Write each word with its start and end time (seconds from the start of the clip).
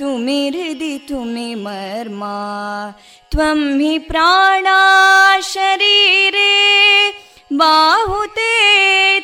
तुमि 0.00 0.40
हृदि 0.54 0.94
तुमि 1.08 1.54
मर्मा 1.64 2.36
त्वं 3.32 3.60
हि 3.80 3.98
प्राणा 4.08 4.80
शरीरे 5.52 6.52
बाहुते 7.60 8.52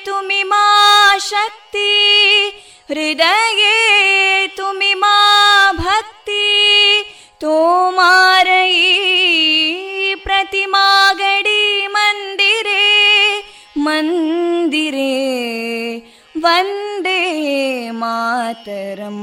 तुमि 0.07 0.43
मा 0.51 0.65
शक्ति 1.29 1.91
हृदये 2.91 4.47
तुमि 4.57 4.93
मा 5.03 5.17
भक्ति 5.79 6.49
तोमारयी 7.41 8.85
प्रतिमागडी 10.25 11.87
मन्दिरे 11.97 12.89
मन्दिरे 13.87 15.11
वन्दे 16.45 17.21
मातरम् 18.01 19.23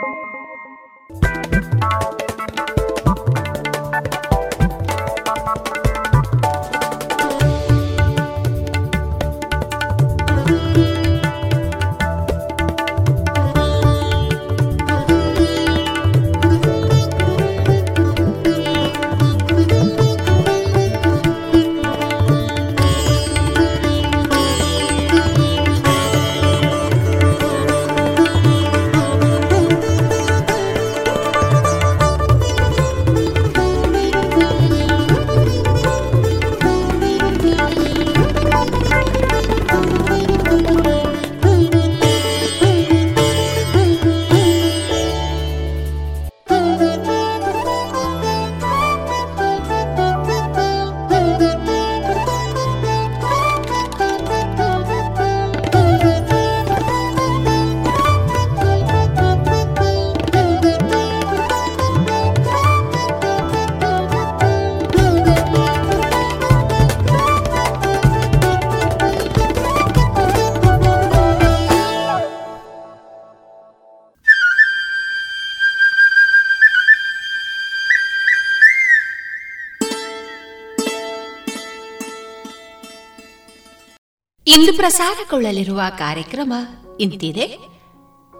ಪ್ರಸಾರಗೊಳ್ಳಲಿರುವ 84.81 85.81
ಕಾರ್ಯಕ್ರಮ 85.97 86.53
ಇಂತಿದೆ. 86.99 87.57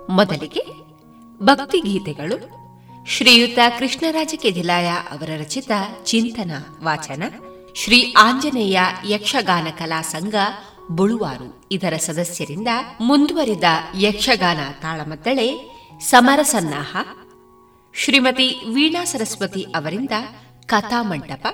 ಮೊದಲಿಗೆ 0.09 0.65
ಭಕ್ತಿಗೀತೆಗಳು. 1.43 2.49
ಶ್ರೀಯುತ 3.07 3.59
ಕೃಷ್ಣರಾಜ 3.79 4.33
ಕೆದಿಲಾಯ 4.38 4.89
ಅವರ 4.89 5.29
ರಚಿತ 5.39 5.71
ಚಿಂತನ 6.03 6.51
ವಾಚನ. 6.83 7.23
ಶ್ರೀ 7.75 8.13
ಆಂಜನೇಯ 8.17 8.79
ಯಕ್ಷಗಾನ 9.07 9.67
ಕಲಾ 9.79 10.01
ಸಂಘ 10.01 10.35
ಬುಳುವಾರು 10.91 11.67
ಇದರ 11.71 11.93
ಸದಸ್ಯರಿಂದ 11.97 12.67
ಮುಂದುವರಿದ 13.01 13.63
ಯಕ್ಷಗಾನ 13.99 14.59
ತಾಳಮದ್ದಳೆ 14.81 15.77
ಸಮರಸನ್ನಾಹ. 15.99 16.97
ಶ್ರೀಮತಿ 17.93 18.55
ವೀಣಾ 18.73 19.05
ಸರಸ್ವತಿ 19.05 19.63
ಅವರಿಂದ 19.63 20.11
ಕಥಾಮಂಟಪ. 20.65 21.47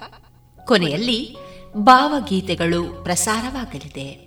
ಕೊನೆಯಲ್ಲಿ 0.66 1.38
ಭಾವಗೀತೆಗಳು 1.78 3.04
ಪ್ರಸಾರವಾಗಲಿದೆ. 3.04 4.27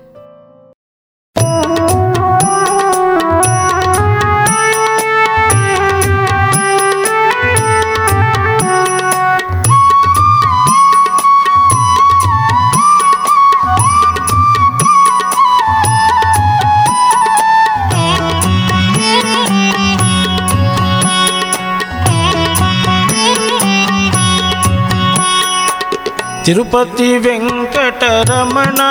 ತಿರುಪತಿ 26.43 27.17
ವೆಂಕಟರಮಣ 27.17 28.81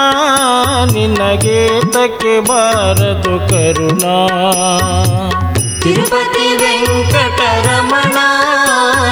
ನಿನಗೆ 0.93 1.81
ತಕ್ಕೆ 1.81 2.41
ಬಾರದು 2.41 3.49
ಕರುಣಾ? 3.49 4.29
ತಿರುಪತಿ 5.83 6.57
ವೆಂಕಟರಮಣ 6.57 8.17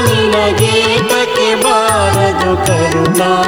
ನಿನಗೆ 0.05 0.99
ತಕ್ಕೆ 0.99 1.55
ಬಾರದು 1.55 2.67
ಕರುಣಾ? 2.67 3.45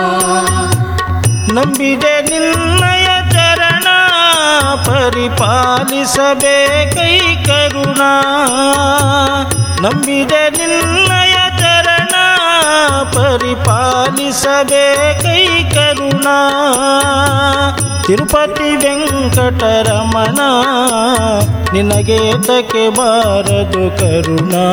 ನಂಬಿದೆ 1.53 2.23
ನಿನ್ನಯ 2.23 3.31
ಚರಣ 3.31 3.87
ಪರಿಪಾಲಿಸಬೇಕೈ 4.87 7.45
ಕರುಣಾ. 7.45 8.21
ನಂಬಿದೆ 9.83 10.51
ನಿನ್ನಯ 10.51 11.00
ಪರಿಪಾಲಿಸಬೇಕೈ 13.15 14.23
ಕರುಣಾ 15.75 16.37
ತಿರುಪತಿ 18.07 18.71
ವೆಂಕಟರಮಣ 18.77 20.39
ನಿನಗೆ 21.73 22.19
ತಕ್ಕೆ 22.43 22.85
ಬಾರದು 22.91 23.85
ಕರುಣಾ 23.99 24.65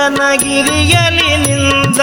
ಅಂಜನಗಿರಿಯಲಿ 0.00 1.30
ನಿಂದ 1.36 2.00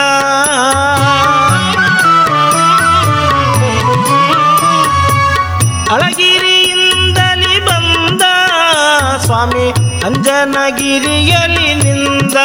ಅಳಗಿರಿಯಿಂದಲಿ 6.20 7.56
ಬಂದ 7.68 8.24
ಸ್ವಾಮಿ 9.26 9.68
ಅಂಜನಗಿರಿಯಲಿ 10.06 11.70
ನಿಂದ 11.84 12.38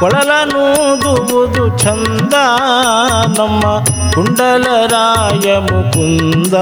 ಕೊಳಲನೂದುವುದು 0.00 1.64
ಚಂದ 1.78 2.34
ನಮ್ಮ 3.38 3.62
ಕುಂಡಲರಾಯ 4.14 5.46
ಮುಕುಂದ. 5.68 6.54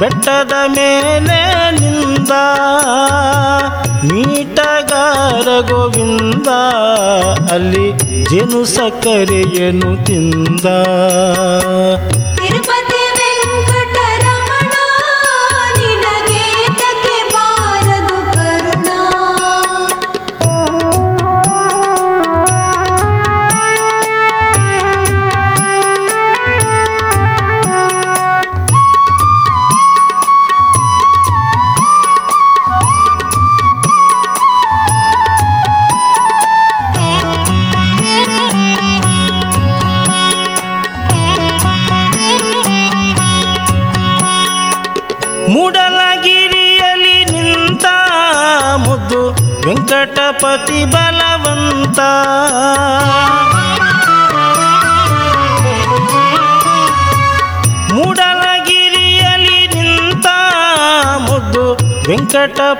ಬೆಟ್ಟದ 0.00 0.54
ಮೇಲೆ 0.76 1.38
ನಿಂದ 1.80 2.32
ಮೀಟಗಾರ 4.08 5.48
ಗೋವಿಂದ 5.70 6.48
ಅಲ್ಲಿ 7.54 7.86
ಜೇನು 8.30 8.60
ಸಕ್ಕರೆಯನ್ನು 8.74 9.92
ತಿಂದ. 10.06 10.66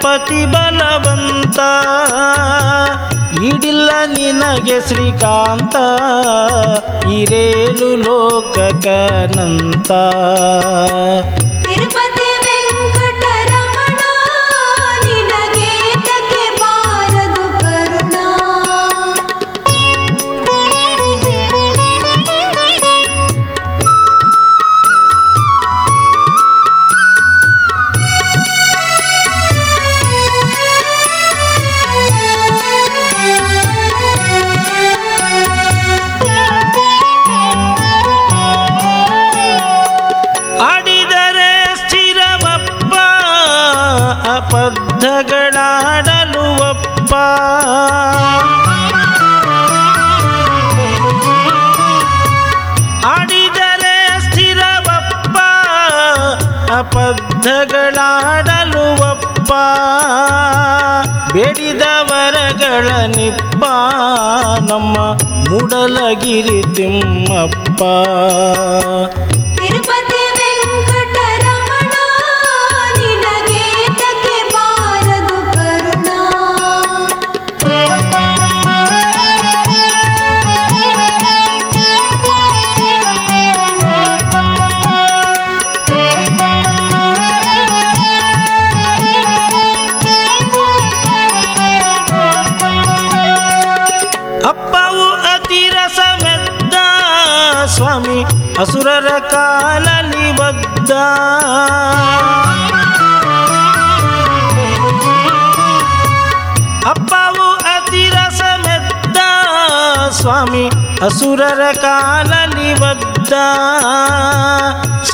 ಪತಿ 0.03 0.43
ಬಲವಂತ 0.47 1.59
ಈಡಿಲ್ಲ 3.45 3.91
ನಿನಗೆ 4.13 4.77
ಶ್ರೀಕಾಂತ 4.89 5.77
ಇರೇನು 7.19 7.89
ಲೋಕಕನಂತ 8.05 9.91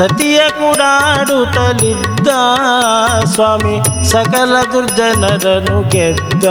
ಸತಿಯ 0.01 0.41
ಕೂಡಾಡುತ್ತಲಿದ್ದ 0.49 2.29
ಸ್ವಾಮಿ 3.25 3.75
ಸಕಲ 4.11 4.55
ದುರ್ಜನರನ್ನು 4.73 5.79
ಗೆದ್ದ. 5.89 6.45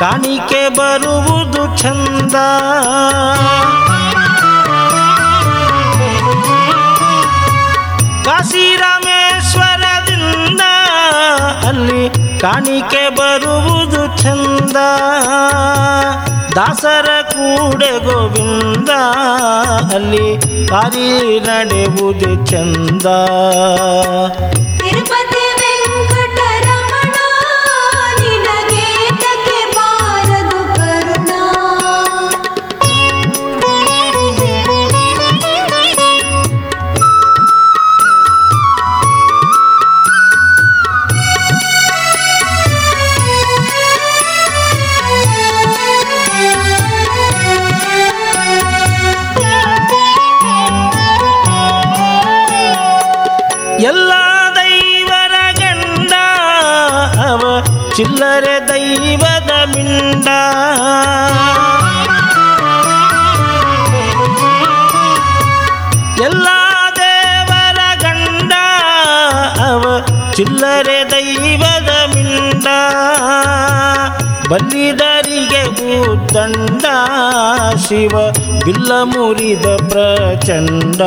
ಕಾಣಿಕೆ 0.00 0.68
ಬರುವುದು 0.68 1.78
ಚಂದ. 1.78 2.34
ಕಾಶಿರಾಮೇಶ್ವರದಿಂದ 8.24 10.60
ಅಲ್ಲಿ 11.68 12.10
ಕಾಣಿಕೆ 12.40 13.08
ಬರುವುದು 13.08 14.22
ಚಂದ. 14.22 14.76
ದಾಸರ 16.56 17.22
ಕೂಡೆ 17.22 18.04
ಗೋವಿಂದ 18.04 18.90
ಅಲ್ಲಿ 19.94 20.34
ಹರಿ 20.74 21.40
ನಡೆಯುವುದು 21.40 22.46
ಚಂದ. 22.46 23.06
ಭೂದಂಡ 76.30 76.86
ಶಿವ 77.84 78.16
ಬಿಲ್ಲ 78.64 78.90
ಮುರಿದ 79.02 79.66
ಪ್ರಚಂಡ. 79.90 81.00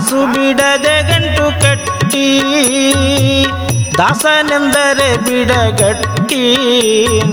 ಕಾಸು 0.00 0.20
ಬಿಡದೆ 0.32 0.94
ಗಂಟು 1.08 1.46
ಕಟ್ಟಿ 1.62 2.26
ದಾಸನೆಂದರೆ 3.98 5.08
ಬಿಡಗಟ್ಟಿ 5.24 6.42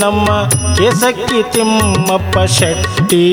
ನಮ್ಮ 0.02 0.28
ಕೆಸಕ್ಕಿ 0.76 1.40
ತಿಮ್ಮಪ್ಪ 1.52 2.38
ಶೆಟ್ಟಿ. 2.58 3.24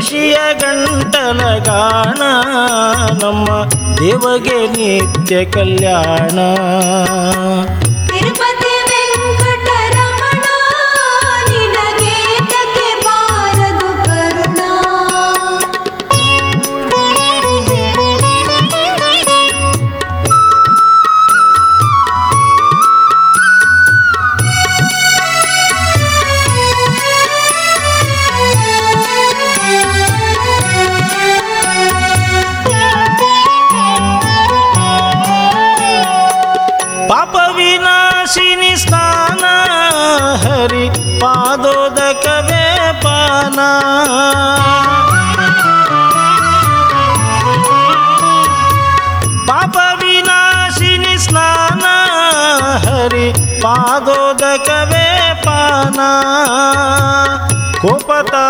ವೇಷಿಯ 0.00 0.36
ಗಂಟಲ 0.52 1.40
ಗಾಣ 1.58 2.20
ನಮ್ಮ 3.22 3.48
ದೇವಗೆ 3.98 4.58
ನಿತ್ಯ 4.66 5.44
ಕಲ್ಯಾಣ. 5.44 6.38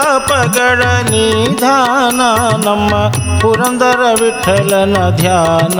ಕೋಪತಾಪಗಳ 0.10 0.82
ನಿಧಾನ 1.10 2.21
ನಮ್ಮ 2.65 2.91
ಪುರಂದರ 3.41 4.01
ವಿಠಲನ 4.19 4.95
ಧ್ಯಾನ 5.17 5.80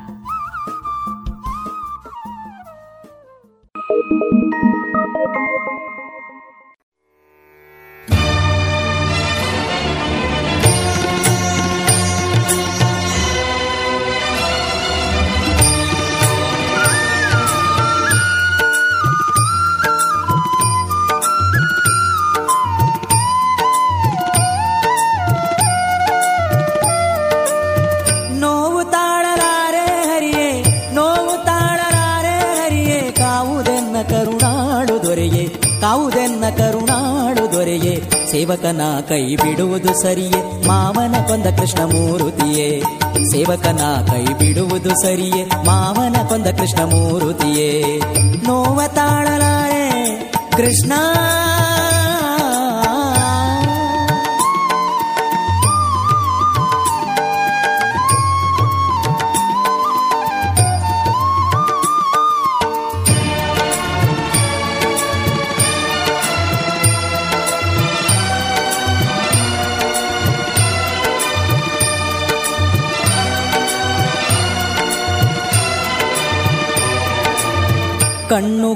ಸೇವಕನ 38.41 38.81
ಕೈ 39.09 39.35
ಬಿಡುವುದು 39.35 40.01
ಸರಿಯೇ? 40.01 40.67
ಮಾವನ 40.67 41.15
ಕೊಂದ 41.27 41.45
ಕೃಷ್ಣ 41.45 41.83
ಮೂರುತಿಯೇ? 41.83 42.83
ಸೇವಕನ 43.31 43.79
ಕೈ 44.11 44.33
ಬಿಡುವುದು 44.33 44.89
ಸರಿಯೇ? 44.89 45.45
ಮಾವನ 45.65 46.27
ಕೊಂದ 46.27 46.45
ಕೃಷ್ಣ 46.45 46.83
ಮೂರುತಿಯೇ? 46.83 47.99
ನೋವ 48.47 48.81
ತಾಳಲಾರೆ 48.87 50.09
ಕೃಷ್ಣ! 50.57 50.93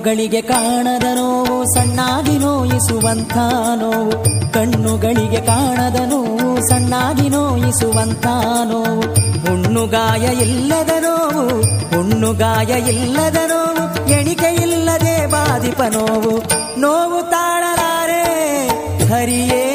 ಕಣ್ಣುಗಳಿಗೆ 0.06 0.42
ಕಾಣದ 0.42 1.04
ನೋವು, 1.04 1.66
ಸಣ್ಣಾಗಿ 1.74 2.38
ನೋಯಿಸುವಂಥ 2.38 3.38
ನೋವು. 3.76 4.12
ಕಣ್ಣುಗಳಿಗೆ 4.54 5.42
ಕಾಣದ 5.42 5.96
ನೋವು, 6.06 6.70
ಸಣ್ಣಾಗಿ 6.70 7.30
ನೋಯಿಸುವಂಥ 7.30 8.28
ನೋವು. 8.66 9.02
ಹುಣ್ಣುಗಾಯ 9.46 10.26
ಇಲ್ಲದ 10.42 10.90
ನೋವು 11.00 11.62
ಹುಣ್ಣುಗಾಯ 11.96 12.66
ಇಲ್ಲದ 12.66 13.38
ನೋವು. 13.48 14.10
ಎಣಿಕೆ 14.12 14.56
ಇಲ್ಲದೆ 14.56 15.28
ಬಾಧಿಪ 15.28 15.82
ನೋವು. 15.82 16.44
ನೋವು 16.80 17.32
ತಾಳಲಾರೆ, 17.32 18.68
ಹರಿಯೇ 19.06 19.75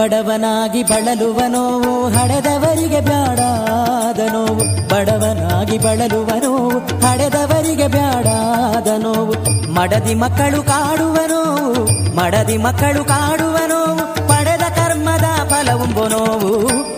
ಬಡವನಾಗಿ 0.00 0.82
ಬಳಲುವ 0.82 1.40
ನೋವು, 1.48 2.08
ಹಡೆದವರಿಗೆ 2.08 3.00
ಬ್ಯಾಡಾದ 3.00 4.20
ನೋವು, 4.32 4.88
ಬಡವನಾಗಿ 4.88 5.78
ಬಳಲುವ 5.78 6.30
ನೋವು, 6.44 6.78
ಹಡೆದವರಿಗೆ 7.06 7.86
ಬ್ಯಾಡಾದ 7.86 8.88
ನೋವು, 9.02 9.34
ಮಡದಿ 9.72 10.14
ಮಕ್ಕಳು 10.14 10.62
ಕಾಡುವ 10.62 11.16
ನೋವು, 11.26 11.84
ಮಡದಿ 12.16 12.56
ಮಕ್ಕಳು 12.56 13.04
ಕಾಡುವ 13.04 13.56
ನೋವು, 13.68 14.28
ಪಡೆದ 14.28 14.64
ಕರ್ಮದ 14.78 15.26
ಫಲವುಂಬು 15.48 16.06
ನೋವು 16.08 16.52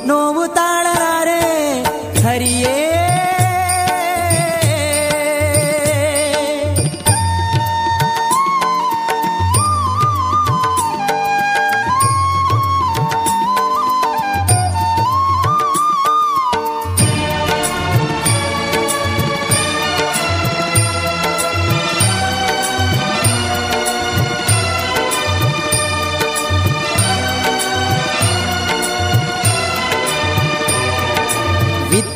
ನೋವು 0.07 0.47
ತಾಳಲಾರೆ, 0.55 1.41
ಹರಿಯೇ 2.27 2.77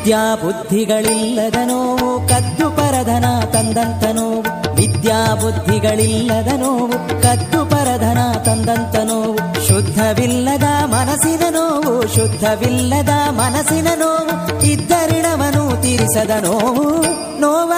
ವಿದ್ಯಾ 0.07 0.25
ಬುದ್ಧಿಗಳಿಲ್ಲದ 0.41 1.57
ನೋವು 1.69 2.09
ಕದ್ದು 2.29 2.67
ಪರಧನ 2.77 3.25
ತಂದಂತ 3.53 4.03
ನೋವು 4.15 4.51
ವಿದ್ಯಾ 4.77 5.17
ಬುದ್ಧಿಗಳಿಲ್ಲದ 5.33 6.51
ನೋವು 6.61 6.97
ಕದ್ದು 7.23 7.59
ಪರಧನ 7.65 8.19
ತಂದಂತ 8.45 8.95
ನೋವು 9.03 9.35
ಶುದ್ಧವಿಲ್ಲದ 9.67 10.67
ಮನಸ್ಸಿನ 10.93 11.43
ನೋವು 11.49 11.95
ಶುದ್ಧವಿಲ್ಲದ 12.15 13.15
ಮನಸ್ಸಿನ 13.39 13.91
ನೋವು 13.95 14.35
ಇದ್ದರಿಣವನು 14.71 15.65
ತೀರಿಸದ 15.81 16.35
ನೋವು 16.43 16.87
ನೋವ 17.39 17.73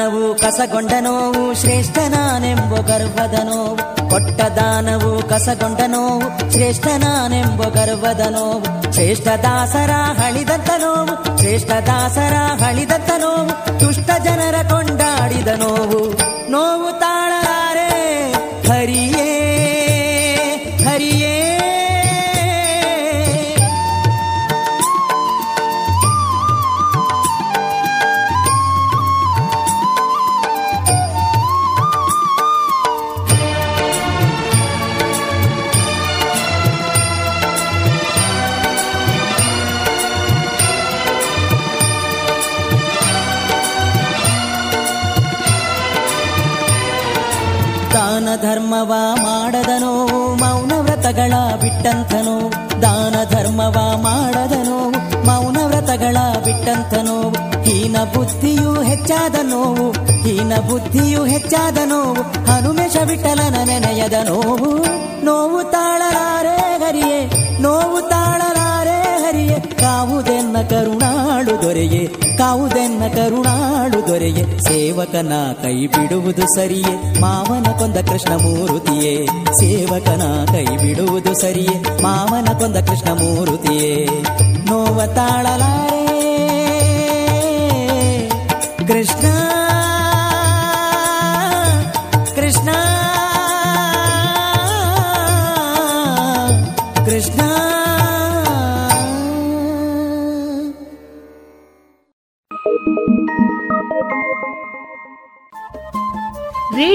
ದಾನವು 0.00 0.34
ಕಸಗೊಂಡ 0.34 0.92
ನೋವು 1.00 1.54
ಶ್ರೇಷ್ಠ 1.54 1.98
ನಾನೆಂಬ 1.98 2.74
ಗರ್ವದ 2.74 3.34
ನೋವು. 3.44 4.10
ಕೊಟ್ಟ 4.10 4.40
ದಾನವು 4.40 5.28
ಕಸಗೊಂಡ 5.28 5.80
ನೋವು 5.86 6.52
ಶ್ರೇಷ್ಠ 6.52 6.86
ನಾನೆಂಬ 6.86 7.62
ಗರ್ವದ 7.62 8.20
ನೋವು. 8.30 8.92
ಶ್ರೇಷ್ಠ 8.92 9.28
ದಾಸರ 9.28 9.90
ಹಳಿದಂತ 9.90 10.70
ನೋವು, 10.78 11.38
ಶ್ರೇಷ್ಠ 11.38 11.70
ದಾಸರ 11.70 12.34
ಹಳಿದಂತ 12.64 13.10
ನೋವು. 13.18 13.80
ದುಷ್ಟ 13.80 14.10
ಜನರ 14.24 14.54
ಕೊಂಡಾಡಿದ 14.70 15.48
ನೋವು. 15.48 16.02
ನೋವು 16.50 16.99
ಬಿಟ್ಟಂತ 51.90 52.14
ನೋವು 52.24 52.48
ದಾನ 52.82 53.16
ಧರ್ಮವ 53.30 53.76
ಮಾಡದನು, 54.02 54.90
ಮೌನ 55.26 55.56
ವ್ರತಗಳ 55.66 56.16
ಬಿಟ್ಟಂತನು, 56.44 57.16
ಹೀನ 57.62 57.96
ಬುದ್ಧಿಯು 58.14 58.82
ಹೆಚ್ಚಾದ 58.82 59.34
ನೋವು, 59.42 59.86
ಹೀನ 60.22 60.52
ಬುದ್ಧಿಯು 60.68 61.24
ಹೆಚ್ಚಾದ 61.24 61.78
ನೋವು, 61.86 62.22
ಹನುಮೇಶ 62.46 62.96
ವಿಠಲನ 63.08 63.56
ನೆನೆಯದ 63.64 64.12
ನೋವು. 64.28 64.70
ನೋವು 65.24 65.70
ತಾಳಲಾರೆ 65.70 66.56
ಹರಿಯೇ, 66.84 67.20
ನೋವು 67.60 68.00
ತಾಳಲಾರೆ 68.08 68.98
ಹರಿಯೇ, 69.22 69.60
ಕಾವುದೆನ್ನ 69.60 70.56
ಕರುಣಾಳು 70.62 71.62
ದೊರೆಯೇ 71.62 72.04
ಕಾವುದೆನ್ನ 72.40 73.02
ಕರುಣಾಳು 73.14 74.08
ದೊರೆಯೇ. 74.08 74.58
ಸೇವಕನ 74.58 75.32
ಕೈ 75.62 75.86
ಬಿಡುವುದು 75.86 76.54
ಸರಿಯೇ. 76.54 77.20
ಮಾವನ 77.20 77.72
ಕೊಂದ 77.78 77.96
ಕೃಷ್ಣ 77.96 78.34
ಮೂರುತಿಯೇ. 78.34 79.26
ಸೇವಕನ 79.60 80.44
ಕೈ 80.52 80.64
ಬಿಡುವುದು 80.64 81.40
ಸರಿಯೇ. 81.40 82.02
ಮಾವನ 82.02 82.58
ಕೊಂದ 82.58 82.76
ಕೃಷ್ಣ 82.76 83.10
ಮೂರುತಿಯೇ. 83.10 84.08
ನೋವ 84.66 85.06
ತಾಳಲಾರೆ. 85.06 86.00
ಕೃಷ್ಣ 88.86 89.49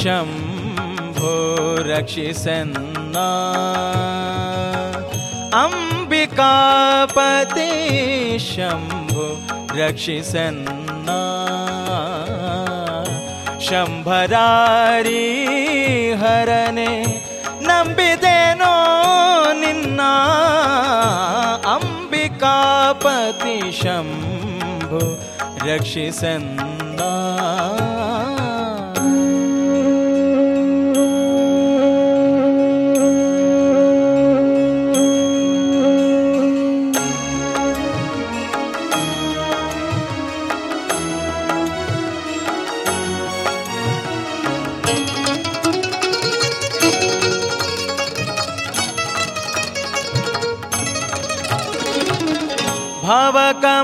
शम्भो 0.00 1.32
रक्षिसन्ना 1.88 3.28
अम्बिकापते 5.62 7.70
शम्भो 8.48 9.26
रक्षिसन्ना 9.78 11.20
शम्भरारिहरणे 13.66 15.22
हरने 16.22 16.92
नम्बिदेनो 17.68 18.74
निन्ना। 19.60 20.12
अम्बिकापति 21.74 23.56
शम्भो 23.80 25.02
रक्षिसन्ना 25.68 27.12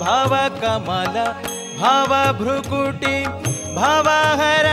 भाव 0.04 0.34
कमल 0.62 1.18
भावभ्रुकुटी 1.82 3.16
भवाहर 3.80 4.68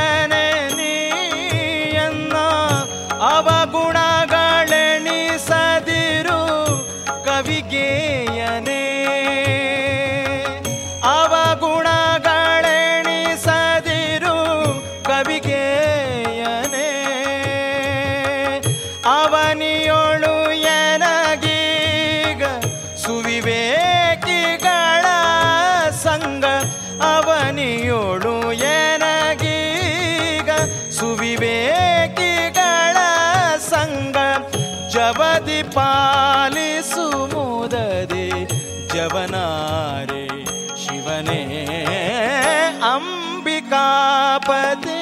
अंबिकापति 43.46 44.98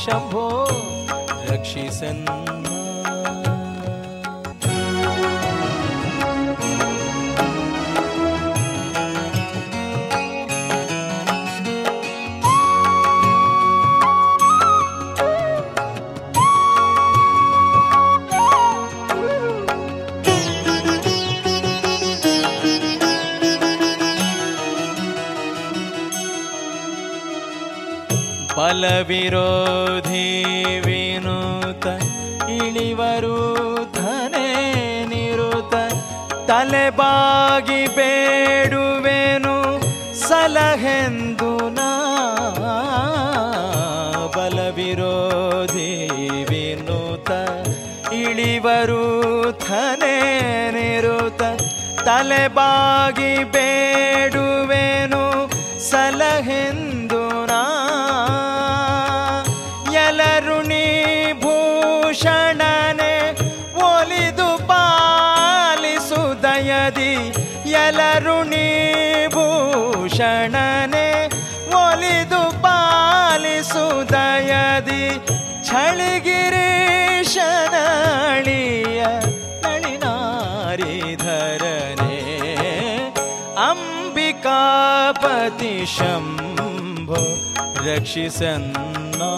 शंभो 0.00 0.48
रक्षी 1.52 1.88
सन्मा 1.92 2.36
ಬಲವಿರೋಧಿ 28.88 30.26
ವಿನೂತ 30.84 31.86
ಇಳಿವರು 32.56 33.38
ಧನೆ 33.96 34.50
ನಿರುತ 35.12 35.74
ತಲೆಬಾಗಿ 36.50 37.80
ಬೇಡುವೆನು 37.96 39.56
ಸಲಹೆಂದು 40.20 41.50
ನಾ 41.78 41.88
ಬಲವಿರೋಧಿ 44.36 45.90
ವಿನೂತ 46.50 47.30
ಇಳಿವರು 48.22 49.02
ಧನೆ 49.66 50.16
ನಿರುತ 50.76 51.42
ತಲೆಬಾಗಿ 52.04 52.55
रक्षिसन्ना 87.86 89.32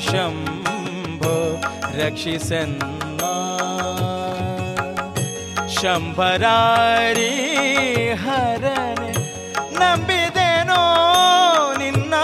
शम्भो 0.00 1.34
रक्षिसन्ना 1.98 3.32
शम्भरारी 5.76 7.34
हरने 8.22 9.10
नम्बिदेनो 9.80 10.82
निन्न। 11.80 12.14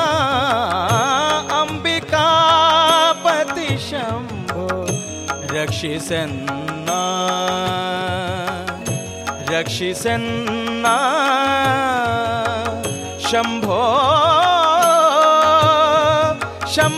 अम्बिकापति 1.61 3.71
शम्भो 3.89 4.67
रक्षिसन्ना 5.57 7.03
रक्षिसन्ना 9.53 10.97
शंभो 13.29 13.83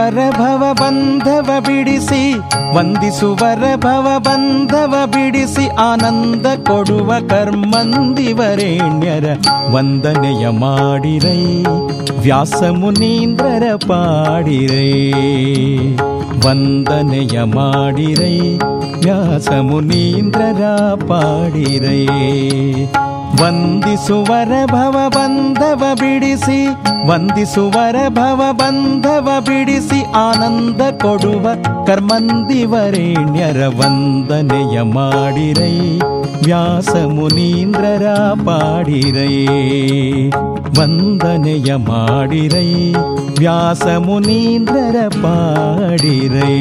ವಂದಿಸುವರ 0.09 0.29
ಭವ 0.37 0.63
ಬಂಧವ 0.75 1.49
ಬಿಡಿಸಿ 1.61 2.21
ವಂದಿಸುವರ 2.77 3.65
ಭವ 3.77 4.07
ಬಂಧವ 4.19 4.95
ಬಿಡಿಸಿ 5.07 5.65
ಆನಂದ 5.85 6.47
ಕೊಡುವ 6.69 7.11
ಕರ್ಮಂದಿವರೇಣ್ಯರ 7.29 9.27
ವಂದನೆಯ 9.75 10.45
ಮಾಡಿರೈ 10.61 11.43
ವ್ಯಾಸ 12.23 12.61
ಮುನೀಂದ್ರರ 12.77 13.67
ಪಾಡಿರೈ 13.87 14.89
ವಂದನೆಯ 16.47 17.37
ಮಾಡಿರೈ 17.55 18.37
ವ್ಯಾಸ 19.05 19.51
ಮುನೀಂದ್ರರ 19.63 20.63
ಪಾಡಿರೈ 21.09 22.03
ವಂದಿಸುವರ 23.41 24.53
ಭವ 24.73 24.97
ಬಂಧವ 25.15 25.83
ಬಿಡಿಸಿ 25.95 26.59
ವಂದಿಸುವರ 27.09 27.97
ಭವ 28.17 28.41
ಬಂಧವ 28.53 29.29
ಬಿಡಿಸಿ 29.41 30.01
ಆನಂದ 30.23 30.83
ಕೊಡುವ 31.03 31.45
ಕರ್ಮಂದಿವರೇಣ್ಯರ 31.87 33.61
ವಂದನೆಯ 33.79 34.83
ಮಾಡಿರೈ 34.95 35.77
ವ್ಯಾಸ 36.45 36.95
ಮುನೀಂದ್ರರ 37.17 38.07
ಪಾಡಿರೈ 38.47 39.35
ವಂದನೆಯ 40.79 41.71
ಮಾಡಿರೈ 41.89 42.71
ವ್ಯಾಸ 43.39 43.87
ಮುನೀಂದ್ರರ 44.07 44.97
ಪಾಡಿರೈ 45.23 46.57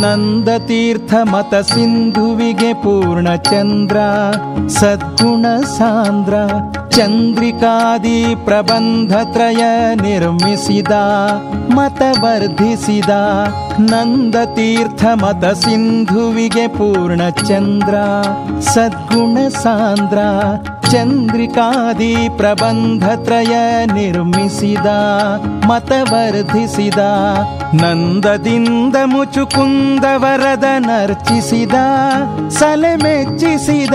ನಂದತೀರ್ಥ 0.00 1.14
ಮತ 1.22 1.54
ಸಿಂಧುವಿಗೆ 1.54 2.72
ಪೂರ್ಣ 2.74 3.34
ಚಂದ್ರ 3.34 3.96
ಸದ್ಗುಣ 4.68 5.46
ಸಾಂದ್ರ, 5.78 6.34
ಚಂದ್ರಿಕಾದಿ 6.88 8.34
ಪ್ರಬಂಧ 8.44 9.12
ತ್ರಯ 9.32 9.62
ನಿರ್ಮಿಸಿದ, 10.02 10.92
ಮತ 11.74 12.02
ವರ್ಧಿಸಿದ 12.22 13.10
ನಂದತೀರ್ಥ 13.80 15.04
ಮತ 15.14 15.44
ಸಿಂಧುವಿಗೆ 15.44 16.68
ಪೂರ್ಣ 16.68 17.28
ಚಂದ್ರ 17.28 17.94
ಸದ್ಗುಣ 18.60 19.48
ಸಾಂದ್ರ 19.48 20.18
ಚಂದ್ರಿಕಾದಿ 20.92 22.28
ಪ್ರಬಂಧತ್ರಯ 22.36 23.86
ನಿರ್ಮಿಸಿದ 23.86 24.86
ಮತವರ್ಧಿಸಿದ 25.66 26.98
ನಂದದಿಂದ 27.74 28.96
ಮುಚುಕುಂದ 29.04 30.04
ಸಲೆ 32.48 32.96
ಮೆಚ್ಚಿಸಿದ, 32.96 33.94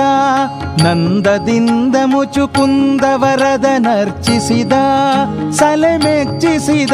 ನಂದದಿಂದ 0.83 1.95
ಮುಚುಕುಂದ 2.05 3.01
ಸಲೆ 5.51 5.97
ಮೆಚ್ಚಿಸಿದ, 5.97 6.91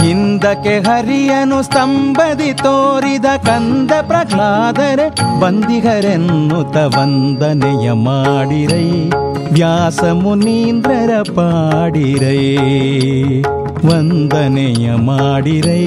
ಹಿಂದಕ್ಕೆ 0.00 0.78
ಹರಿಯನು 0.78 1.62
ಸ್ತಂಭದಿ 1.62 2.52
ತೋರಿದ 2.52 3.24
ಕಂದ 3.24 3.92
ಪ್ರಹ್ಲಾದರೆ 4.00 5.40
ಬಂದಿಗರೆನ್ನುತ 5.40 6.76
ವಂದನೆಯ 6.76 7.92
ಮಾಡಿರೈ. 7.92 9.05
ವ್ಯಾಸ 9.52 10.04
ಮುನೀಂದ್ರರ 10.14 11.12
ಪಾಡಿರೈ 11.34 12.42
ವಂದನೆಯ 13.88 14.94
ಮಾಡಿರೈ 14.94 15.86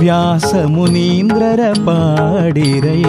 ವ್ಯಾಸ 0.00 0.54
ಮುನೀಂದ್ರರ 0.66 1.60
ಪಾಡಿರೈ 1.84 3.02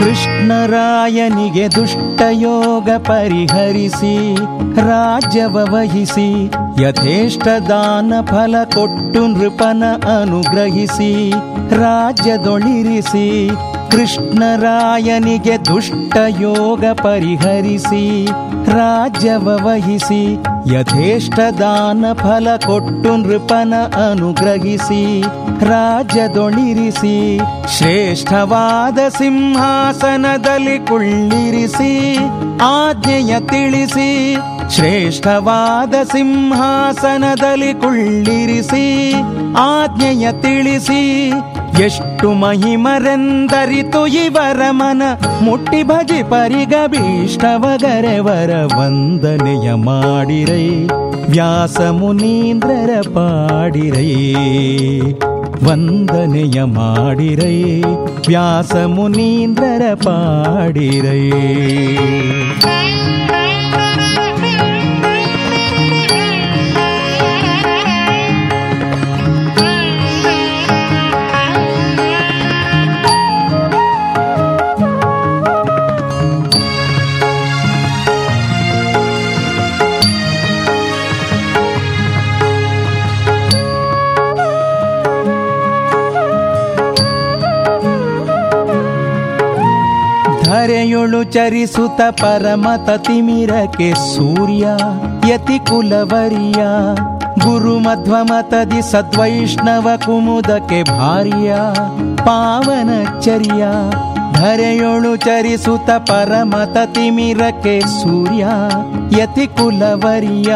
ಕೃಷ್ಣರಾಯನಿಗೆ 0.00 1.68
ದುಷ್ಟಯೋಗ 1.68 2.88
ಪರಿಹರಿಸಿ, 2.96 4.34
ರಾಜ್ಯವ 4.80 5.56
ವಹಿಸಿ, 5.74 6.28
ಯಥೇಷ್ಟ 6.82 7.48
ದಾನ 7.68 8.12
ಫಲ 8.22 8.56
ಕೊಟ್ಟು 8.64 9.26
ನೃಪನ 9.26 9.84
ಅನುಗ್ರಹಿಸಿ, 10.20 11.32
ರಾಜ್ಯದೊಳಿರಿಸಿ, 11.76 13.50
ಕೃಷ್ಣರಾಯನಿಗೆ 13.90 15.58
ದುಷ್ಟ 15.64 16.16
ಯೋಗ 16.40 16.84
ಪರಿಹರಿಸಿ, 17.02 18.24
ರಾಜ್ಯವ 18.76 19.66
ವಹಿಸಿ 19.66 20.36
ಯಥೇಷ್ಟ 20.66 21.40
ದಾನ 21.58 22.04
ಫಲ 22.12 22.48
ಕೊಟ್ಟು 22.56 23.16
ನೃಪನ 23.16 23.74
ಅನುಗ್ರಹಿಸಿ 24.10 25.22
ರಾಜ್ಯದೊಳಿರಿಸಿ 25.64 27.38
ಶ್ರೇಷ್ಠವಾದ 27.76 28.98
ಸಿಂಹಾಸನದಲ್ಲಿ 29.08 30.78
ಕುಳ್ಳಿರಿಸಿ, 30.78 32.18
ಆಜ್ಞೆಯ 32.62 33.40
ತಿಳಿಸಿ, 33.40 34.36
ಶ್ರೇಷ್ಠವಾದ 34.70 35.94
ಸಿಂಹಾಸನದಲ್ಲಿ 36.02 37.74
ಕುಳ್ಳಿರಿಸಿ, 37.74 39.12
ಆಜ್ಞೆಯ 39.58 40.32
ತಿಳಿಸಿ 40.32 41.30
ಎಷ್ಟು 41.84 42.32
ಮಹಿಮರೆಂದರಿತು 42.32 44.06
ಇವರ 44.06 44.60
ಮನ 44.70 45.02
ಮುಟ್ಟಿ 45.42 45.82
ಭಜಿ 45.82 46.22
ಪರಿಗ 46.30 46.74
ಭೀಷ್ಟವಗರೆವರ 46.86 48.50
ವಂದನೆಯ 48.78 49.74
ಮಾಡಿರೈ. 49.74 50.68
ವ್ಯಾಸ 51.30 51.80
ಮುನೀಂದ್ರರ 51.80 52.90
ಪಾಡಿರೈ. 53.14 54.32
ವಂದನೆಯ 55.64 56.62
ಮಾಡಿರೈ, 56.62 57.82
ವ್ಯಾಸ 58.28 58.76
ಮುನೀಂದ್ರರ 58.76 59.94
ಪಾಡಿರೈ. 59.94 61.30
ಚರಿಸುತ್ತ 91.30 92.00
ಪರಮತ 92.20 92.90
ತಿಮಿರಕ್ಕೆ 93.06 93.88
ಸೂರ್ಯ 94.08 94.64
ಯತಿ 95.30 95.58
ಕುಲವರಿಯ 95.68 96.62
ಗುರು 97.44 97.74
ಮಧ್ವಮತದಿ 97.78 98.80
ಸದ್ವೈಷ್ಣವ 98.82 99.88
ಕುಮುದಕ್ಕೆ 100.04 100.80
ಭಾರ್ಯ 100.92 101.50
ಪಾವನಚರ್ಯ 102.26 103.62
ಧರೆಯೊಳು 104.34 105.12
ಚರಿಸುತ 105.16 105.90
ಪರಮತ 106.08 106.76
ತಿಮಿರಕ್ಕೆ 106.94 107.74
ಸೂರ್ಯ 107.96 108.44
ಯತಿ 109.20 109.46
ಕುಲವರಿಯ 109.56 110.52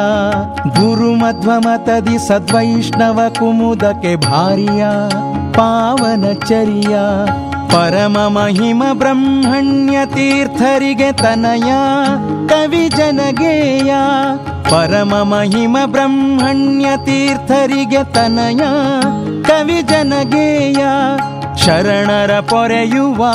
ಗುರು 0.78 1.10
ಮಧ್ವಮತದಿ 1.14 2.18
ಸದ್ವೈಷ್ಣವ 2.28 3.20
ಕುಮುದಕ್ಕೆ 3.38 4.14
ಭಾರ್ಯ 4.26 4.82
ಪಾವನಚರ್ಯ 5.56 6.94
ಪರಮ 7.70 8.18
ಮಹಿಮ 8.28 8.82
ಬ್ರಹ್ಮಣ್ಯ 8.92 9.98
ತೀರ್ಥರಿಗೆ 10.06 11.12
ತನಯ 11.12 11.72
ಕವಿ 12.48 12.88
ಜನಗೇಯ. 12.88 13.94
ಪರಮ 14.70 15.14
ಮಹಿಮ 15.22 15.76
ಬ್ರಹ್ಮಣ್ಯ 15.86 16.86
ತೀರ್ಥರಿಗೆ 17.04 18.14
ತನಯ 18.14 18.60
ಕವಿ 19.42 19.82
ಜನಗೇಯ. 19.82 20.86
ಶರಣರ 21.64 22.40
ಪೊರೆಯುವ 22.40 23.26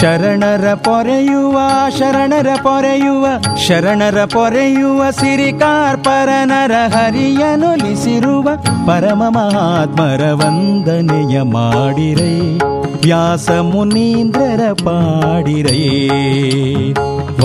ಶರಣರ 0.00 0.74
ಪೊರೆಯುವ 0.74 1.58
ಶರಣರ 1.98 2.48
ಪೊರೆಯುವ 2.62 3.26
ಶರಣರ 3.66 4.24
ಪೊರೆಯುವ 4.24 5.10
ಸಿರಿಕಾರ್ಪರನರ 5.10 6.72
ಹರಿಯನುಲಿಸಿರುವ 6.88 8.48
ಪರಮ 8.86 9.22
ಮಹಾತ್ಮರ 9.28 10.32
ವಂದನೆಯ 10.32 11.42
ಮಾಡಿರೈ. 11.42 12.58
ವ್ಯಾಸ 13.02 13.50
ಮುನೀಂದ್ರರ 13.50 14.72
ಪಾಡಿರೈ. 14.72 16.08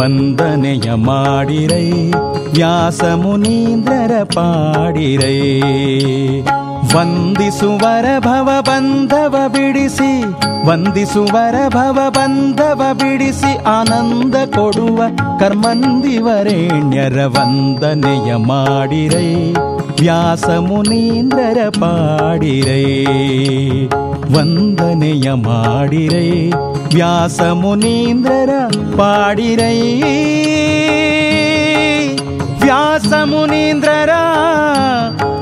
ವಂದನೆಯ 0.01 0.93
ಮಾಡಿರೈ. 0.93 1.91
ವ್ಯಾಸ 2.53 3.03
ಮುನೀಂದ್ರರ 3.03 4.23
ಪಾಡಿರೈ. 4.23 5.61
ವಂದಿಸುವರ 6.93 8.05
ಭವ 8.19 8.49
ಬಂಧವ 8.61 9.35
ಬಿಡಿಸಿ, 9.47 10.23
ವಂದಿಸುವರ 10.67 11.55
ಭವ 11.67 11.99
ಬಂಧವ 12.09 12.81
ಬಿಡಿಸಿ 12.93 13.63
ಆನಂದ 13.63 14.35
ಕೊಡುವ 14.35 15.03
ಕರ್ಮಂದಿವರೇಣ್ಯರ 15.39 17.25
ವಂದನೆಯ 17.25 18.35
ಮಾಡಿರೈ, 18.35 19.53
ವ್ಯಾಸ 19.99 20.45
ಮುನೀಂದ್ರರ 20.49 21.69
ಪಾಡಿರೈ. 21.69 22.85
ವಂದನೆಯ 24.37 25.33
ಮಾಡಿರೈ, 25.33 26.51
ವ್ಯಾಸ 26.93 27.41
ಮುನೀಂದ್ರರ 27.41 28.49
ಪಾಡಿರೈ. 28.97 30.01
ವ್ಯಾಸ 32.61 33.13
ಮುನೀಂದ್ರರ 33.23 34.09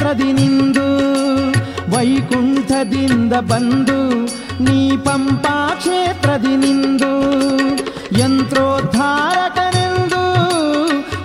ಕ್ಷೇತ್ರದಿ 0.00 0.28
ನಿಂದು 0.32 0.84
ವೈಕುಂಠದಿಂದ 1.92 3.32
ಬಂದು 3.50 3.96
ನೀ 4.66 4.78
ಪಂಪಾ 5.06 5.56
ಕ್ಷೇತ್ರದಿ 5.80 6.54
ನಿಂದು 6.62 7.10
ಯಂತ್ರೋದ್ಧಾರಕನೆಂದು 8.20 10.22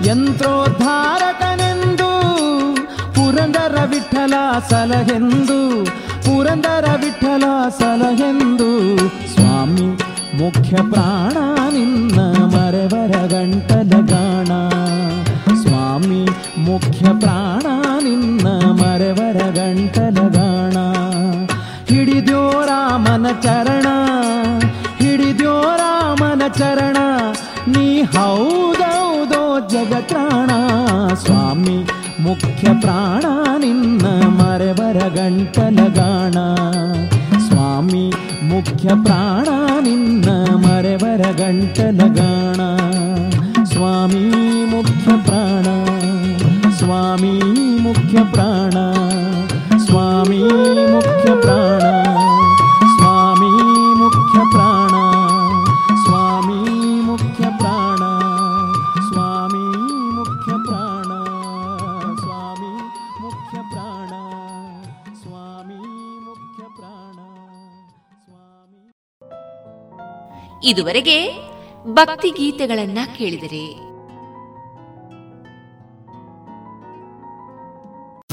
ಯಂತ್ರೋದ್ಧಾರಕನೆಂದು 0.08 2.10
ಪುರಂದರ 3.16 3.78
ವಿಠಲ 3.94 4.34
ಸಲಹೆಂದು 4.72 5.60
ಪುರಂದರ 6.28 6.90
ವಿಠಲ 7.04 7.46
ಸಲಹೆಂದು 7.80 8.70
ಸ್ವಾಮಿ 9.34 9.88
ಮುಖ್ಯ 10.42 10.76
ಪ್ರಾಣ 10.92 11.38
ನಿನ್ನ 11.70 12.20
ಮರೆವರ 12.56 13.14
ಗಂಟಲಗಾಣ 13.34 14.52
ಸ್ವಾಮಿ 15.64 16.22
ಮುಖ್ಯ 16.66 17.04
ಪ್ರಾಣ 17.20 17.65
ನಿನ್ನ 18.06 18.48
ಮರೆವರ 18.66 19.38
ಗಂಟಲ 19.50 20.28
ಗಾಣ. 20.28 20.78
ಹಿಡಿದ್ಯೋ 21.86 22.50
ರಾಮನ 22.66 23.26
ಚರಣ, 23.42 23.88
ಹಿಡಿದ್ಯೋ 24.98 25.62
ರಾಮನ 25.62 26.42
ಚರಣ. 26.48 26.98
ನೀ 27.68 28.02
ಹೌದೌದೋ 28.04 29.60
ಜಗತ್ರಾಣ. 29.70 30.50
ಸ್ವಾಮಿ, 31.14 31.78
ಮುಖ್ಯ 32.20 32.68
ಪ್ರಾಣ 32.82 33.26
ನಿನ್ನ 33.60 34.06
ಮರೆವರ 34.28 35.08
ಗಂಟಲ 35.08 35.80
ಗಾಣ. 35.94 36.34
ಸ್ವಾಮಿ, 37.40 38.14
ಮುಖ್ಯ 38.44 38.90
ಪ್ರಾಣ 39.04 39.48
ನಿನ್ನ 39.84 40.30
ಮರೆವರ 40.56 41.22
ಗಂಟಲ 41.32 41.98
ಗಾಣ. 42.14 42.62
ಸ್ವಾಮಿ, 43.64 44.26
ಮುಖ್ಯ 44.66 45.12
ಪ್ರಾಣ. 45.24 45.66
ಸ್ವಾಮಿ 46.78 47.34
ಮುಖ್ಯ 47.80 48.18
ಪ್ರಾಣ. 48.32 48.72
ಸ್ವಾಮಿ 49.78 50.44
ಮುಖ್ಯ 50.92 51.42
ಪ್ರಾಣ. 51.42 51.80
ಸ್ವಾಮಿ 52.98 53.50
ಮುಖ್ಯ 53.96 54.40
ಪ್ರಾಣ. 54.40 54.90
ಸ್ವಾಮಿ 55.96 57.02
ಮುಖ್ಯ 57.02 57.44
ಪ್ರಾಣ. 57.58 57.98
ಸ್ವಾಮಿ 59.12 59.78
ಮುಖ್ಯ 60.12 60.52
ಪ್ರಾಣ. 60.52 61.04
ಸ್ವಾಮಿ 62.20 62.78
ಮುಖ್ಯ 63.22 63.58
ಪ್ರಾಣ. 63.58 64.14
ಸ್ವಾಮಿ 65.16 66.20
ಮುಖ್ಯ 66.20 66.64
ಪ್ರಾಣ. 66.64 67.16
ಸ್ವಾಮಿ 68.26 68.92
ಇದುವರೆಗೆ 70.70 71.34
ಭಕ್ತಿ 71.94 72.30
ಗೀತೆಗಳನ್ನ 72.30 72.98
ಕೇಳಿದರೆ. 73.18 73.95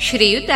ಶ್ರೀಯುತ 0.00 0.50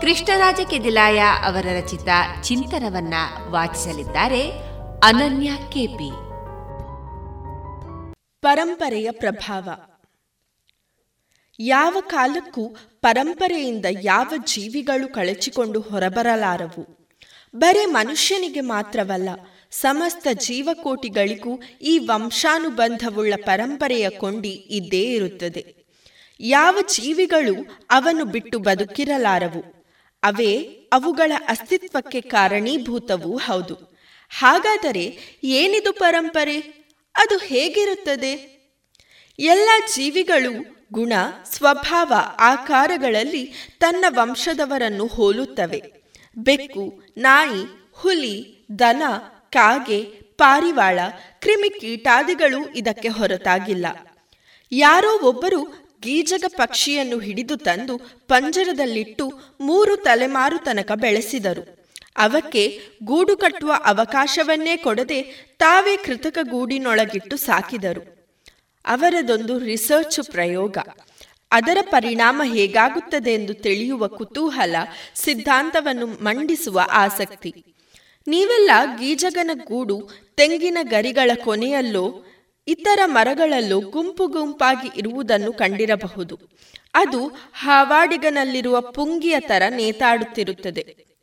ಕೃಷ್ಣರಾಜ 0.00 0.60
ಕೆದಿಲಾಯ 0.70 1.20
ಅವರ 1.44 1.66
ರಚಿತ 1.76 2.08
ಚಿಂತನವನ್ನ 2.42 3.14
ವಾಚಿಸಲಿದ್ದಾರೆ 3.48 4.50
ಅನನ್ಯ 5.02 5.50
ಕೆಪಿ. 5.72 6.10
ಪರಂಪರೆಯ 8.40 9.10
ಪ್ರಭಾವ. 9.10 9.68
ಯಾವ 11.58 11.96
ಕಾಲಕ್ಕೂ 12.00 12.76
ಪರಂಪರೆಯಿಂದ 13.00 13.84
ಯಾವ 14.02 14.32
ಜೀವಿಗಳು 14.44 15.12
ಕಳಚಿಕೊಂಡು 15.12 15.80
ಹೊರಬರಲಾರವು? 15.80 17.10
ಬರೇ 17.56 17.84
ಮನುಷ್ಯನಿಗೆ 17.84 18.60
ಮಾತ್ರವಲ್ಲ, 18.60 19.28
ಸಮಸ್ತ 19.70 20.28
ಜೀವಕೋಟಿಗಳಿಗೂ 20.32 21.62
ಈ 21.82 21.98
ವಂಶಾನುಬಂಧವುಳ್ಳ 21.98 23.34
ಪರಂಪರೆಯ 23.46 24.10
ಕೊಂಡಿ 24.10 24.52
ಇದ್ದೇ 24.52 25.02
ಇರುತ್ತದೆ. 25.02 25.83
ಯಾವ 26.40 26.78
ಜೀವಿಗಳು 26.94 27.78
ಅವನು 27.90 28.24
ಬಿಟ್ಟು 28.24 28.58
ಬದುಕಿರಲಾರವು? 28.58 29.84
ಅವೇ 30.22 30.56
ಅವುಗಳ 30.92 31.32
ಅಸ್ತಿತ್ವಕ್ಕೆ 31.48 32.20
ಕಾರಣೀಭೂತವೂ 32.20 33.36
ಹೌದು. 33.36 33.74
ಹಾಗಾದರೆ 34.28 35.18
ಏನಿದು 35.44 35.92
ಪರಂಪರೆ? 35.92 36.60
ಅದು 37.14 37.38
ಹೇಗಿರುತ್ತದೆ? 37.38 38.54
ಎಲ್ಲ 39.38 39.68
ಜೀವಿಗಳು 39.96 40.74
ಗುಣ, 40.92 41.12
ಸ್ವಭಾವ, 41.44 42.12
ಆಕಾರಗಳಲ್ಲಿ 42.38 43.52
ತನ್ನ 43.80 44.04
ವಂಶದವರನ್ನು 44.08 45.06
ಹೋಲುತ್ತವೆ. 45.06 45.82
ಬೆಕ್ಕು, 46.36 47.02
ನಾಯಿ, 47.16 47.90
ಹುಲಿ, 47.92 48.66
ದನ, 48.78 49.02
ಕಾಗೆ, 49.50 50.04
ಪಾರಿವಾಳ, 50.38 50.98
ಕ್ರಿಮಿಕೀಟಾದಿಗಳು 51.40 52.72
ಇದಕ್ಕೆ 52.72 53.08
ಹೊರತಾಗಿಲ್ಲ. 53.08 53.86
ಯಾರೋ 54.72 55.20
ಒಬ್ಬರು 55.28 55.83
ಗೀಜಗ 56.04 56.44
ಪಕ್ಷಿಯನ್ನು 56.48 57.18
ಹಿಡಿದು 57.18 57.56
ತಂದು 57.56 57.94
ಪಂಜರದಲ್ಲಿಟ್ಟು 58.28 59.32
ಮೂರು 59.60 59.96
ತಲೆಮಾರು 59.96 60.58
ತನಕ 60.58 60.92
ಬೆಳೆಸಿದರು. 60.94 61.62
ಅವಕ್ಕೆ 62.16 62.80
ಗೂಡು 63.04 63.36
ಕಟ್ಟುವ 63.36 63.72
ಅವಕಾಶವನ್ನೇ 63.84 64.76
ಕೊಡದೆ 64.76 65.22
ತಾವೇ 65.58 65.96
ಕೃತಕ 65.96 66.38
ಗೂಡಿನೊಳಗಿಟ್ಟು 66.42 67.36
ಸಾಕಿದರು. 67.36 68.02
ಅವರದೊಂದು 68.84 69.58
ರಿಸರ್ಚ್ 69.58 70.20
ಪ್ರಯೋಗ. 70.30 70.76
ಅದರ 71.50 71.78
ಪರಿಣಾಮ 71.90 72.42
ಹೇಗಾಗುತ್ತದೆ 72.44 73.34
ಎಂದು 73.34 73.54
ತಿಳಿಯುವ 73.54 74.08
ಕುತೂಹಲ 74.08 74.76
ಸಿದ್ಧಾಂತವನ್ನು 75.14 76.06
ಮಂಡಿಸುವ 76.06 76.80
ಆಸಕ್ತಿ. 76.92 77.52
ನೀವೆಲ್ಲ 78.26 78.70
ಗೀಜಗನ 78.98 79.50
ಗೂಡು 79.54 79.96
ತೆಂಗಿನ 80.36 80.78
ಗರಿಗಳ 80.82 81.30
ಕೊನೆಯಲ್ಲೋ 81.44 82.06
ಇತರ 82.68 82.98
ಮರಗಳಲ್ಲೂ 83.04 83.80
ಗುಂಪು 83.80 84.26
ಗುಂಪಾಗಿ 84.26 84.98
ಇರುವುದನ್ನು 84.98 85.52
ಕಂಡಿರಬಹುದು. 85.52 86.40
ಅದು 86.94 87.26
ಹಾವಾಡಿಗನಲ್ಲಿರುವ 87.54 88.80
ಪುಂಗಿಯ 88.80 89.40
ತರ 89.40 89.62
ನೇತಾಡುತ್ತಿರುತ್ತದೆ. 89.68 91.14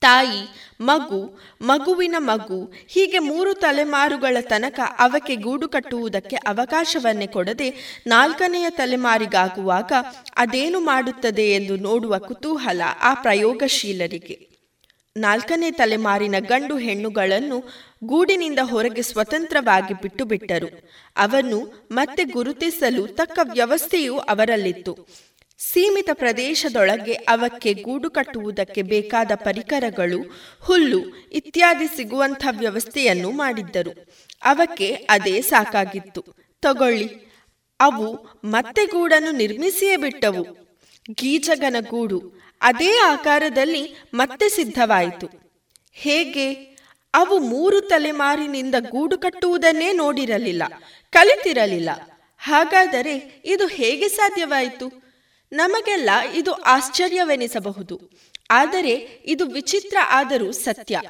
ತಾಯಿ, 0.00 0.48
ಮಗು, 0.80 1.40
ಮಗುವಿನ 1.62 2.14
ಮಗು, 2.18 2.72
ಹೀಗೆ 2.88 3.18
ಮೂರು 3.18 3.54
ತಲೆಮಾರುಗಳ 3.54 4.36
ತನಕ 4.40 4.80
ಅವಕ್ಕೆ 4.98 5.36
ಗೂಡು 5.36 5.68
ಕಟ್ಟುವುದಕ್ಕೆ 5.68 6.36
ಅವಕಾಶವನ್ನೇ 6.36 7.26
ಕೊಡದೆ 7.26 8.00
ನಾಲ್ಕನೆಯ 8.06 8.70
ತಲೆಮಾರಿಗಾಗುವಾಗ 8.70 9.92
ಅದೇನು 10.36 10.80
ಮಾಡುತ್ತದೆ 10.80 11.42
ಎಂದು 11.42 11.76
ನೋಡುವ 11.76 12.18
ಕುತೂಹಲ 12.18 12.82
ಆ 13.00 13.14
ಪ್ರಯೋಗಶೀಲರಿಗೆ. 13.14 14.56
ನಾಲ್ಕನೇ 15.16 15.70
ತಲೆಮಾರಿನ 15.70 16.34
ಗಂಡು 16.38 16.78
ಹೆಣ್ಣುಗಳನ್ನು 16.78 17.62
ಗೂಡಿನಿಂದ 18.04 18.58
ಹೊರಗೆ 18.62 19.02
ಸ್ವತಂತ್ರವಾಗಿ 19.02 19.94
ಬಿಟ್ಟು 19.94 20.24
ಬಿಟ್ಟರು 20.24 20.66
ಅವನ್ನು 21.16 21.88
ಮತ್ತೆ 21.90 22.24
ಗುರುತಿಸಲು 22.24 23.06
ತಕ್ಕ 23.06 23.38
ವ್ಯವಸ್ಥೆಯೂ 23.52 24.18
ಅವರಲ್ಲಿತ್ತು. 24.18 25.06
ಸೀಮಿತ 25.58 26.10
ಪ್ರದೇಶದೊಳಗೆ 26.12 27.12
ಅವಕ್ಕೆ 27.12 27.74
ಗೂಡು 27.74 28.10
ಕಟ್ಟುವುದಕ್ಕೆ 28.10 28.82
ಬೇಕಾದ 28.82 29.30
ಪರಿಕರಗಳು, 29.34 30.18
ಹುಲ್ಲು 30.60 31.30
ಇತ್ಯಾದಿ 31.32 31.96
ಸಿಗುವಂಥ 31.96 32.46
ವ್ಯವಸ್ಥೆಯನ್ನು 32.58 33.30
ಮಾಡಿದ್ದರು. 33.30 34.06
ಅವಕ್ಕೆ 34.42 34.94
ಅದೇ 34.94 35.40
ಸಾಕಾಗಿತ್ತು. 35.40 36.24
ತಗೊಳ್ಳಿ, 36.62 37.32
ಅವು 37.80 38.14
ಮತ್ತೆ 38.44 38.86
ಗೂಡನ್ನು 38.86 39.30
ನಿರ್ಮಿಸಿಯೇ 39.30 39.96
ಬಿಟ್ಟವು. 39.96 40.66
ಗೀಜಗನ 41.10 41.76
ಗೂಡು 41.90 42.32
ಅದೇ 42.60 42.98
ಆಕಾರದಲ್ಲಿ 42.98 43.96
ಮತ್ತೆ 44.14 44.48
ಸಿದ್ಧವಾಯಿತು. 44.48 45.28
ಹೇಗೆ? 45.92 46.75
ಅವು 47.16 47.38
ಮೂರು 47.38 47.80
ತಲೆಮಾರಿನಿಂದ 47.80 48.74
ಗೂಡು 48.78 49.18
ಕಟ್ಟುವುದನ್ನೇ 49.18 49.92
ನೋಡಿರಲಿಲ್ಲ, 49.92 50.62
ಕಲಿತಿರಲಿಲ್ಲ. 51.10 51.90
ಹಾಗಾದರೆ 52.38 53.42
ಇದು 53.44 53.66
ಹೇಗೆ 53.66 54.08
ಸಾಧ್ಯವಾಯಿತು? 54.08 54.86
ನಮಗೆಲ್ಲ 55.52 56.10
ಇದು 56.34 56.52
ಆಶ್ಚರ್ಯವೆನಿಸಬಹುದು. 56.52 58.00
ಆದರೆ 58.50 59.22
ಇದು 59.24 59.44
ವಿಚಿತ್ರ 59.46 59.96
ಆದರೂ 60.08 60.52
ಸತ್ಯ. 60.52 61.00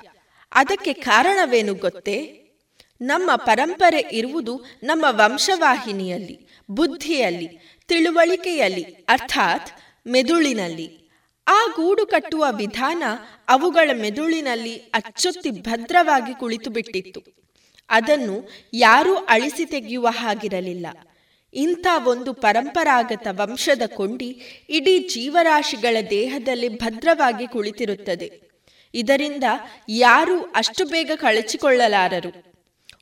ಅದಕ್ಕೆ 0.52 0.92
ಕಾರಣವೇನು 0.92 1.74
ಗೊತ್ತೇ? 1.74 2.42
ನಮ್ಮ 3.00 3.30
ಪರಂಪರೆ 3.36 4.04
ಇರುವುದು 4.12 4.64
ನಮ್ಮ 4.82 5.04
ವಂಶವಾಹಿನಿಯಲ್ಲಿ, 5.08 6.48
ಬುದ್ಧಿಯಲ್ಲಿ, 6.70 7.48
ತಿಳುವಳಿಕೆಯಲ್ಲಿ, 7.88 8.82
ಅರ್ಥಾತ್ 8.82 9.70
ಮೆದುಳಿನಲ್ಲಿ. 10.08 11.05
ಆ 11.46 11.66
ಗೂಡು 11.76 12.06
ಕಟ್ಟುವ 12.06 12.46
ವಿಧಾನ 12.50 13.02
ಅವುಗಳ 13.48 13.90
ಮೆದುಳಿನಲ್ಲಿ 14.00 14.76
ಅಚ್ಚೊತ್ತಿ 14.76 15.50
ಭದ್ರವಾಗಿ 15.50 16.34
ಕುಳಿತು 16.34 16.70
ಬಿಟ್ಟಿತ್ತು 16.70 17.20
ಅದನ್ನು 17.90 18.48
ಯಾರೂ 18.74 19.14
ಅಳಿಸಿ 19.14 19.64
ತೆಗೆಯುವ 19.64 20.06
ಹಾಗಿರಲಿಲ್ಲ. 20.06 20.86
ಇಂಥ 21.54 21.86
ಒಂದು 22.04 22.32
ಪರಂಪರಾಗತ 22.32 23.26
ವಂಶದ 23.30 23.82
ಕೊಂಡಿ 23.86 24.30
ಇಡೀ 24.68 25.08
ಜೀವರಾಶಿಗಳ 25.08 25.96
ದೇಹದಲ್ಲಿ 26.10 26.68
ಭದ್ರವಾಗಿ 26.68 27.46
ಕುಳಿತಿರುತ್ತದೆ. 27.46 28.40
ಇದರಿಂದ 28.94 29.44
ಯಾರೂ 29.88 30.40
ಅಷ್ಟು 30.40 30.84
ಬೇಗ 30.84 31.10
ಕಳಚಿಕೊಳ್ಳಲಾರರು. 31.14 32.55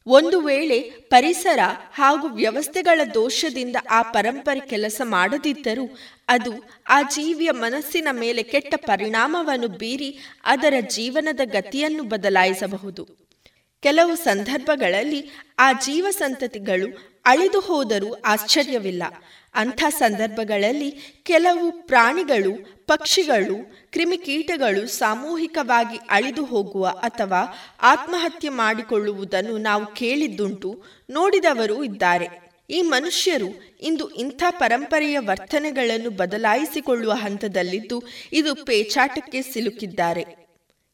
ಒಂದು 0.07 0.41
ವೇಳೆ 0.41 0.81
ಪರಿಸರ 0.91 1.59
ಹಾಗೂ 1.93 2.29
ವ್ಯವಸ್ಥೆಗಳ 2.29 3.01
ದೋಷದಿಂದ 3.15 3.77
ಆ 3.91 4.03
ಪರಂಪರೆ 4.03 4.61
ಕೆಲಸ 4.61 5.01
ಮಾಡದಿದ್ದರೂ 5.05 5.99
ಅದು 6.29 6.53
ಆ 6.89 7.03
ಜೀವಿಯ 7.03 7.51
ಮನಸ್ಸಿನ 7.51 8.09
ಮೇಲೆ 8.13 8.43
ಕೆಟ್ಟ 8.43 8.75
ಪರಿಣಾಮವನ್ನು 8.77 9.69
ಬೀರಿ 9.69 10.19
ಅದರ 10.45 10.75
ಜೀವನದ 10.89 11.41
ಗತಿಯನ್ನು 11.45 12.03
ಬದಲಾಯಿಸಬಹುದು. 12.03 13.09
ಕೆಲವು 13.81 14.17
ಸಂದರ್ಭಗಳಲ್ಲಿ 14.17 15.31
ಆ 15.59 15.73
ಜೀವ 15.73 16.07
ಸಂತತಿಗಳು 16.11 17.21
ಅಳಿದು 17.25 17.61
ಹೋದರೂ 17.61 18.13
ಆಶ್ಚರ್ಯವಿಲ್ಲ. 18.13 19.03
ಅಂಥ 19.55 19.85
ಸಂದರ್ಭಗಳಲ್ಲಿ 19.89 20.91
ಕೆಲವು 21.25 21.73
ಪ್ರಾಣಿಗಳು, 21.73 22.53
ಪಕ್ಷಿಗಳು, 22.87 23.57
ಕ್ರಿಮಿಕೀಟಗಳು 23.91 24.87
ಸಾಮೂಹಿಕವಾಗಿ 24.87 25.97
ಅಳಿದು 25.97 26.45
ಹೋಗುವ 26.45 26.87
ಅಥವಾ 26.87 27.59
ಆತ್ಮಹತ್ಯೆ 27.83 28.49
ಮಾಡಿಕೊಳ್ಳುವುದನ್ನು 28.49 29.59
ನಾವು 29.59 29.87
ಕೇಳಿದ್ದುಂಟು, 29.87 30.85
ನೋಡಿದವರೂ 31.11 31.85
ಇದ್ದಾರೆ. 31.85 32.45
ಈ 32.71 32.83
ಮನುಷ್ಯರು 32.83 33.79
ಇಂದು 33.83 34.11
ಇಂಥ 34.11 34.43
ಪರಂಪರೆಯ 34.51 35.19
ವರ್ತನೆಗಳನ್ನು 35.19 36.11
ಬದಲಾಯಿಸಿಕೊಳ್ಳುವ 36.11 37.13
ಹಂತದಲ್ಲಿದ್ದು 37.13 38.03
ಇದು 38.33 38.55
ಪೇಚಾಟಕ್ಕೆ 38.55 39.43
ಸಿಲುಕಿದ್ದಾರೆ. 39.43 40.45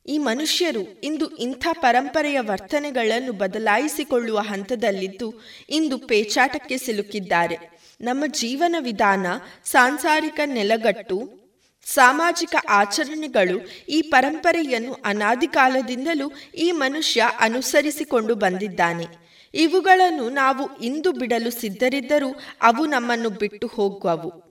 ಈ 0.07 0.19
ಮನುಷ್ಯರು 0.19 1.01
ಇಂದು 1.03 1.37
ಇಂಥ 1.37 1.67
ಪರಂಪರೆಯ 1.73 2.39
ವರ್ತನೆಗಳನ್ನು 2.41 3.33
ಬದಲಾಯಿಸಿಕೊಳ್ಳುವ 3.33 4.39
ಹಂತದಲ್ಲಿದ್ದು 4.39 5.35
ಇಂದು 5.71 5.99
ಪೇಚಾಟಕ್ಕೆ 5.99 6.79
ಸಿಲುಕಿದ್ದಾರೆ. 6.79 7.80
ನಮ್ಮ 8.01 8.25
ಜೀವನ 8.27 8.77
ವಿಧಾನ, 8.79 9.27
ಸಾಂಸಾರಿಕ 9.65 10.41
ನೆಲಗಟ್ಟು, 10.45 11.41
ಸಾಮಾಜಿಕ 11.85 12.57
ಆಚರಣೆಗಳು 12.69 13.87
ಈ 13.89 14.03
ಪರಂಪರೆಯನ್ನು 14.03 14.97
ಅನಾದಿ 15.05 15.47
ಕಾಲದಿಂದಲೂ 15.47 16.33
ಈ 16.55 16.71
ಮನುಷ್ಯ 16.71 17.31
ಅನುಸರಿಸಿಕೊಂಡು 17.41 18.35
ಬಂದಿದ್ದಾನೆ. 18.35 19.07
ಇವುಗಳನ್ನು 19.55 20.31
ನಾವು 20.31 20.77
ಇಂದು 20.77 21.13
ಬಿಡಲು 21.13 21.51
ಸಿದ್ಧರಿದ್ದರೂ 21.51 22.41
ಅವು 22.63 22.87
ನಮ್ಮನ್ನು 22.87 23.31
ಬಿಟ್ಟು 23.31 23.67
ಹೋಗುವವು. 23.67 24.51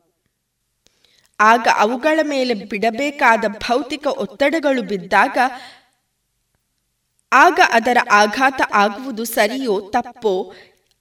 ಆಗ 1.40 1.68
ಅವುಗಳ 1.78 2.20
ಮೇಲೆ 2.24 2.54
ಬಿಡಬೇಕಾದ 2.54 3.46
ಭೌತಿಕ 3.48 4.08
ಒತ್ತಡಗಳು 4.08 4.82
ಬಿದ್ದಾಗ, 4.82 5.38
ಆಗ 7.34 7.60
ಅದರ 7.72 7.98
ಆಘಾತ 8.12 8.62
ಆಗುವುದು 8.74 9.24
ಸರಿಯೋ 9.24 9.82
ತಪ್ಪೋ 9.94 10.54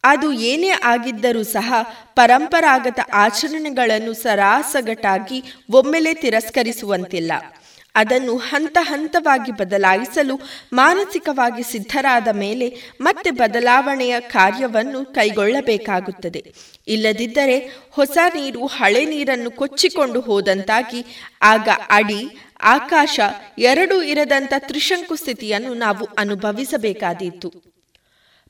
ಅದು 0.08 0.32
ಏನೇ 0.32 0.72
ಆಗಿದ್ದರೂ 0.84 1.42
ಸಹ 1.42 1.74
ಪರಂಪರಾಗತ 2.14 3.00
ಆಚರಣೆಗಳನ್ನು 3.14 4.12
ಸರಾಸಗಟಾಗಿ 4.12 5.42
ಒಮ್ಮೆಲೆ 5.70 6.14
ತಿರಸ್ಕರಿಸುವಂತಿಲ್ಲ. 6.14 7.32
ಅದನ್ನು 7.94 8.36
ಹಂತ 8.36 8.78
ಹಂತವಾಗಿ 8.80 9.52
ಬದಲಾಯಿಸಲು 9.52 10.34
ಮಾನಸಿಕವಾಗಿ 10.72 11.62
ಸಿದ್ಧರಾದ 11.62 12.28
ಮೇಲೆ 12.32 12.66
ಮತ್ತೆ 13.00 13.30
ಬದಲಾವಣೆಯ 13.30 14.20
ಕಾರ್ಯವನ್ನು 14.20 15.04
ಕೈಗೊಳ್ಳಬೇಕಾಗುತ್ತದೆ. 15.14 16.42
ಇಲ್ಲದಿದ್ದರೆ 16.88 17.58
ಹೊಸ 17.90 18.18
ನೀರು 18.34 18.66
ಹಳೆ 18.66 19.04
ನೀರನ್ನು 19.04 19.50
ಕೊಚ್ಚಿಕೊಂಡು 19.50 20.20
ಹೋದಂತಾಗಿ 20.20 21.00
ಆಗ 21.42 21.68
ಅಡಿ, 21.90 22.22
ಆಕಾಶ 22.62 23.20
ಎರಡೂ 23.58 24.02
ಇರದಂತ 24.02 24.54
ತ್ರಿಶಂಕು 24.58 25.16
ಸ್ಥಿತಿಯನ್ನು 25.16 25.74
ನಾವು 25.74 26.04
ಅನುಭವಿಸಬೇಕಾದೀತು. 26.18 27.67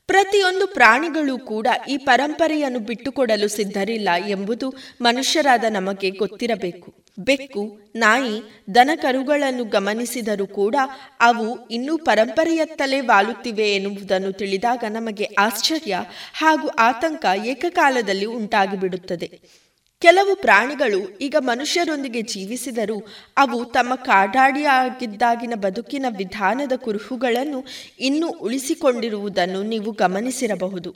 ಪ್ರತಿಯೊಂದು 0.09 0.67
ಪ್ರಾಣಿಗಳು 0.67 1.37
ಕೂಡ 1.37 1.67
ಈ 1.89 1.97
ಪರಂಪರೆಯನ್ನು 1.97 2.79
ಬಿಟ್ಟುಕೊಡಲು 2.79 3.47
ಸಿದ್ಧರಿಲ್ಲ 3.47 4.09
ಎಂಬುದು 4.27 4.67
ಮನುಷ್ಯರಾದ 5.01 5.65
ನಮಗೆ 5.69 6.09
ಗೊತ್ತಿರಬೇಕು. 6.09 6.89
ಬೆಕ್ಕು, 7.19 7.63
ನಾಯಿ, 7.95 8.35
ದನಕರುಗಳನ್ನು 8.75 9.63
ಗಮನಿಸಿದರೂ 9.65 10.47
ಕೂಡ 10.47 10.75
ಅವು 11.19 11.47
ಇನ್ನೂ 11.69 11.97
ಪರಂಪರೆಯತ್ತಲೇ 11.97 12.99
ವಾಲುತ್ತಿವೆ 12.99 13.67
ಎನ್ನುವುದನ್ನು 13.75 14.31
ತಿಳಿದಾಗ 14.31 14.83
ನಮಗೆ 14.89 15.27
ಆಶ್ಚರ್ಯ 15.39 15.95
ಹಾಗೂ 16.33 16.67
ಆತಂಕ 16.67 17.25
ಏಕಕಾಲದಲ್ಲಿ 17.45 18.25
ಉಂಟಾಗಿಬಿಡುತ್ತದೆ. 18.25 19.58
ಕೆಲವು 20.01 20.35
ಪ್ರಾಣಿಗಳು 20.35 21.17
ಈಗ 21.21 21.35
ಮನುಷ್ಯರೊಂದಿಗೆ 21.39 22.21
ಜೀವಿಸಿದರೂ 22.21 23.07
ಅವು 23.37 23.65
ತಮ್ಮ 23.65 23.95
ಕಾಡಾಡಿಯಾಗಿದ್ದಾಗಿನ 23.95 25.53
ಬದುಕಿನ 25.55 26.05
ವಿಧಾನದ 26.09 26.71
ಕುರುಹುಗಳನ್ನು 26.75 27.65
ಇನ್ನೂ 27.99 28.29
ಉಳಿಸಿಕೊಂಡಿರುವುದನ್ನು 28.29 29.63
ನೀವು 29.63 29.91
ಗಮನಿಸಿರಬಹುದು. 29.91 30.93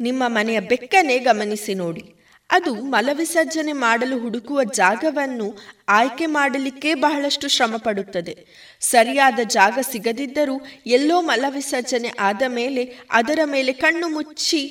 ನಿಮ್ಮ 0.00 0.22
ಮನೆಯ 0.26 0.60
ಬೆಕ್ಕನೆ 0.60 1.18
ಗಮನಿಸಿ 1.18 1.74
ನೋಡಿ. 1.74 2.14
ಅದು 2.50 2.74
ಮಲವಿಸರ್ಜನೆ 2.74 3.72
ಮಾಡಲು 3.72 4.18
ಹುಡುಕುವ 4.18 4.62
ಜಾಗವನ್ನು 4.64 5.58
ಆಯ್ಕೆ 5.88 6.26
ಮಾಡಲಿಕ್ಕೆ 6.26 6.94
ಬಹಳಷ್ಟು 6.94 7.48
ಶ್ರಮ 7.48 7.74
ಪಡುತ್ತದೆ 7.76 8.46
ಸರಿಯಾದ 8.80 9.40
ಜಾಗ 9.44 9.78
ಸಿಗದಿದ್ದರೂ 9.82 10.60
ಎಲ್ಲೋ 10.86 11.20
ಮಲವಿಸರ್ಜನೆ 11.20 12.12
ಆದ 12.20 12.42
ಮೇಲೆ 12.48 12.84
ಅದರ 13.10 13.38
ಮೇಲೆ 13.44 13.72
ಕಣ್ಣು 13.72 14.08
ಮುಚ್ಚಿ 14.08 14.62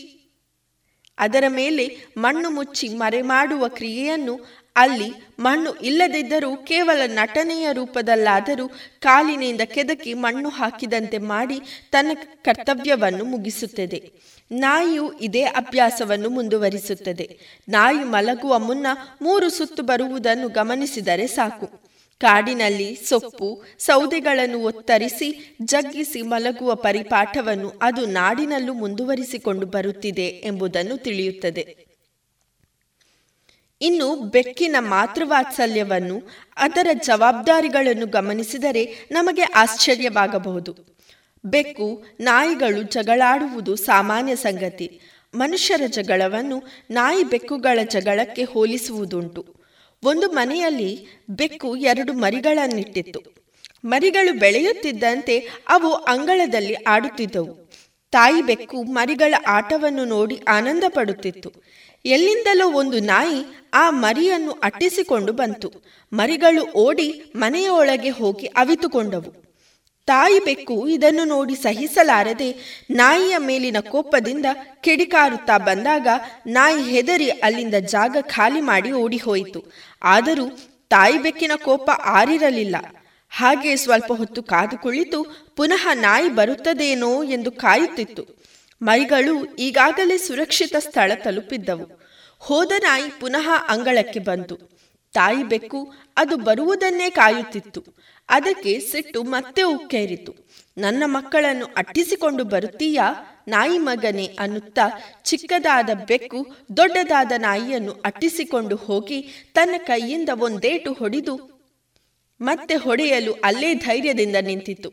ಅದರ 1.18 1.44
ಮೇಲೆ 1.48 1.98
ಮಣ್ಣು 2.18 2.50
ಮುಚ್ಚಿ 2.50 2.88
ಮರೆಮಾಡುವ 2.88 3.68
ಕ್ರಿಯೆಯನ್ನು 3.68 4.62
ಅಲ್ಲಿ 4.76 5.14
ಮಣ್ಣು 5.40 5.74
ಇಲ್ಲದಿದ್ದರೂ 5.74 6.56
ಕೇವಲ 6.56 7.02
ನಟನೆಯ 7.06 7.68
ರೂಪದಲ್ಲಾದರೂ 7.72 8.68
ಕಾಲಿನಿಂದ 9.00 9.62
ಕೆದಕಿ 9.66 10.14
ಮಣ್ಣು 10.14 10.50
ಹಾಕಿದಂತೆ 10.50 11.18
ಮಾಡಿ 11.18 11.60
ತನ್ನ 11.92 12.12
ಕರ್ತವ್ಯವನ್ನು 12.44 13.26
ಮುಗಿಸುತ್ತದೆ. 13.26 14.12
ನಾಯಿಯು 14.52 15.14
ಇದೇ 15.14 15.42
ಅಭ್ಯಾಸವನ್ನು 15.42 16.30
ಮುಂದುವರಿಸುತ್ತದೆ. 16.30 17.40
ನಾಯಿ 17.70 17.98
ಮಲಗುವ 17.98 18.60
ಮುನ್ನ 18.60 18.88
ಮೂರು 19.22 19.50
ಸುತ್ತು 19.50 19.84
ಬರುವುದನ್ನು 19.84 20.50
ಗಮನಿಸಿದರೆ 20.50 21.28
ಸಾಕು. 21.28 21.81
ಕಾಡಿನಲ್ಲಿ 22.22 22.96
ಸೊಪ್ಪು, 22.96 23.64
ಸೌದೆಗಳನ್ನು 23.80 24.60
ಒತ್ತರಿಸಿ, 24.60 25.58
ಜಗ್ಗಿಸಿ 25.64 26.22
ಮಲಗುವ 26.22 26.76
ಪರಿಪಾಠವನ್ನು 26.76 27.74
ಅದು 27.82 28.06
ನಾಡಿನಲ್ಲೂ 28.06 28.74
ಮುಂದುವರಿಸಿಕೊಂಡು 28.74 29.66
ಬರುತ್ತಿದೆ 29.66 30.28
ಎಂಬುದನ್ನು 30.44 30.98
ತಿಳಿಯುತ್ತದೆ. 30.98 31.86
ಇನ್ನು 33.82 34.16
ಬೆಕ್ಕಿನ 34.16 34.76
ಮಾತೃವಾತ್ಸಲ್ಯವನ್ನು, 34.80 36.22
ಅದರ 36.58 36.88
ಜವಾಬ್ದಾರಿಗಳನ್ನು 36.94 38.06
ಗಮನಿಸಿದರೆ 38.06 38.84
ನಮಗೆ 39.12 39.42
ಆಶ್ಚರ್ಯವಾಗಬಹುದು. 39.42 40.76
ಬೆಕ್ಕು, 41.46 42.04
ನಾಯಿಗಳು 42.20 42.82
ಜಗಳಾಡುವುದು 42.84 43.76
ಸಾಮಾನ್ಯ 43.76 44.36
ಸಂಗತಿ. 44.36 45.02
ಮನುಷ್ಯರ 45.36 45.82
ಜಗಳವನ್ನು 45.88 46.64
ನಾಯಿ 46.92 47.24
ಬೆಕ್ಕುಗಳ 47.24 47.80
ಜಗಳಕ್ಕೆ 47.84 48.44
ಹೋಲಿಸುವುದುಂಟು. 48.44 49.61
ಒಂದು 50.06 50.32
ಮನೆಯಲ್ಲಿ 50.32 51.08
ಬೆಕ್ಕು 51.30 51.76
ಎರಡು 51.76 52.14
ಮರಿಗಳನ್ನಿಟ್ಟಿತ್ತು. 52.14 53.20
ಮರಿಗಳು 53.86 54.40
ಬೆಳೆಯುತ್ತಿದ್ದಂತೆ 54.40 55.40
ಅವು 55.70 55.94
ಅಂಗಳದಲ್ಲಿ 55.94 56.74
ಆಡುತ್ತಿದ್ದವು. 56.74 57.54
ತಾಯಿ 58.12 58.42
ಬೆಕ್ಕು 58.42 58.84
ಮರಿಗಳ 58.84 59.34
ಆಟವನ್ನು 59.48 60.06
ನೋಡಿ 60.06 60.40
ಆನಂದ 60.48 60.84
ಪಡುತ್ತಿತ್ತು 60.88 61.52
ಎಲ್ಲಿಂದಲೋ 62.06 62.72
ಒಂದು 62.72 63.00
ನಾಯಿ 63.00 63.40
ಆ 63.74 63.90
ಮರಿಯನ್ನು 63.90 64.52
ಅಟ್ಟಿಸಿಕೊಂಡು 64.52 65.34
ಬಂತು. 65.34 65.72
ಮರಿಗಳು 66.14 66.64
ಓಡಿ 66.72 67.32
ಮನೆಯ 67.36 67.70
ಒಳಗೆ 67.70 68.10
ಹೋಗಿ 68.10 68.46
ಅವಿತುಕೊಂಡವು. 68.46 69.41
ತಾಯಿ 70.06 70.40
ಬೆಕ್ಕು 70.40 70.88
ಇದನ್ನು 70.88 71.24
ನೋಡಿ 71.24 71.56
ಸಹಿಸಲಾರದೆ 71.56 72.80
ನಾಯಿಯ 72.90 73.38
ಮೇಲಿನ 73.38 73.78
ಕೋಪದಿಂದ 73.80 74.46
ಕಿಡಿಕಾರುತ್ತಾ 74.82 75.58
ಬಂದಾಗ 75.58 76.08
ನಾಯಿ 76.48 76.84
ಹೆದರಿ 76.84 77.30
ಅಲ್ಲಿಂದ 77.30 77.76
ಜಾಗ 77.76 78.18
ಖಾಲಿ 78.22 78.62
ಮಾಡಿ 78.62 78.92
ಓಡಿಹೋಯಿತು. 78.92 79.72
ಆದರೂ 80.04 80.46
ತಾಯಿ 80.90 81.18
ಬೆಕ್ಕಿನ 81.18 81.52
ಕೋಪ 81.56 81.90
ಆರಿರಲಿಲ್ಲ. 81.90 82.76
ಹಾಗೆ 83.30 83.76
ಸ್ವಲ್ಪ 83.76 84.14
ಹೊತ್ತು 84.14 84.44
ಕಾದು 84.44 84.78
ಕುಳಿತು 84.78 85.24
ಪುನಃ 85.56 85.94
ನಾಯಿ 85.94 86.30
ಬರುತ್ತದೇನೋ 86.30 87.24
ಎಂದು 87.24 87.52
ಕಾಯುತ್ತಿತ್ತು. 87.52 88.26
ಮರಿಗಳು 88.82 89.56
ಈಗಾಗಲೇ 89.56 90.18
ಸುರಕ್ಷಿತ 90.18 90.76
ಸ್ಥಳ 90.80 91.12
ತಲುಪಿದ್ದವು. 91.16 92.02
ಹೋದ 92.40 92.72
ನಾಯಿ 92.80 93.10
ಪುನಃ 93.20 93.50
ಅಂಗಳಕ್ಕೆ 93.68 94.20
ಬಂತು. 94.20 94.56
ತಾಯಿ 95.14 95.44
ಬೆಕ್ಕು 95.44 95.94
ಅದು 96.18 96.38
ಬರುವುದನ್ನೇ 96.38 97.10
ಕಾಯುತ್ತಿತ್ತು. 97.10 97.84
ಅದಕ್ಕೆ 98.32 98.80
ಸಿಟ್ಟು 98.80 99.24
ಮತ್ತೆ 99.24 99.62
ಉಕ್ಕೇರಿತು. 99.62 100.32
ನನ್ನ 100.78 101.04
ಮಕ್ಕಳನ್ನು 101.06 101.66
ಅಟ್ಟಿಸಿಕೊಂಡು 101.66 102.44
ಬರುತ್ತೀಯಾ? 102.44 103.08
ನಾಯಿ 103.48 103.78
ಮಗನೆ 103.78 104.26
ಅನ್ನುತ್ತಾ 104.40 104.86
ಚಿಕ್ಕದಾದ 105.24 105.90
ಬೆಕ್ಕು 106.08 106.40
ದೊಡ್ಡದಾದ 106.78 107.32
ನಾಯಿಯನ್ನು 107.38 107.94
ಅಟ್ಟಿಸಿಕೊಂಡು 108.06 108.76
ಹೋಗಿ 108.76 109.20
ತನ್ನ 109.54 109.76
ಕೈಯಿಂದ 109.88 110.30
ಒಂದೇಟು 110.40 110.94
ಹೊಡೆದು 110.94 111.36
ಮತ್ತೆ 112.42 112.76
ಹೊಡೆಯಲು 112.76 113.34
ಅಲ್ಲೇ 113.44 113.74
ಧೈರ್ಯದಿಂದ 113.74 114.36
ನಿಂತಿತು 114.42 114.90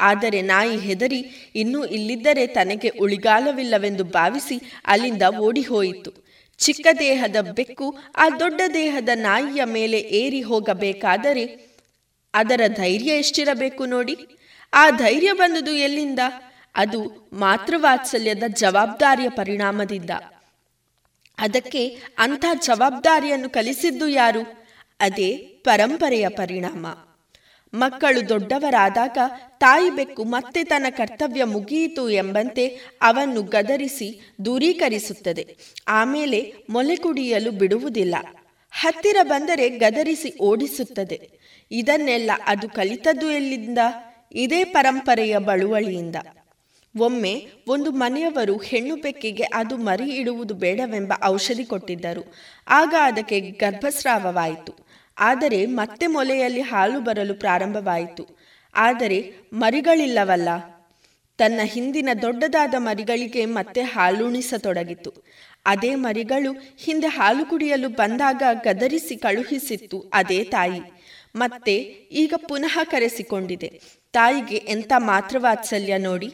ಆದರೆ 0.00 0.40
ನಾಯಿ 0.42 0.76
ಹೆದರಿ 0.78 1.20
ಇನ್ನೂ 1.54 1.84
ಇಲ್ಲಿದ್ದರೆ 1.84 2.46
ತನಗೆ 2.46 2.88
ಉಳಿಗಾಲವಿಲ್ಲವೆಂದು 2.88 4.04
ಭಾವಿಸಿ 4.04 4.56
ಅಲ್ಲಿಂದ 4.84 5.22
ಓಡಿಹೋಯಿತು. 5.38 6.10
ಚಿಕ್ಕ 6.58 6.86
ದೇಹದ 6.98 7.36
ಬೆಕ್ಕು 7.54 7.86
ಆ 8.16 8.28
ದೊಡ್ಡ 8.40 8.60
ದೇಹದ 8.74 9.08
ನಾಯಿಯ 9.14 9.64
ಮೇಲೆ 9.64 9.98
ಏರಿ 10.20 10.40
ಹೋಗಬೇಕಾದರೆ 10.42 11.71
ಅದರ 12.34 12.60
ಧೈರ್ಯ 12.68 13.10
ಎಷ್ಟಿರಬೇಕು 13.10 13.86
ನೋಡಿ. 13.86 14.16
ಆ 14.74 14.90
ಧೈರ್ಯ 14.90 15.32
ಬಂದುದು 15.32 15.70
ಎಲ್ಲಿಂದ? 15.70 16.18
ಅದು 16.74 17.30
ಮಾತೃವಾತ್ಸಲ್ಯದ 17.32 18.42
ಜವಾಬ್ದಾರಿಯ 18.48 19.28
ಪರಿಣಾಮದಿಂದ. 19.28 20.10
ಅದಕ್ಕೆ 21.38 21.98
ಅಂಥ 22.18 22.44
ಜವಾಬ್ದಾರಿಯನ್ನು 22.64 23.50
ಕಲಿಸಿದ್ದು 23.50 24.08
ಯಾರು? 24.08 24.66
ಅದೇ 25.00 25.36
ಪರಂಪರೆಯ 25.36 26.28
ಪರಿಣಾಮ. 26.28 26.86
ಮಕ್ಕಳು 27.74 28.28
ದೊಡ್ಡವರಾದಾಗ 28.28 29.18
ತಾಯಿ 29.60 29.90
ಬೆಕ್ಕು 29.90 30.24
ಮತ್ತೆ 30.24 30.64
ತನ್ನ 30.64 30.86
ಕರ್ತವ್ಯ 30.90 31.44
ಮುಗಿಯಿತು 31.44 32.10
ಎಂಬಂತೆ 32.10 32.66
ಅವನ್ನು 33.02 33.42
ಗದರಿಸಿ 33.42 34.34
ದೂರೀಕರಿಸುತ್ತದೆ. 34.44 35.56
ಆಮೇಲೆ 35.88 36.54
ಮೊಲೆ 36.70 36.96
ಕುಡಿಯಲು 36.96 37.50
ಬಿಡುವುದಿಲ್ಲ. 37.50 38.14
ಹತ್ತಿರ 38.72 39.16
ಬಂದರೆ 39.22 39.68
ಗದರಿಸಿ 39.68 40.34
ಓಡಿಸುತ್ತದೆ. 40.40 41.41
ಇದನ್ನೆಲ್ಲ 41.72 42.30
ಅದು 42.46 42.68
ಕಲಿತದ್ದು 42.68 43.30
ಎಲ್ಲಿಂದ? 43.30 43.78
ಇದೇ 44.32 44.64
ಪರಂಪರೆಯ 44.64 45.38
ಬಳುವಳಿಯಿಂದ. 45.38 46.16
ಒಮ್ಮೆ 46.98 47.48
ಒಂದು 47.68 47.90
ಮನೆಯವರು 47.90 48.56
ಹೆಣ್ಣು 48.56 48.96
ಬೆಕ್ಕಿಗೆ 48.96 49.42
ಅದು 49.42 49.76
ಮರಿ 49.76 50.10
ಇಡುವುದು 50.10 50.54
ಬೇಡವೆಂಬ 50.54 51.12
ಔಷಧಿ 51.24 51.64
ಕೊಟ್ಟಿದ್ದರು. 51.64 52.34
ಆಗ 52.68 52.94
ಅದಕ್ಕೆ 53.02 53.40
ಗರ್ಭಸ್ರಾವವಾಯಿತು. 53.40 54.86
ಆದರೆ 55.18 55.66
ಮತ್ತೆ 55.66 56.06
ಮೊಲೆಯಲ್ಲಿ 56.06 56.60
ಹಾಲು 56.60 57.00
ಬರಲು 57.00 57.34
ಪ್ರಾರಂಭವಾಯಿತು. 57.34 58.38
ಆದರೆ 58.74 59.34
ಮರಿಗಳಿಲ್ಲವಲ್ಲ. 59.52 60.48
ತನ್ನ 61.38 61.60
ಹಿಂದಿನ 61.64 62.08
ದೊಡ್ಡದಾದ 62.22 62.74
ಮರಿಗಳಿಗೆ 62.78 63.44
ಮತ್ತೆ 63.44 63.82
ಹಾಲುಣಿಸತೊಡಗಿತು. 63.82 65.12
ಅದೇ 65.66 65.94
ಮರಿಗಳು 65.94 66.52
ಹಿಂದೆ 66.78 67.06
ಹಾಲು 67.06 67.50
ಕುಡಿಯಲು 67.50 67.88
ಬಂದಾಗ 67.88 68.42
ಗದರಿಸಿ 68.64 69.16
ಕಳುಹಿಸಿತ್ತು 69.16 70.10
ಅದೇ 70.14 70.44
ತಾಯಿ. 70.44 71.01
ಮತ್ತೆ 71.34 71.76
ಈಗ 72.12 72.34
ಪುನಃ 72.48 72.78
ಕರೆಸಿಕೊಂಡಿದೆ. 72.84 73.80
ತಾಯಿಗೆ 74.12 74.56
ಎಂಥ 74.56 74.92
ಮಾತೃವಾತ್ಸಲ್ಯ 74.96 75.98
ನೋಡಿ. 75.98 76.30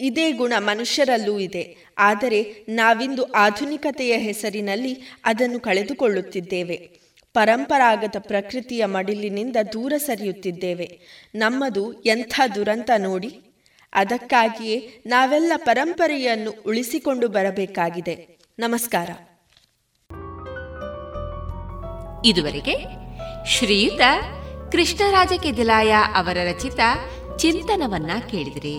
ಇದೇ 0.00 0.32
ಗುಣ 0.32 0.52
ಮನುಷ್ಯರಲ್ಲೂ 0.58 1.38
ಇದೆ. 1.38 1.76
ಆದರೆ 1.98 2.66
ನಾವಿಂದು 2.68 3.24
ಆಧುನಿಕತೆಯ 3.24 4.18
ಹೆಸರಿನಲ್ಲಿ 4.18 4.98
ಅದನ್ನು 5.24 5.60
ಕಳೆದುಕೊಳ್ಳುತ್ತಿದ್ದೇವೆ. 5.60 6.90
ಪರಂಪರಾಗತ 7.34 8.16
ಪ್ರಕೃತಿಯ 8.18 8.86
ಮಡಿಲಿನಿಂದ 8.86 9.56
ದೂರ 9.72 9.92
ಸರಿಯುತ್ತಿದ್ದೇವೆ. 9.96 11.00
ನಮ್ಮದು 11.34 12.02
ಎಂಥ 12.02 12.40
ದುರಂತ 12.54 12.90
ನೋಡಿ. 12.98 13.40
ಅದಕ್ಕಾಗಿಯೇ 13.92 15.02
ನಾವೆಲ್ಲ 15.06 15.52
ಪರಂಪರೆಯನ್ನು 15.56 16.54
ಉಳಿಸಿಕೊಂಡು 16.66 17.28
ಬರಬೇಕಾಗಿದೆ. 17.28 18.38
ನಮಸ್ಕಾರ. 18.58 19.10
ಇದುವರೆಗೆ 22.24 22.84
ಶ್ರೀಯುತ 23.46 24.00
ಕೃಷ್ಣರಾಜ 24.72 25.32
ಕೆದಿಲಾಯ 25.42 25.92
ಅವರ 26.14 26.36
ರಚಿತ 26.44 26.80
ಚಿಂತನವನ್ನ 27.36 28.10
ಕೇಳಿದಿರಿ. 28.30 28.76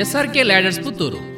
SRK 0.00 0.42
ladders 0.42 0.80
Puttur. 0.80 1.37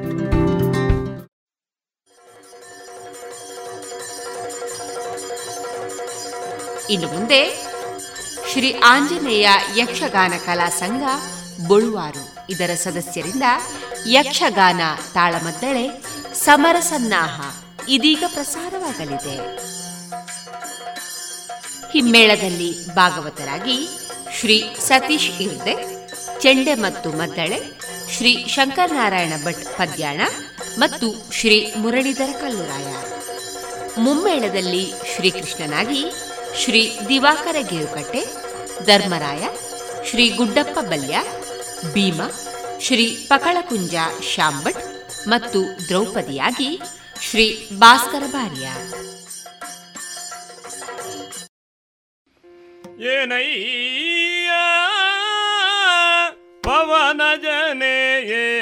ಇನ್ನು 6.93 7.07
ಮುಂದೆ 7.07 7.41
ಶ್ರೀ 8.51 8.71
ಆಂಜನೇಯ 8.71 9.49
ಯಕ್ಷಗಾನ 9.77 10.33
ಕಲಾ 10.45 10.69
ಸಂಘ 10.69 11.03
ಬೊಳುವಾರು. 11.67 12.23
ಇದರ 12.49 12.71
ಸದಸ್ಯರಿಂದ 12.75 13.43
ಯಕ್ಷಗಾನ 14.07 14.81
ತಾಳಮದ್ದಳೆ 15.13 15.85
ಸಮರಸನ್ನಾಹ 16.33 17.37
ಇದೀಗ 17.89 18.23
ಪ್ರಸಾರವಾಗಲಿದೆ. 18.27 19.35
ಹಿಮ್ಮೇಳದಲ್ಲಿ 21.91 22.95
ಭಾಗವತರಾಗಿ 22.95 23.77
ಶ್ರೀ 24.39 24.75
ಸತೀಶ್ 24.87 25.31
ಇರ್ದೆ 25.41 25.75
ಚೆಂಡೆ 26.39 26.75
ಮತ್ತು 26.75 27.09
ಮದ್ದಳೆ, 27.09 27.59
ಶ್ರೀ 28.17 28.45
ಶಂಕರನಾರಾಯಣ 28.47 29.33
ಭಟ್ 29.45 29.77
ಪದ್ಯಾಣ 29.77 30.21
ಮತ್ತು 30.77 31.07
ಶ್ರೀ 31.33 31.73
ಮುರಳೀಧರ 31.77 32.31
ಕಲ್ಲುರಾಯ. 32.41 32.89
ಮುಮ್ಮೇಳದಲ್ಲಿ 34.01 34.93
ಶ್ರೀಕೃಷ್ಣನಾಗಿ 35.15 36.01
ಶ್ರೀ 36.55 36.99
ದಿವಾಕರ 37.09 37.55
ಗೇರುಕಟ್ಟೆ 37.69 38.21
ಧರ್ಮರಾಯ 38.85 39.43
ಶ್ರೀ 40.05 40.29
ಗುಡ್ಡಪ್ಪ 40.29 40.79
ಬಲ್ಯ 40.79 41.17
ಭೀಮ 41.93 42.21
ಶ್ರೀ 42.79 43.27
ಪಕಳಕುಂಜ 43.29 43.95
ಶಾಂಬಟ್ 44.35 44.81
ಮತ್ತು 45.27 45.87
ದ್ರೌಪದಿಯಾಗಿ 45.87 46.81
ಶ್ರೀ 47.21 47.67
ಭಾಸ್ಕರ 47.77 48.23
ಭಾರ್ಯ. 48.27 48.67
ಏನಯ್ಯ 53.11 54.51
ಪವನ 56.63 57.21
ಜನೆಯೇ 57.35 58.61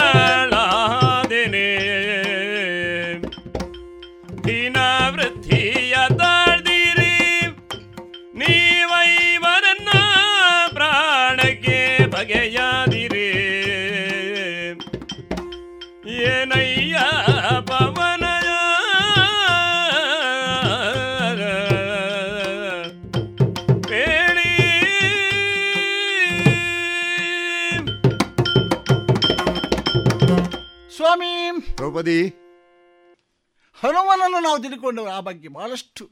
ದ್ರೌಪದಿ? 31.82 32.18
ಹನುಮನನ್ನು 33.74 34.40
ನಾವು 34.40 34.58
ತಿಳ್ಕೊಂಡವರು 34.62 35.12
ಆ 35.12 35.20
ಬಗ್ಗೆ 35.20 35.48
ಬಹಳಷ್ಟು. 35.48 36.06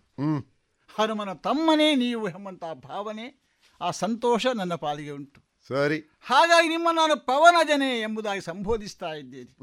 ಹನುಮನ 0.89 1.34
ತಮ್ಮನೇ 1.34 1.95
ನೀವು 1.95 2.30
ಎಂಬಂತಹ 2.30 2.74
ಭಾವನೆ 2.74 3.26
ಆ 3.82 3.91
ಸಂತೋಷ 3.91 4.47
ನನ್ನ 4.47 4.76
ಪಾಲಿಗೆ 4.76 5.11
ಉಂಟು. 5.11 5.41
ಸರಿ. 5.67 5.99
ಹಾಗಾಗಿ 6.22 6.70
ನಿಮ್ಮ 6.70 6.88
ನಾನು 6.91 7.15
ಪವನ 7.26 7.55
ಜನೆ 7.67 7.99
ಎಂಬುದಾಗಿ 8.01 8.41
ಸಂಬೋಧಿಸ್ತಾ 8.41 9.13
ಇದ್ದೀರಿ. 9.13 9.53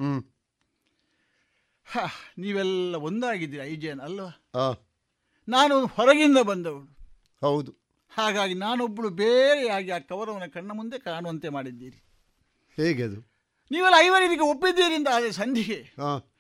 ನೀವೆಲ್ಲ 2.39 2.95
ಒಂದಾಗಿದ್ದೀರಿ 2.95 3.63
ಐಜೇನ್ 3.63 4.01
ಅಲ್ವಾ? 4.01 4.31
ನಾನು 5.49 5.87
ಹೊರಗಿಂದ 5.87 6.39
ಬಂದವಳು. 6.39 6.97
ಹೌದು. 7.41 7.73
ಹಾಗಾಗಿ 8.11 8.55
ನಾನೊಬ್ಬಳು 8.55 9.09
ಬೇರೆಯಾಗಿ 9.09 9.91
ಆ 9.91 9.99
ಕವರವನ 9.99 10.47
ಕಣ್ಣ 10.55 10.71
ಮುಂದೆ 10.73 10.99
ಕಾಣುವಂತೆ 10.99 11.49
ಮಾಡಿದ್ದೀರಿ. 11.49 11.99
ಹೇಗೆ 12.77 13.03
ಅದು? 13.03 13.36
ನೀವೆಲ್ಲ 13.71 13.99
ಐವರಿಗೆ 13.99 14.41
ಒಪ್ಪಿದ್ದೀರಿ 14.41 14.95
ಅಂತ 14.95 15.09
ಆದರೆ 15.15 15.33
ಸಂಧಿಗೆ. 15.33 15.95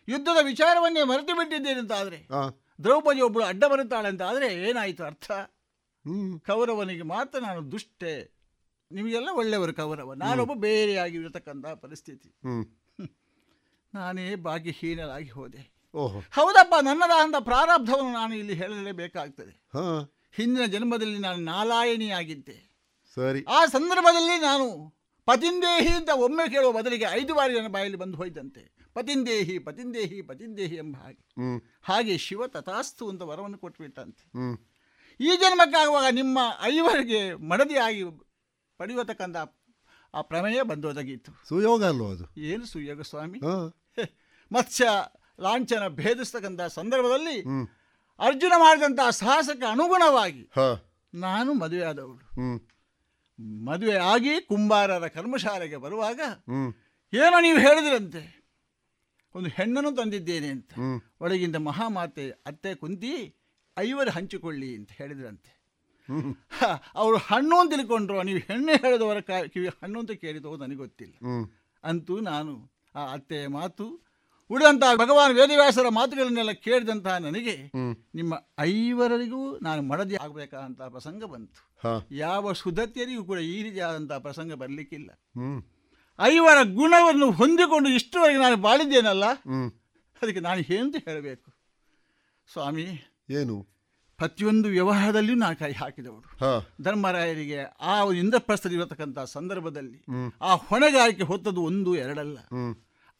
ಯುದ್ಧದ 0.08 0.36
ವಿಚಾರವನ್ನೇ 0.42 1.02
ಮರೆತು 1.02 1.36
ಬಿಟ್ಟಿದ್ದೀರಿ 1.36 1.80
ಅಂತ 1.80 1.92
ಆದರೆ 1.92 2.28
ದ್ರೌಪದಿ 2.82 3.20
ಒಬ್ಬಳು 3.20 3.44
ಅಡ್ಡ 3.44 3.64
ಬರುತ್ತಾಳೆ 3.64 4.08
ಅಂತ 4.08 4.22
ಆದರೆ 4.22 4.54
ಏನಾಯಿತು 4.54 5.04
ಅರ್ಥ? 5.04 5.32
ಕೌರವನಿಗೆ 6.46 7.02
ಮಾತ್ರ 7.02 7.38
ನಾನು 7.38 7.72
ದುಷ್ಟೆ. 7.72 8.36
ನಿಮಗೆಲ್ಲ 8.92 9.28
ಒಳ್ಳೆಯವರು 9.34 9.74
ಕೌರವ. 9.74 10.14
ನಾನೊಬ್ಬ 10.14 10.52
ಬೇರೆಯಾಗಿರತಕ್ಕಂತಹ 10.52 11.74
ಪರಿಸ್ಥಿತಿ. 11.74 12.28
ಹ್ಮ್. 12.28 12.66
ನಾನೇ 13.94 14.34
ಭಾಗ್ಯಹೀನರಾಗಿ 14.34 15.30
ಹೋದೆ. 15.30 15.76
ಓಹೋ. 15.94 16.20
ಹೌದಪ್ಪ 16.20 16.74
ನನ್ನದಾದಂಥ 16.82 17.34
ಪ್ರಾರಬ್ಧವನ್ನು 17.36 18.12
ನಾನು 18.12 18.34
ಇಲ್ಲಿ 18.34 18.54
ಹೇಳಲೇಬೇಕಾಗ್ತದೆ. 18.54 19.68
ಹಿಂದಿನ 20.32 20.64
ಜನ್ಮದಲ್ಲಿ 20.64 21.18
ನಾನು 21.18 21.38
ನಾಲಾಯಣಿಯಾಗಿದ್ದೆ. 21.38 22.76
ಸರಿ. 23.14 23.44
ಆ 23.44 23.66
ಸಂದರ್ಭದಲ್ಲಿ 23.66 24.40
ನಾನು 24.40 24.95
ಪತಿಂದೇಹಿ 25.26 25.88
ಅಂತ 25.88 26.10
ಒಮ್ಮೆ 26.14 26.50
ಕೇಳುವ 26.50 26.72
ಬದಲಿಗೆ 26.72 27.04
ಐದು 27.10 27.34
ಬಾರಿ 27.34 27.54
ನನ್ನ 27.54 27.68
ಬಾಯಲ್ಲಿ 27.68 27.98
ಬಂದು 27.98 28.16
ಹೋಯ್ತಂತೆ. 28.16 28.62
ಪತಿಂದೇಹಿ 28.94 29.58
ಪತಿಂದೇಹಿ 29.58 30.22
ಪತಿಂದೇಹಿ 30.22 30.76
ಎಂಬ 30.76 30.96
ಹಾಗೆ. 30.96 31.22
ಹಾಗೆ 31.82 32.18
ಶಿವ 32.18 32.46
ತಥಾಸ್ತು 32.46 33.08
ಅಂತ 33.08 33.22
ವರವನ್ನು 33.22 33.58
ಕೊಟ್ಬಿಟ್ಟಂತೆ. 33.58 34.24
ಹ್ಮ್. 34.38 34.58
ಈ 35.20 35.36
ಜನ್ಮಕ್ಕಾಗುವಾಗ 35.36 36.12
ನಿಮ್ಮ 36.12 36.38
ಐವರಿಗೆ 36.62 37.34
ಮಡದಿಯಾಗಿ 37.34 38.02
ಪಡೆಯತಕ್ಕಂಥ 38.78 39.36
ಆ 40.14 40.20
ಪ್ರಮೇಯ 40.20 40.62
ಬಂದೊದಗಿತ್ತು 40.62 41.48
ಸುಯೋಗ 41.48 41.84
ಅಲ್ವ 41.84 42.10
ಅದು? 42.10 42.40
ಏನು 42.40 42.66
ಸುಯೋಗ 42.66 43.00
ಸ್ವಾಮಿ? 43.00 43.38
ಮತ್ಸ್ಯ 44.52 44.88
ಲಾಂಛನ 45.40 45.88
ಭೇದಿಸ್ತಕ್ಕಂಥ 45.88 46.60
ಸಂದರ್ಭದಲ್ಲಿ 46.60 47.42
ಅರ್ಜುನ 48.18 48.52
ಮಾಡಿದಂತಹ 48.56 49.10
ಸಾಹಸಕ್ಕೆ 49.10 49.66
ಅನುಗುಣವಾಗಿ 49.66 50.50
ನಾನು 51.14 51.52
ಮದುವೆಯಾದವಳು. 51.52 52.40
ಮದುವೆ 53.40 53.94
ಆಗಿ 53.94 54.40
ಕುಂಬಾರರ 54.40 55.06
ಕರ್ಮಶಾಲೆಗೆ 55.06 55.76
ಬರುವಾಗ 55.76 56.20
ಏನೋ 57.12 57.40
ನೀವು 57.40 57.58
ಹೇಳಿದ್ರಂತೆ. 57.58 58.22
ಒಂದು 59.34 59.48
ಹೆಣ್ಣನ್ನು 59.48 59.92
ತಂದಿದ್ದೇನೆ 59.96 60.46
ಅಂತ. 60.46 60.72
ಒಳಗಿಂದ 61.20 61.56
ಮಹಾಮಾತೆ 61.56 62.30
ಅತ್ತೆ 62.30 62.74
ಕುಂತಿ 62.74 63.34
ಐವರು 63.78 64.10
ಹಂಚಿಕೊಳ್ಳಿ 64.10 64.76
ಅಂತ 64.76 64.90
ಹೇಳಿದ್ರಂತೆ. 64.92 65.52
ಅವರು 66.94 67.16
ಹಣ್ಣು 67.16 67.56
ಅಂತ 67.56 67.70
ತಿಳ್ಕೊಂಡ್ರು. 67.70 68.22
ನೀವು 68.22 68.38
ಹೆಣ್ಣು 68.38 68.72
ಹೇಳಿದವರ 68.72 69.20
ಕಿವಿ 69.46 69.68
ಹಣ್ಣು 69.68 69.98
ಅಂತ 70.00 70.10
ಕೇಳಿದವು 70.10 70.56
ನನಗೆ 70.56 70.76
ಗೊತ್ತಿಲ್ಲ. 70.76 71.14
ಅಂತೂ 71.84 72.20
ನಾನು 72.20 72.72
ಆ 72.94 73.12
ಅತ್ತೆಯ 73.12 73.46
ಮಾತು 73.46 74.05
ಉಳಿದಂತಹ 74.50 74.94
ಭಗವಾನ್ 74.96 75.34
ವೇದವ್ಯಾಸರ 75.34 75.88
ಮಾತುಗಳನ್ನೆಲ್ಲ 75.88 76.52
ಕೇಳಿದಂತಹ 76.66 77.16
ನನಗೆ 77.16 77.54
ನಿಮ್ಮ 78.14 78.34
ಐವರಿಗೂ 78.60 79.58
ನಾನು 79.58 79.82
ಮಡದಿ 79.82 80.16
ಆಗಬೇಕಾದಂತಹ 80.16 80.88
ಪ್ರಸಂಗ 80.88 81.24
ಬಂತು. 81.24 81.60
ಯಾವ 82.14 82.52
ಸುಧತ್ಯರಿಗೂ 82.52 83.24
ಕೂಡ 83.24 83.38
ಈ 83.38 83.62
ರೀತಿಯಾದಂತಹ 83.62 84.18
ಪ್ರಸಂಗ 84.18 84.52
ಬರಲಿಕ್ಕಿಲ್ಲ. 84.54 85.10
ಐವರ 86.20 86.58
ಗುಣವನ್ನು 86.62 87.30
ಹೊಂದಿಕೊಂಡು 87.30 87.88
ಇಷ್ಟುವರೆಗೆ 87.88 88.38
ನಾನು 88.38 88.56
ಬಾಳಿದ್ದೇನಲ್ಲ? 88.56 89.24
ಅದಕ್ಕೆ 90.22 90.40
ನಾನು 90.40 90.60
ಹೇಂತ 90.60 90.96
ಹೇಳಬೇಕು? 91.04 91.48
ಸ್ವಾಮಿ 92.52 92.86
ಏನು? 93.30 93.56
ಪ್ರತಿಯೊಂದು 94.16 94.68
ವ್ಯವಹಾರದಲ್ಲಿಯೂ 94.68 95.38
ನಾನು 95.38 95.56
ಕೈ 95.56 95.72
ಹಾಕಿದವರು 95.72 96.28
ಧರ್ಮರಾಯರಿಗೆ 96.82 97.58
ಆ 97.80 97.94
ಇರತಕ್ಕಂಥ 98.72 99.18
ಸಂದರ್ಭದಲ್ಲಿ 99.18 100.00
ಆ 100.42 100.54
ಹೊಣೆಗಾರಿಕೆ 100.54 101.22
ಹೊತ್ತದು 101.22 101.62
ಒಂದು 101.62 101.96
ಎರಡಲ್ಲ. 101.96 102.38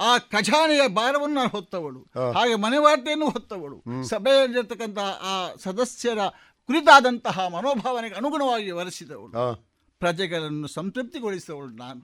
ಆ 0.01 0.19
ಖಜಾನೆಯ 0.19 0.89
ಭಾರವನ್ನು 0.89 1.49
ಹೊತ್ತವಳು. 1.49 2.01
ಹಾಗೆ 2.33 2.55
ಮನೆವಾರ್ತೆಯನ್ನು 2.55 3.31
ಹೊತ್ತವಳು. 3.31 3.83
ಸಭೆಯಲ್ಲಿರ್ತಕ್ಕಂತಹ 4.09 5.21
ಆ 5.23 5.55
ಸದಸ್ಯರ 5.55 6.19
ಕುರಿತಾದಂತಹ 6.67 7.47
ಮನೋಭಾವನೆಗೆ 7.47 8.15
ಅನುಗುಣವಾಗಿ 8.15 8.71
ವರೆಸಿದವಳು 8.71 9.57
ಪ್ರಜೆಗಳನ್ನು 9.99 10.69
ಸಂತೃಪ್ತಿಗೊಳಿಸಿದವಳು 10.69 11.67
ನಾನು. 11.67 12.03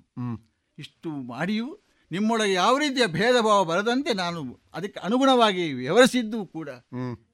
ಇಷ್ಟು 0.79 1.11
ಮಾಡಿಯೂ 1.11 1.79
ನಿಮ್ಮೊಳಗೆ 2.11 2.53
ಯಾವ 2.53 2.79
ರೀತಿಯ 2.79 3.07
ಭೇದ 3.07 3.41
ಭಾವ 3.41 3.65
ಬರದಂತೆ 3.65 4.13
ನಾನು 4.13 4.61
ಅದಕ್ಕೆ 4.75 5.01
ಅನುಗುಣವಾಗಿ 5.01 5.73
ವ್ಯವಹರಿಸಿದ್ದು 5.73 6.47
ಕೂಡ 6.47 6.69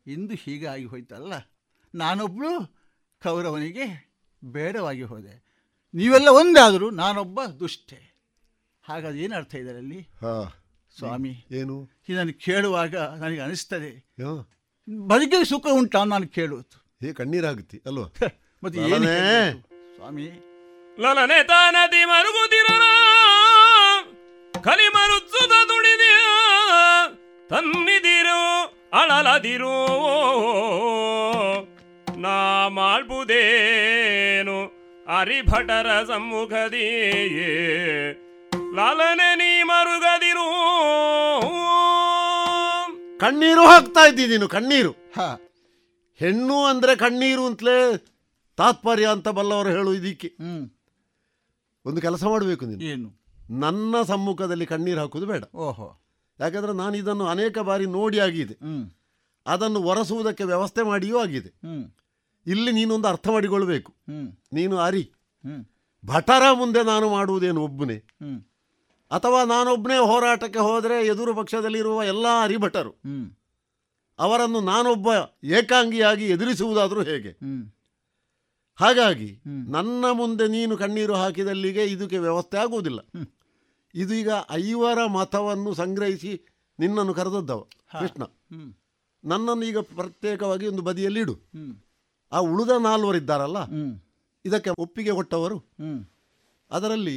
ಇಂದು 0.06 0.34
ಹೀಗಾಗಿ 0.34 0.84
ಹೋಯ್ತಲ್ಲ. 0.84 1.32
ನಾನೊಬ್ಬಳು 1.94 2.74
ಕೌರವನಿಗೆ 3.22 3.86
ಬೇಡವಾಗಿ 4.44 5.02
ಹೋದೆ. 5.02 5.44
ನೀವೆಲ್ಲ 5.94 6.28
ಒಂದಾದರೂ 6.28 6.90
ನಾನೊಬ್ಬ 6.90 7.44
ದುಷ್ಟೆ. 7.44 8.07
ಹಾಗಾದ್ರೆ 8.88 9.20
ಏನು 9.20 9.36
ಅರ್ಥ 9.36 9.54
ಇದರಲ್ಲಿ 9.54 10.00
ಹಾ. 10.00 10.34
ಸ್ವಾಮಿ 10.98 11.46
ಏನು? 11.50 11.90
ಇದನ್ನು 12.08 12.32
ಕೇಳುವಾಗ 12.44 12.96
ನನಗೆ 12.96 13.40
ಅನಿಸ್ತದೆ. 13.40 13.90
ಬದುಕಿಗೆ 15.06 15.44
ಸುಖ 15.44 15.66
ಉಂಟಾ 15.72 16.04
ನಾನು 16.04 16.28
ಕೇಳುವುದು. 16.28 16.76
ಹೇ 17.02 17.12
ಕಣ್ಣೀರಾಗುತ್ತೆ 17.12 17.80
ಅಲ್ವಾ? 17.86 18.06
ಮತ್ತೆ 18.64 18.80
ಏನೇ 18.80 19.16
ಸ್ವಾಮಿ. 19.96 20.26
ಲಲನೆ 20.98 21.42
ತಾನದಿ 21.42 22.04
ಮರುಗುದಿರನ 22.04 22.86
ಕಲಿ 24.60 24.88
ಮರುತ್ಸುದ 24.88 25.52
ದುಡಿದಿಯ 25.68 26.16
ತನ್ನಿದಿರು 27.48 28.40
ಅಳಲದಿರು. 28.92 29.76
ನಾ 32.20 32.36
ಮಾಡ್ಬುದೇನು 32.68 34.56
ಅರಿಭಟರ 35.18 36.04
ಸಮ್ಮುಖದಿಯೇ 36.04 37.52
ಲಾಲನೆ 38.78 39.34
ನೀ 39.34 39.62
ಮರುಗದಿರು. 39.62 40.48
ಕಣ್ಣೀರು 43.18 43.66
ಹಾಕ್ತಾ 43.66 44.06
ಇದ್ದಿ 44.06 44.26
ನೀನು 44.26 44.48
ಕಣ್ಣೀರು. 44.48 44.90
ಹಾ. 44.90 45.38
ಹೆಣ್ಣು 46.14 46.64
ಅಂದ್ರೆ 46.64 46.96
ಕಣ್ಣೀರು 46.96 47.46
ಅಂತಲೇ 47.46 47.98
ತಾತ್ಪರ್ಯ 48.56 49.06
ಅಂತ 49.06 49.28
ಬಲ್ಲವರು 49.28 49.68
ಹೇಳು 49.68 49.94
ಇದಕ್ಕೆ 49.94 50.28
ಹ್ಮ್. 50.28 50.70
ಒಂದು 51.84 52.00
ಕೆಲಸ 52.00 52.24
ಮಾಡಬೇಕು 52.24 52.66
ನೀನು. 52.66 52.82
ಏನು? 52.82 53.08
ನನ್ನ 53.50 54.02
ಸಮ್ಮುಖದಲ್ಲಿ 54.02 54.66
ಕಣ್ಣೀರು 54.66 55.00
ಹಾಕೋದು 55.00 55.26
ಬೇಡ. 55.26 55.44
ಓಹೋ. 55.54 56.02
ಯಾಕಂದ್ರೆ 56.40 56.72
ನಾನು 56.72 56.96
ಇದನ್ನು 56.96 57.26
ಅನೇಕ 57.26 57.58
ಬಾರಿ 57.58 57.86
ನೋಡಿ 57.86 58.18
ಆಗಿದೆ. 58.18 58.54
ಹ್ಮ್. 58.54 58.90
ಅದನ್ನು 59.46 59.82
ಒರೆಸುವುದಕ್ಕೆ 59.82 60.44
ವ್ಯವಸ್ಥೆ 60.44 60.82
ಮಾಡಿಯೂ 60.82 61.18
ಆಗಿದೆ. 61.18 61.48
ಹ್ಮ್. 61.48 61.84
ಇಲ್ಲಿ 62.46 62.72
ನೀನೊಂದು 62.72 63.08
ಅರ್ಥ 63.08 63.28
ಮಾಡಿಕೊಳ್ಬೇಕು. 63.28 63.92
ಹ್ಮ್. 63.92 64.32
ನೀನು 64.52 64.78
ಅರಿ. 64.78 65.02
ಹ್ಮ್. 65.44 65.64
ಭಟರ 66.06 66.52
ಮುಂದೆ 66.52 66.82
ನಾನು 66.82 67.10
ಮಾಡುವುದೇನು 67.10 67.64
ಒಬ್ಬನೇ? 67.64 67.94
ಹ್ಮ್. 67.94 68.57
ಅಥವಾ 69.10 69.44
ನಾನೊಬ್ಬನೇ 69.44 69.98
ಹೋರಾಟಕ್ಕೆ 69.98 70.58
ಹೋದರೆ 70.58 71.06
ಎದುರು 71.06 71.34
ಪಕ್ಷದಲ್ಲಿರುವ 71.34 72.02
ಎಲ್ಲ 72.02 72.26
ಹರಿಭಟರು 72.42 72.92
ಅವರನ್ನು 74.18 74.60
ನಾನೊಬ್ಬ 74.60 75.08
ಏಕಾಂಗಿಯಾಗಿ 75.44 76.26
ಎದುರಿಸುವುದಾದರೂ 76.28 77.02
ಹೇಗೆ? 77.02 77.32
ಹಾಗಾಗಿ 78.78 79.40
ನನ್ನ 79.46 80.04
ಮುಂದೆ 80.12 80.48
ನೀನು 80.48 80.76
ಕಣ್ಣೀರು 80.76 81.14
ಹಾಕಿದಲ್ಲಿಗೆ 81.14 81.84
ಇದಕ್ಕೆ 81.84 82.18
ವ್ಯವಸ್ಥೆ 82.18 82.56
ಆಗುವುದಿಲ್ಲ. 82.58 83.00
ಇದು 83.94 84.14
ಈಗ 84.14 84.30
ಐವರ 84.50 85.06
ಮತವನ್ನು 85.06 85.74
ಸಂಗ್ರಹಿಸಿ 85.74 86.32
ನಿನ್ನನ್ನು 86.78 87.14
ಕರೆದದ್ದವ. 87.14 87.60
ಕೃಷ್ಣ. 88.00 88.22
ನನ್ನನ್ನು 89.24 89.64
ಈಗ 89.64 89.78
ಪ್ರತ್ಯೇಕವಾಗಿ 89.78 90.66
ಒಂದು 90.66 90.82
ಬದಿಯಲ್ಲಿ 90.82 91.20
ಇಡು. 91.20 91.34
ಆ 92.32 92.38
ಉಳಿದ 92.38 92.70
ನಾಲ್ವರಿದ್ದಾರಲ್ಲ? 92.80 93.58
ಇದಕ್ಕೆ 94.44 94.70
ಒಪ್ಪಿಗೆ 94.78 95.10
ಕೊಟ್ಟವರು? 95.10 95.58
ಅದರಲ್ಲಿ 96.70 97.16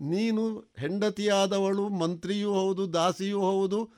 ನೀನು 0.00 0.64
ಹೆಂಡತಿಯಾದವಳು 0.78 1.88
ಮಂತ್ರಿಯೂ 1.88 2.54
ಹೌದು 2.54 2.92
ದಾಸಿಯೂ 2.92 3.40
ಹೌದು 3.40 3.92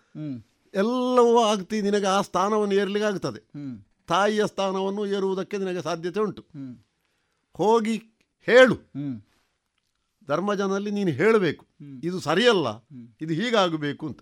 ಎಲ್ಲವೂ 0.74 1.38
ಆಗ್ತಿ 1.38 1.82
ನಿನಗೆ 1.82 2.06
ಆ 2.06 2.20
ಸ್ಥಾನವನ್ನು 2.20 2.74
ಏರ್ಲಿಕ್ಕೆ 2.74 3.12
ಆಗ್ತದೆ 3.12 3.40
ತಾಯಿಯ 4.06 4.46
ಸ್ಥಾನವನ್ನು 4.46 5.06
ಏರುವುದಕ್ಕೆ 5.06 5.58
ನಿನಗೆ 5.58 5.82
ಸಾಧ್ಯತೆ 5.82 6.20
ಉಂಟು. 6.20 6.42
ಹೋಗಿ 7.54 7.98
ಹೇಳು. 8.46 8.74
ಧರ್ಮಜನಲ್ಲಿ 10.28 10.90
ನೀನು 10.90 11.10
ಹೇಳಬೇಕು. 11.10 11.66
ಇದು 12.02 12.20
ಸರಿಯಲ್ಲ. 12.20 12.86
ಇದು 13.20 13.34
ಹೀಗಾಗಬೇಕು 13.34 14.06
ಅಂತ. 14.06 14.20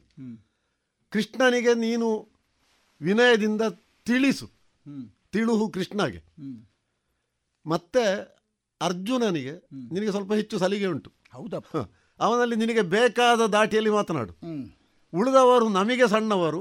ಕೃಷ್ಣನಿಗೆ 1.11 1.75
ನೀನು 1.75 2.29
ವಿನಯದಿಂದ 3.01 3.63
ತಿಳಿಸು. 4.05 4.47
ತಿಳು 4.47 5.31
ತಿಳುಹು 5.31 5.69
ಕೃಷ್ಣಗೆ. 5.69 6.25
ಮತ್ತೆ 7.67 8.05
ಅರ್ಜುನನಿಗೆ 8.81 9.53
ನಿನಗೆ 9.95 10.11
ಸ್ವಲ್ಪ 10.11 10.33
ಹೆಚ್ಚು 10.33 10.59
ಸಲಿಗೆ 10.59 10.87
ಉಂಟು. 10.87 11.20
ಹೌದಪ್ಪ. 11.33 11.77
ಅವನಲ್ಲಿ 12.21 12.57
ನಿನಗೆ 12.57 12.83
ಬೇಕಾದ 12.83 13.41
ದಾಟಿಯಲ್ಲಿ 13.47 13.91
ಮಾತನಾಡು. 13.91 14.33
ಉಳಿದವರು 15.13 15.69
ನಮಗೆ 15.69 16.09
ಸಣ್ಣವರು. 16.09 16.61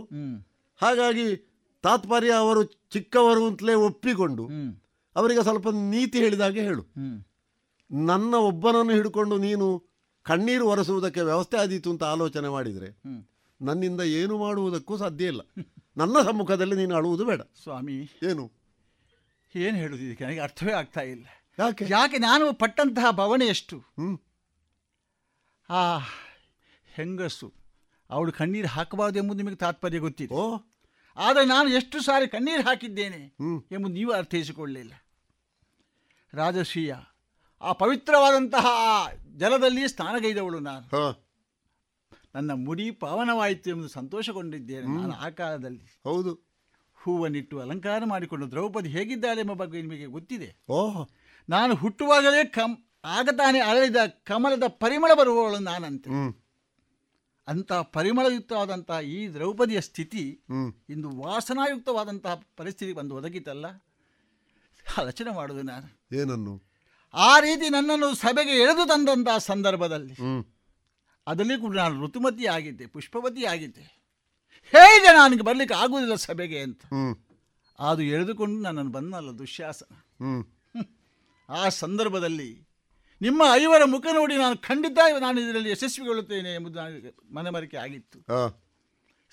ಹಾಗಾಗಿ 0.82 1.26
ತಾತ್ಪರ್ಯ 1.84 2.32
ಅವರು 2.32 2.64
ಚಿಕ್ಕವರು 2.64 3.48
ಅಂತಲೇ 3.48 3.74
ಒಪ್ಪಿಕೊಂಡು 3.74 4.44
ಅವರಿಗೆ 5.16 5.44
ಸ್ವಲ್ಪ 5.44 5.68
ನೀತಿ 5.70 6.18
ಹೇಳಿದಾಗೆ 6.18 6.62
ಹೇಳು. 6.62 6.84
ನನ್ನ 7.92 8.34
ಒಬ್ಬನನ್ನು 8.36 8.94
ಹಿಡ್ಕೊಂಡು 8.94 9.38
ನೀನು 9.38 9.68
ಕಣ್ಣೀರು 10.26 10.68
ಒರೆಸುವುದಕ್ಕೆ 10.68 11.22
ವ್ಯವಸ್ಥೆ 11.22 11.58
ಆದೀತು 11.58 11.90
ಅಂತ 11.90 12.04
ಆಲೋಚನೆ 12.04 12.50
ಮಾಡಿದರೆ 12.50 12.90
ನನ್ನಿಂದ 13.62 14.02
ಏನು 14.02 14.38
ಮಾಡುವುದಕ್ಕೂ 14.38 14.98
ಸಾಧ್ಯ 14.98 15.26
ಇಲ್ಲ. 15.26 15.42
ನನ್ನ 15.98 16.18
ಸಮ್ಮುಖದಲ್ಲಿ 16.26 16.76
ನೀನು 16.76 16.96
ಅಳುವುದು 16.96 17.26
ಬೇಡ. 17.26 17.42
ಸ್ವಾಮಿ. 17.64 17.96
ಏನು? 18.24 18.52
ಏನು 19.56 19.78
ಹೇಳುದು 19.78 20.04
ಇದಕ್ಕೆ? 20.04 20.24
ನನಗೆ 20.24 20.40
ಅರ್ಥವೇ 20.40 20.72
ಆಗ್ತಾ 20.72 21.02
ಇಲ್ಲ. 21.02 21.26
ಯಾಕೆ? 21.60 21.86
ಯಾಕೆ? 21.90 22.18
ನಾನು 22.18 22.54
ಪಟ್ಟಂತಹ 22.54 23.12
ಭವನೆ 23.12 23.46
ಎಷ್ಟು? 23.46 23.78
ಆ 25.70 25.98
ಹೆಂಗಸು 26.96 27.54
ಅವಳು 28.10 28.32
ಕಣ್ಣೀರು 28.32 28.68
ಹಾಕಬಾರದು 28.68 29.20
ಎಂಬುದು 29.20 29.38
ನಿಮಗೆ 29.38 29.56
ತಾತ್ಪರ್ಯ 29.56 30.00
ಗೊತ್ತಿದೆ. 30.00 30.34
ಓ. 30.34 30.58
ಆದರೆ 31.18 31.46
ನಾನು 31.46 31.70
ಎಷ್ಟು 31.70 32.02
ಸಾರಿ 32.02 32.28
ಕಣ್ಣೀರು 32.28 32.64
ಹಾಕಿದ್ದೇನೆ 32.64 33.36
ಎಂಬುದು 33.72 33.94
ನೀವು 33.94 34.12
ಅರ್ಥೈಸಿಕೊಳ್ಳಲಿಲ್ಲ. 34.12 34.94
ರಾಜಶ್ರೀಯ 36.34 36.96
ಆ 37.62 37.74
ಪವಿತ್ರವಾದಂತಹ 37.74 38.66
ಜಲದಲ್ಲಿ 39.38 39.88
ಸ್ನಾನಗೈದವಳು 39.88 40.60
ನಾನು. 40.60 40.86
ನನ್ನ 42.36 42.52
ಮುಡಿ 42.52 42.92
ಪಾವನವಾಯಿತು 42.92 43.70
ಎಂದು 43.70 43.88
ಸಂತೋಷಗೊಂಡಿದ್ದೇನೆ 43.88 44.88
ನಾನು 44.88 45.14
ಆ 45.14 45.30
ಕಾಲದಲ್ಲಿ. 45.30 46.00
ಹೌದು. 46.04 46.34
ಹೂವನ್ನಿಟ್ಟು 46.94 47.60
ಅಲಂಕಾರ 47.60 48.04
ಮಾಡಿಕೊಂಡು 48.06 48.52
ದ್ರೌಪದಿ 48.52 48.90
ಹೇಗಿದ್ದಾಳೆ 48.90 49.42
ಎಂಬ 49.42 49.54
ಬಗ್ಗೆ 49.54 49.82
ನಿಮಗೆ 49.82 50.06
ಗೊತ್ತಿದೆ. 50.06 50.56
ಓಹ್. 50.70 51.08
ನಾನು 51.50 51.76
ಹುಟ್ಟುವಾಗಲೇ 51.76 52.46
ಕಮ್ 52.46 52.78
ಆಗ 53.04 53.30
ತಾನೇ 53.38 53.60
ಅರಳಿದ 53.60 53.96
ಕಮಲದ 54.24 54.64
ಪರಿಮಳ 54.68 55.12
ಬರುವವಳು 55.14 55.60
ನಾನಂತೆ. 55.60 56.10
ಅಂತಹ 57.48 57.82
ಪರಿಮಳಯುಕ್ತವಾದಂತಹ 57.82 59.00
ಈ 59.02 59.28
ದ್ರೌಪದಿಯ 59.28 59.82
ಸ್ಥಿತಿ 59.82 60.44
ಇಂದು 60.90 61.10
ವಾಸನಾಯುಕ್ತವಾದಂತಹ 61.10 62.42
ಪರಿಸ್ಥಿತಿ 62.58 62.94
ಬಂದು 62.94 63.16
ಒದಗಿತಲ್ಲ. 63.16 63.66
ಆಲೋಚನೆ 64.98 65.36
ಮಾಡುವುದು 65.36 65.66
ನಾನು. 65.66 66.18
ಏನನ್ನು? 66.18 66.64
ಆ 67.14 67.40
ರೀತಿ 67.40 67.70
ನನ್ನನ್ನು 67.70 68.16
ಸಭೆಗೆ 68.16 68.52
ಎಳೆದು 68.52 68.88
ತಂದಂತಹ 68.88 69.38
ಸಂದರ್ಭದಲ್ಲಿ 69.38 70.16
ಅದರಲ್ಲಿ 71.28 71.60
ಕೂಡ 71.60 71.76
ನಾನು 71.78 72.06
ಋತುಮತಿ 72.06 72.46
ಆಗಿದ್ದೆ 72.46 72.86
ಪುಷ್ಪವತಿ 72.86 73.46
ಆಗಿದ್ದೆ. 73.46 73.82
ಹೇಗೆ 74.66 75.08
ನನಗೆ 75.08 75.42
ಬರಲಿಕ್ಕೆ 75.42 75.76
ಆಗುವುದಿಲ್ಲ 75.76 76.16
ಸಭೆಗೆ 76.16 76.60
ಅಂತ. 76.60 76.82
ಅದು 77.80 78.02
ಎಳೆದುಕೊಂಡು 78.02 78.62
ನನ್ನನ್ನು 78.62 78.92
ಬಂದಲ್ಲ 78.92 79.32
ದುಶ್ಯಾಸನ. 79.32 79.94
ಆ 81.50 81.70
ಸಂದರ್ಭದಲ್ಲಿ 81.70 82.69
ನಿಮ್ಮ 83.22 83.42
ಐವರ 83.54 83.84
ಮುಖ 83.86 84.06
ನೋಡಿ 84.14 84.36
ನಾನು 84.38 84.58
ಖಂಡಿತ 84.58 84.98
ನಾನು 85.20 85.38
ಇದರಲ್ಲಿ 85.42 85.70
ಯಶಸ್ವಿಗೊಳ್ಳುತ್ತೇನೆ 85.70 86.52
ಎಂಬುದು 86.56 86.78
ನನಗೆ 86.80 87.10
ಮನಮರಿಕೆ 87.36 87.78
ಆಗಿತ್ತು. 87.78 88.20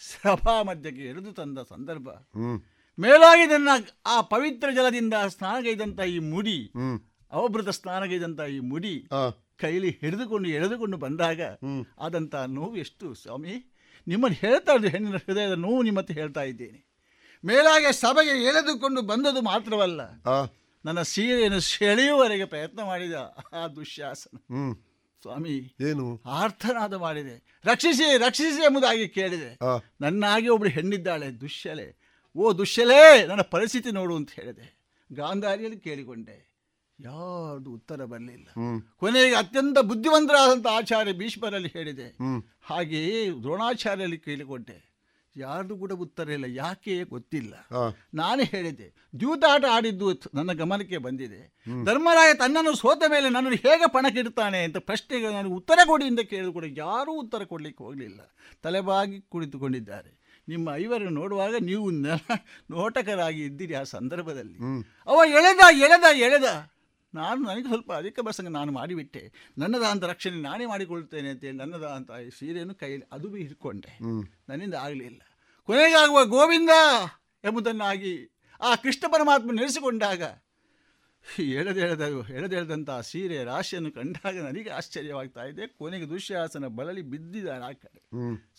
ಸಭಾ 0.01 0.55
ಮಧ್ಯಕ್ಕೆ 0.63 1.03
ಎಳೆದು 1.03 1.33
ತಂದ 1.33 1.59
ಸಂದರ್ಭ. 1.69 2.09
ಮೇಲಾಗಿ 2.99 3.45
ನನ್ನ 3.47 3.69
ಆ 4.07 4.17
ಪವಿತ್ರ 4.33 4.69
ಜಲದಿಂದ 4.71 5.15
ಸ್ನಾನಗೈದಂತ 5.29 6.01
ಈ 6.01 6.19
ಮುಡಿ 6.33 6.59
ಅವಭೃತ 7.33 7.69
ಸ್ನಾನಗೈದಂತ 7.69 8.41
ಈ 8.41 8.59
ಮುಡಿ 8.73 8.95
ಕೈಲಿ 9.61 9.91
ಹಿಡಿದುಕೊಂಡು 10.01 10.49
ಎಳೆದುಕೊಂಡು 10.49 10.97
ಬಂದಾಗ 10.97 11.41
ಆದಂತ 11.43 11.87
ಆದಂಥ 12.01 12.35
ನೋವು 12.57 12.77
ಎಷ್ಟು? 12.77 13.07
ಸ್ವಾಮಿ 13.15 13.55
ನಿಮ್ಮನ್ನು 14.07 14.37
ಹೇಳ್ತಾ 14.41 14.73
ಇದ್ದು 14.73 14.89
ಹೆಣ್ಣಿನ 14.89 15.17
ಹೃದಯದ 15.17 15.55
ನೋವು 15.65 15.81
ನಿಮ್ಮತ್ತೆ 15.83 16.15
ಹೇಳ್ತಾ 16.15 16.43
ಇದ್ದೇನೆ. 16.43 16.79
ಮೇಲಾಗೆ 17.45 17.91
ಸಭೆಗೆ 17.93 18.35
ಎಳೆದುಕೊಂಡು 18.45 19.03
ಬಂದದು 19.03 19.41
ಮಾತ್ರವಲ್ಲ. 19.43 20.01
ನನ್ನ 20.87 21.03
ಸೀರೆಯನ್ನು 21.03 21.61
ಸೆಳೆಯುವವರೆಗೆ 21.61 22.45
ಪ್ರಯತ್ನ 22.45 22.83
ಮಾಡಿದ 22.83 23.13
ಆ 23.53 23.67
ದುಶ್ಯಾಸನ. 23.67 24.37
ಸ್ವಾಮಿ 25.23 25.75
ಏನು? 25.81 26.23
ಆರ್ಥನಾದ 26.27 26.95
ಮಾಡಿದೆ. 26.95 27.61
ರಕ್ಷಿಸಿ 27.65 28.19
ರಕ್ಷಿಸಿ 28.19 28.63
ಎಂಬುದಾಗಿ 28.63 29.09
ಕೇಳಿದೆ. 29.09 29.59
ನನ್ನ 30.01 30.27
ಹಾಗೆ 30.27 30.49
ಒಬ್ಬಳು 30.49 30.71
ಹೆಣ್ಣಿದ್ದಾಳೆ 30.71 31.41
ದುಶ್ಯಲೆ. 31.41 31.97
ಓ 32.37 32.53
ದುಶ್ಯಲೇ 32.53 33.27
ನನ್ನ 33.27 33.41
ಪರಿಸ್ಥಿತಿ 33.41 33.91
ನೋಡು 33.91 34.17
ಅಂತ 34.17 34.31
ಹೇಳಿದೆ. 34.31 34.79
ಗಾಂಧಾರಿಯಲ್ಲಿ 35.13 35.81
ಕೇಳಿಕೊಂಡೆ. 35.81 36.55
ಯಾವುದು 37.01 37.71
ಉತ್ತರ 37.71 38.05
ಬರಲಿಲ್ಲ. 38.05 38.49
ಕೊನೆಗೆ 38.97 39.35
ಅತ್ಯಂತ 39.35 39.79
ಬುದ್ಧಿವಂತರಾದಂಥ 39.79 40.67
ಆಚಾರ್ಯ 40.67 41.13
ಭೀಷ್ಮರಲ್ಲಿ 41.13 41.69
ಹೇಳಿದೆ. 41.73 42.17
ಹಾಗೆಯೇ 42.63 43.31
ದ್ರೋಣಾಚಾರ್ಯಲ್ಲಿ 43.31 44.19
ಕೇಳಿಕೊಂಡೆ. 44.19 44.86
ಯಾರ್ದು 45.37 45.77
ಕೂಡ 45.77 45.93
ಉತ್ತರ 46.05 46.29
ಇಲ್ಲ. 46.29 46.47
ಯಾಕೆ 46.57 47.05
ಗೊತ್ತಿಲ್ಲ. 47.05 47.53
ನಾನೇ 47.71 47.95
ನಾನು 48.21 48.43
ಹೇಳಿದೆ 48.45 48.87
ದ್ಯೂತಾಟ 49.21 49.65
ಆಡಿದ್ದು 49.71 50.07
ನನ್ನ 50.35 50.53
ಗಮನಕ್ಕೆ 50.53 50.99
ಬಂದಿದೆ. 50.99 51.41
ಧರ್ಮರಾಯ 51.85 52.35
ತನ್ನನ್ನು 52.35 52.75
ಸೋತ 52.75 53.03
ಮೇಲೆ 53.09 53.29
ನನ್ನನ್ನು 53.29 53.59
ಹೇಗೆ 53.67 53.93
ಪಣಕ್ಕಿಡ್ತಾನೆ 53.93 54.65
ಅಂತ 54.65 54.77
ಪ್ರಶ್ನೆಗೆ 54.91 55.27
ನನಗೆ 55.31 55.55
ಉತ್ತರ 55.55 55.79
ಕೊಡಿ 55.87 56.05
ಅಂತ 56.05 56.21
ಕೇಳಿದ್ರು 56.21 56.53
ಕೂಡ 56.53 56.65
ಯಾರೂ 56.79 57.13
ಉತ್ತರ 57.13 57.45
ಕೊಡಲಿಕ್ಕೆ 57.45 57.85
ಹೋಗಲಿಲ್ಲ. 57.85 58.21
ತಲೆಬಾಗಿ 58.63 59.21
ಕುಳಿತುಕೊಂಡಿದ್ದಾರೆ. 59.29 60.13
ನಿಮ್ಮ 60.49 60.71
ಐವರು 60.75 61.09
ನೋಡುವಾಗ 61.11 61.55
ನೀವು 61.61 61.87
ನೋಟಕರಾಗಿ 62.71 63.43
ಇದ್ದೀರಿ 63.45 63.75
ಆ 63.75 63.83
ಸಂದರ್ಭದಲ್ಲಿ. 63.83 64.59
ಅವ 65.07 65.19
ಎಳೆದ 65.39 65.63
ಎಳೆದ 65.87 66.05
ಎಳೆದ. 66.27 66.49
ನಾನು 67.15 67.41
ನನಗೆ 67.43 67.69
ಸ್ವಲ್ಪ 67.69 67.93
ಅಧಿಕ 67.93 68.19
ಪ್ರಸಂಗ 68.21 68.49
ನಾನು 68.49 68.73
ಮಾಡಿಬಿಟ್ಟೆ. 68.73 69.33
ನನ್ನದಾದಂಥ 69.59 70.05
ರಕ್ಷಣೆ 70.05 70.41
ನಾನೇ 70.41 70.67
ಮಾಡಿಕೊಳ್ತೇನೆ 70.67 71.29
ಅಂತೇಳಿ 71.29 71.57
ನನ್ನದ 71.57 71.87
ಈ 72.27 72.31
ಸೀರೆಯನ್ನು 72.31 72.75
ಕೈಯಲ್ಲಿ 72.75 73.07
ಅದು 73.13 73.29
ಬಿ 73.29 73.43
ಹಿಡ್ಕೊಂಡೆ. 73.43 73.93
ನನ್ನಿಂದ 74.49 74.75
ಆಗಲಿಲ್ಲ. 74.75 75.21
ಕೊನೆಗಾಗುವ 75.67 76.25
ಗೋವಿಂದ 76.25 76.71
ಎಂಬುದನ್ನಾಗಿ 77.45 78.39
ಆ 78.61 78.75
ಕೃಷ್ಣ 78.75 79.05
ಪರಮಾತ್ಮ 79.13 79.53
ನೆಲೆಸಿಕೊಂಡಾಗ 79.53 80.23
ಎಳೆದೆಳೆದ 81.39 82.01
ಎಳೆದೆಳೆದಂಥ 82.31 82.91
ಸೀರೆ 82.91 83.45
ರಾಶಿಯನ್ನು 83.45 83.91
ಕಂಡಾಗ 83.93 84.43
ನನಗೆ 84.43 84.71
ಆಶ್ಚರ್ಯವಾಗ್ತಾ 84.71 85.45
ಇದೆ. 85.45 85.67
ಕೊನೆಗೆ 85.67 86.11
ದುಶ್ಯಾಸನ 86.11 86.67
ಬಳಲಿ 86.67 87.03
ಬಿದ್ದಿದ್ದಾನೆ 87.03 87.65
ಆ 87.65 87.73
ಕಡೆ. 87.73 88.01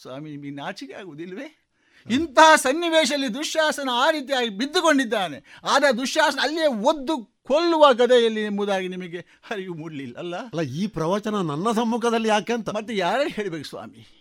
ಸ್ವಾಮಿ 0.01 0.31
ನಿಮಗೆ 0.31 0.49
ನಾಚಿಕೆ 0.49 0.93
ಆಗುವುದಿಲ್ವೇ? 0.93 1.63
ಇಂತಹ 2.09 2.55
ಸನ್ನಿವೇಶದಲ್ಲಿ 2.55 3.33
ದುಶ್ಯಾಸನ 3.33 3.89
ಆ 3.93 4.11
ರೀತಿಯಾಗಿ 4.11 4.49
ಬಿದ್ದುಕೊಂಡಿದ್ದಾನೆ. 4.49 5.59
ಆದರೆ 5.63 5.97
ದುಶ್ಯಾಸನ 5.97 6.39
ಅಲ್ಲಿಯೇ 6.41 6.67
ಒದ್ದು 6.67 7.17
ಕೊಲ್ಲುವ 7.43 7.93
ಗದೆಯಲ್ಲಿ 7.93 8.41
ಎಂಬುದಾಗಿ 8.41 8.87
ನಿಮಗೆ 8.87 9.17
ಅರಿವು 9.51 9.75
ಮೂಡಲಿಲ್ಲ 9.75 10.17
ಅಲ್ಲ? 10.17 10.35
ಅಲ್ಲ 10.35 10.61
ಈ 10.61 10.87
ಪ್ರವಚನ 10.87 11.35
ನನ್ನ 11.35 11.71
ಸಮ್ಮುಖದಲ್ಲಿ 11.71 12.27
ಯಾಕೆ 12.27 12.53
ಅಂತ? 12.53 12.69
ಮತ್ತೆ 12.69 12.97
ಯಾರು 12.97 13.29
ಹೇಳಬೇಕು 13.29 13.65
ಸ್ವಾಮಿ? 13.65 14.16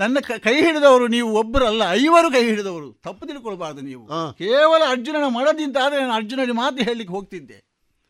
ನನ್ನ 0.00 0.18
ಕೈ 0.20 0.54
ಹಿಡಿದವರು 0.64 1.06
ನೀವು 1.06 1.28
ಒಬ್ಬರಲ್ಲ 1.38 1.82
ಐವರು 1.90 2.28
ಕೈ 2.30 2.42
ಹಿಡಿದವರು. 2.48 2.88
ತಪ್ಪು 3.04 3.26
ತಿಳ್ಕೊಳ್ಬಾರ್ದು 3.26 3.80
ನೀವು. 3.80 4.04
ಕೇವಲ 4.32 4.82
ಅರ್ಜುನನ 4.88 5.26
ಮಡದಿಂತಾದ್ರೆ 5.28 6.00
ನಾನು 6.00 6.12
ಅರ್ಜುನನಿಗೆ 6.12 6.52
ಮಾತು 6.52 6.84
ಹೇಳಲಿಕ್ಕೆ 6.84 7.14
ಹೋಗ್ತಿದ್ದೆ. 7.14 7.58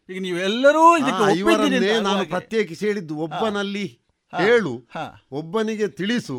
ಈಗ 0.09 0.19
ನೀವೆಲ್ಲರೂ 0.23 0.85
ಇದಕ್ಕೆ 0.97 2.01
ನಾನು? 2.01 2.25
ಪ್ರತ್ಯೇಕಿಸಿ 2.29 2.87
ಹೇಳಿದ್ದು 2.87 3.17
ಒಬ್ಬನಲ್ಲಿ 3.17 3.87
ಹೇಳು. 4.33 4.73
ಒಬ್ಬನಿಗೆ 5.33 5.87
ತಿಳಿಸು. 5.89 6.37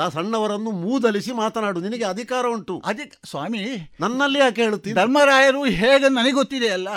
ಆ 0.00 0.08
ಸಣ್ಣವರನ್ನು 0.08 0.70
ಮೂದಲಿಸಿ 0.70 1.32
ಮಾತನಾಡು 1.32 1.80
ನಿನಗೆ 1.80 2.04
ಅಧಿಕಾರ 2.04 2.44
ಉಂಟು. 2.46 2.82
ಅದೇ 2.84 3.04
ಸ್ವಾಮಿ. 3.30 3.62
ನನ್ನಲ್ಲಿ 4.00 4.38
ಯಾಕೆ 4.38 4.62
ಹೇಳುತ್ತೀನಿ 4.62 4.94
ಧರ್ಮರಾಯರು 4.94 5.62
ಹೇಗೆ 5.64 6.08
ನನಗೆ 6.08 6.32
ಗೊತ್ತಿದೆ 6.32 6.68
ಅಲ್ಲ. 6.68 6.88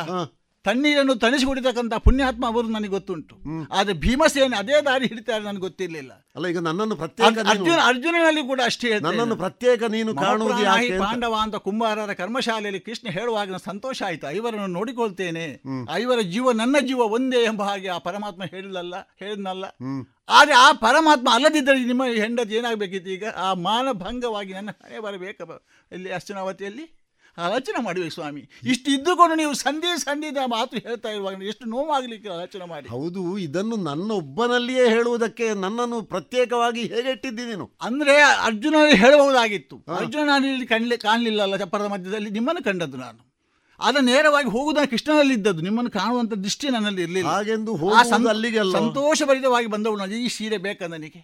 ತಣ್ಣೀರನ್ನು 0.67 1.15
ತಣಿಸಿ 1.23 1.45
ಕುಡಿತಕ್ಕಂಥ 1.49 1.93
ಪುಣ್ಯಾತ್ಮ 2.07 2.43
ಅವರು 2.53 2.67
ನನಗೆ 2.75 2.93
ಗೊತ್ತುಂಟು. 2.95 3.35
ಆದರೆ 3.77 3.95
ಭೀಮಸೇನೆ 4.05 4.57
ಅದೇ 4.63 4.77
ದಾರಿ 4.87 5.05
ಹಿಡಿತಾರೆ 5.11 5.43
ನನಗೆ 5.47 5.63
ಗೊತ್ತಿರಲಿಲ್ಲ. 5.67 6.11
ಅಲ್ಲ 6.35 6.45
ಈಗ 6.53 6.59
ನನ್ನನ್ನು 6.67 6.95
ಪ್ರತ್ಯೇಕ 6.95 7.45
ಅರ್ಜುನ 7.53 7.77
ಅರ್ಜುನನಲ್ಲಿ 7.91 8.43
ಕೂಡ 8.51 8.59
ಅಷ್ಟೇ. 8.69 8.91
ನನ್ನನ್ನು 9.07 9.35
ಪ್ರತ್ಯೇಕ 9.43 9.83
ನೀನು 9.95 10.11
ಕಾಣುವುದು. 10.23 10.63
ಪಾಂಡವ 11.03 11.35
ಅಂತ 11.45 11.55
ಕುಂಬಾರರ 11.67 12.13
ಕರ್ಮಶಾಲೆಯಲ್ಲಿ 12.21 12.81
ಕೃಷ್ಣ 12.87 13.07
ಹೇಳುವಾಗ 13.17 13.61
ಸಂತೋಷ 13.69 13.97
ಆಯಿತು. 14.09 14.27
ಐವರನ್ನು 14.35 14.71
ನೋಡಿಕೊಳ್ತೇನೆ. 14.79 15.45
ಐವರ 16.01 16.19
ಜೀವ 16.33 16.51
ನನ್ನ 16.61 16.75
ಜೀವ 16.89 17.01
ಒಂದೇ 17.17 17.41
ಎಂಬ 17.51 17.63
ಹಾಗೆ 17.69 17.89
ಆ 17.95 17.97
ಪರಮಾತ್ಮ 18.09 18.43
ಹೇಳಲಲ್ಲ 18.53 18.95
ಹೇಳಿದ್ನಲ್ಲ. 19.23 19.65
ಆದರೆ 20.29 20.53
ಆ 20.65 20.67
ಪರಮಾತ್ಮ 20.85 21.27
ಅಲ್ಲದಿದ್ದರೆ 21.33 21.79
ನಿಮ್ಮ 21.91 22.05
ಹೆಂಡತಿ 22.23 22.55
ಏನಾಗಬೇಕಿತ್ತು 22.59 23.09
ಈಗ? 23.09 23.25
ಆ 23.45 23.49
ಮಾನಭಂಗವಾಗಿ 23.67 24.53
ನನ್ನ 24.53 24.71
ಹಣೆ 24.83 24.99
ಬರಬೇಕ 25.05 25.37
ಇಲ್ಲಿ 25.91 26.09
ಅರ್ಚನಾವತಿಯಲ್ಲಿ 26.17 26.85
ಆಲೋಚನೆ 27.37 27.83
ಮಾಡಿವೆ 27.83 28.09
ಸ್ವಾಮಿ. 28.09 28.49
ಇಷ್ಟು 28.63 28.91
ಇದ್ದುಕೊಂಡು 28.91 29.35
ನೀವು 29.35 29.53
ಸಂಧಿ 29.53 29.99
ಸಂಧಿದ 29.99 30.37
ಮಾತು 30.45 30.77
ಹೇಳ್ತಾ 30.77 31.09
ಇರುವಾಗ 31.09 31.43
ಎಷ್ಟು 31.43 31.65
ನೋವಾಗಲಿಕ್ಕೆ 31.65 32.29
ಆಲೋಚನೆ 32.29 32.65
ಮಾಡಿ. 32.65 32.89
ಹೌದು 32.89 33.37
ಇದನ್ನು 33.37 33.75
ನನ್ನ 33.75 34.11
ಒಬ್ಬನಲ್ಲಿಯೇ 34.11 34.89
ಹೇಳುವುದಕ್ಕೆ 34.89 35.53
ನನ್ನನ್ನು 35.53 36.01
ಪ್ರತ್ಯೇಕವಾಗಿ 36.01 36.81
ಹೇಗೆ 36.81 37.11
ಇಟ್ಟಿದ್ದಿ 37.11 37.45
ನೀನು? 37.45 37.77
ಅಂದ್ರೆ 37.81 38.21
ಅರ್ಜುನ 38.21 38.75
ಹೇಳಬಹುದಾಗಿತ್ತು. 38.95 39.83
ಅರ್ಜುನ 39.95 40.25
ನಾನು 40.25 40.47
ಇಲ್ಲಿ 40.47 40.67
ಕಣ್ಲಿ 40.67 40.97
ಕಾಣಲಿಲ್ಲ 40.97 41.41
ಅಲ್ಲ 41.41 41.55
ಚಪ್ಪರದ 41.55 41.85
ಮಧ್ಯದಲ್ಲಿ 41.85 42.29
ನಿಮ್ಮನ್ನು 42.29 42.63
ಕಂಡದ್ದು 42.63 42.97
ನಾನು. 42.97 43.26
ಅದು 43.79 43.99
ನೇರವಾಗಿ 43.99 44.49
ಹೋಗುವುದನ್ನು 44.49 44.89
ಕೃಷ್ಣನಲ್ಲಿ 44.89 45.33
ಇದ್ದದ್ದು 45.33 45.61
ನಿಮ್ಮನ್ನು 45.61 45.91
ಕಾಣುವಂತ 45.91 46.33
ದೃಷ್ಟಿ 46.33 46.69
ನನ್ನಲ್ಲಿ 46.69 47.01
ಇರಲಿಲ್ಲ. 47.01 47.29
ಹಾಗೆಂದು 47.29 47.75
ಹೋಗುವುದು 47.75 48.29
ಅಲ್ಲಿಗೆ 48.29 48.57
ಸಂತೋಷಭರಿತವಾಗಿ 48.73 49.67
ಬಂದವಳು 49.67 49.97
ನಾನು, 49.97 50.13
ಈ 50.13 50.27
ಸೀರೆ 50.27 50.57
ಬೇಕಂದ 50.57 50.93
ನನಗೆ 50.93 51.21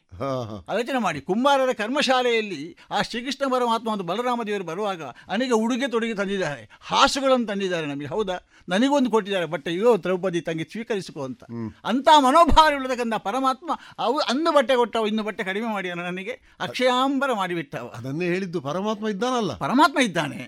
ಆಲೋಚನೆ 0.70 1.00
ಮಾಡಿ. 1.00 1.22
ಕುಂಬಾರರ 1.22 1.72
ಕರ್ಮಶಾಲೆಯಲ್ಲಿ 1.72 2.78
ಆ 2.92 3.02
ಶ್ರೀಕೃಷ್ಣ 3.02 3.54
ಪರಮಾತ್ಮ 3.54 3.88
ಒಂದು 3.88 4.04
ಬಲರಾಮ 4.04 4.44
ದೇವರು 4.48 4.64
ಬರುವಾಗ 4.64 5.02
ನನಗೆ 5.04 5.52
ಉಡುಗೆ 5.52 5.88
ತೊಡುಗೆ 5.88 6.14
ತಂದಿದ್ದಾರೆ. 6.14 6.70
ಹಾಸುಗಳನ್ನು 6.82 7.46
ತಂದಿದ್ದಾರೆ 7.46 7.88
ನಮಗೆ. 7.88 8.06
ಹೌದಾ? 8.06 8.38
ನನಗೊಂದು 8.70 9.10
ಕೊಟ್ಟಿದ್ದಾರೆ. 9.10 9.46
ಬಟ್ಟೆ 9.46 9.72
ಇವೋ 9.72 9.98
ದ್ರೌಪದಿ 9.98 10.42
ತಂಗಿ 10.42 10.64
ಸ್ವೀಕರಿಸಿಕೋ 10.72 11.24
ಅಂತ. 11.24 11.44
ಅಂತ 11.86 12.08
ಮನೋಭಾವ 12.18 12.74
ಇರತಕ್ಕಂಥ 12.74 13.14
ಪರಮಾತ್ಮ 13.14 13.72
ಅವು 14.00 14.18
ಅಂದು 14.18 14.52
ಬಟ್ಟೆ 14.52 14.76
ಕೊಟ್ಟವು 14.76 15.08
ಇನ್ನು 15.08 15.24
ಬಟ್ಟೆ 15.24 15.44
ಕಡಿಮೆ 15.44 15.68
ಮಾಡಿ 15.68 15.90
ನನಗೆ 15.90 16.32
ಅಕ್ಷಯಾಂಬರ 16.60 17.34
ಮಾಡಿಬಿಟ್ಟವ. 17.34 17.94
ಅದನ್ನೇ 17.98 18.26
ಹೇಳಿದ್ದು. 18.26 18.62
ಪರಮಾತ್ಮ 18.62 19.08
ಇದ್ದಾನಲ್ಲ. 19.08 19.58
ಪರಮಾತ್ಮ 19.58 20.00
ಇದ್ದಾನೆ. 20.00 20.40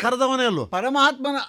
ಕರೆದವನೇ 0.00 0.46
ಅಲ್ವ? 0.46 0.64
ಪರಮಾತ್ಮನ 0.64 1.40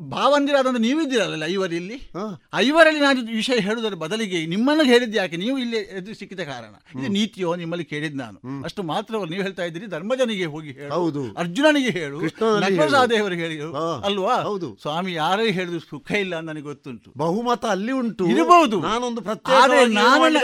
ಭಾವಂದಿರಾದಂತ 0.00 0.78
ನೀವಿದ್ದೀರಲ್ಲ 0.78 1.44
ಐವರಲ್ಲಿ 1.44 2.10
ಐವರಲ್ಲಿ 2.54 3.00
ನಾನು 3.00 3.20
ವಿಷಯ 3.26 3.60
ಹೇಳುವುದರ 3.60 3.94
ಬದಲಿಗೆ 3.94 4.46
ನಿಮ್ಮನ್ನು 4.46 4.84
ಹೇಳಿದ್ದು 4.84 5.16
ಯಾಕೆ? 5.16 5.36
ನೀವು 5.36 5.58
ಇಲ್ಲಿ 5.58 5.76
ಎದುರು 5.76 6.14
ಸಿಕ್ಕಿದ 6.14 6.40
ಕಾರಣ. 6.40 7.00
ಇದು 7.00 7.08
ನೀತಿಯೋ 7.12 7.54
ನಿಮ್ಮಲ್ಲಿ 7.54 7.84
ಕೇಳಿದ್ 7.84 8.16
ನಾನು. 8.16 8.62
ಅಷ್ಟು 8.64 8.82
ಮಾತ್ರವಲ್ಲ 8.82 9.30
ನೀವು 9.30 9.42
ಹೇಳ್ತಾ 9.42 9.64
ಇದ್ದೀರಿ 9.64 9.86
ಧರ್ಮಜನಿಗೆ 9.86 10.44
ಹೋಗಿ 10.44 10.72
ಹೇಳು. 10.72 11.34
ಅರ್ಜುನನಿಗೆ 11.38 11.90
ಹೇಳು. 11.90 12.20
ಕೃಷ್ಣನಲ್ಲಿ 12.20 13.16
ಹೇಳು. 13.16 13.34
ಹೇಳಿ 13.34 13.60
ಅಲ್ವಾ? 14.04 14.42
ಹೌದು. 14.42 14.78
ಸ್ವಾಮಿ 14.82 15.12
ಯಾರೇ 15.12 15.50
ಹೇಳುದು 15.50 15.80
ಸುಖ 15.80 16.10
ಇಲ್ಲ 16.10 16.36
ಅಂತ 16.36 16.48
ನನಗೆ 16.48 16.62
ಗೊತ್ತುಂಟು. 16.62 17.12
ಬಹುಮತ 17.16 17.64
ಅಲ್ಲಿ 17.64 17.92
ಉಂಟು. 17.92 18.26
ಇರಬಹುದು. 18.26 18.80
ನಾನೊಂದು 18.80 19.20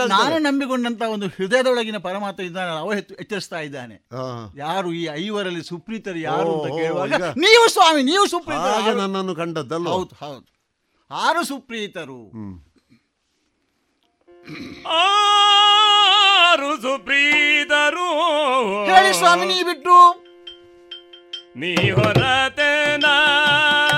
ನಾನು 0.09 0.39
ನಂಬಿಕೊಂಡಂತ 0.39 1.03
ಒಂದು 1.03 1.27
ಹೃದಯದೊಳಗಿನ 1.27 1.97
ಪರಮಾತ್ಮ 1.97 2.43
ಇದ್ದಾನೆ 2.43 2.79
ಅವ 2.81 2.93
ಎಚ್ಚರಿಸ್ತಾ 2.95 3.61
ಇದ್ದಾನೆ. 3.61 4.07
ಯಾರು 4.57 4.93
ಈ 4.93 5.05
ಐವರಲ್ಲಿ 5.05 5.65
ಸುಪ್ರೀತರು 5.65 6.19
ಯಾರು 6.19 6.63
ಅಂತ 6.63 6.73
ಕೇಳುವಾಗ 6.81 7.13
ನೀವು 7.15 7.71
ಸ್ವಾಮಿ 7.71 8.03
ನೀವು 8.03 8.27
ಸುಪ್ರೀತ 8.27 8.59
ನನ್ನನ್ನು 8.97 9.35
ಕಂಡದ್ದಲ್ಲ? 9.43 9.87
ಹೌದು 9.89 10.15
ಹೌದು. 10.25 10.47
ಆರು 11.11 11.43
ಸುಪ್ರೀತರು. 11.45 12.21
ಆರು 14.99 16.71
ಸುಪ್ರೀತರು. 16.83 18.09
ಹೇಳಿ 18.91 19.13
ಸ್ವಾಮಿ 19.15 19.47
ನೀ 19.47 19.59
ಬಿಟ್ಟು 19.63 19.99
ನೀ 21.57 21.73
ಹೊರತೆ 21.91 22.71
ನಾರು 22.97 23.92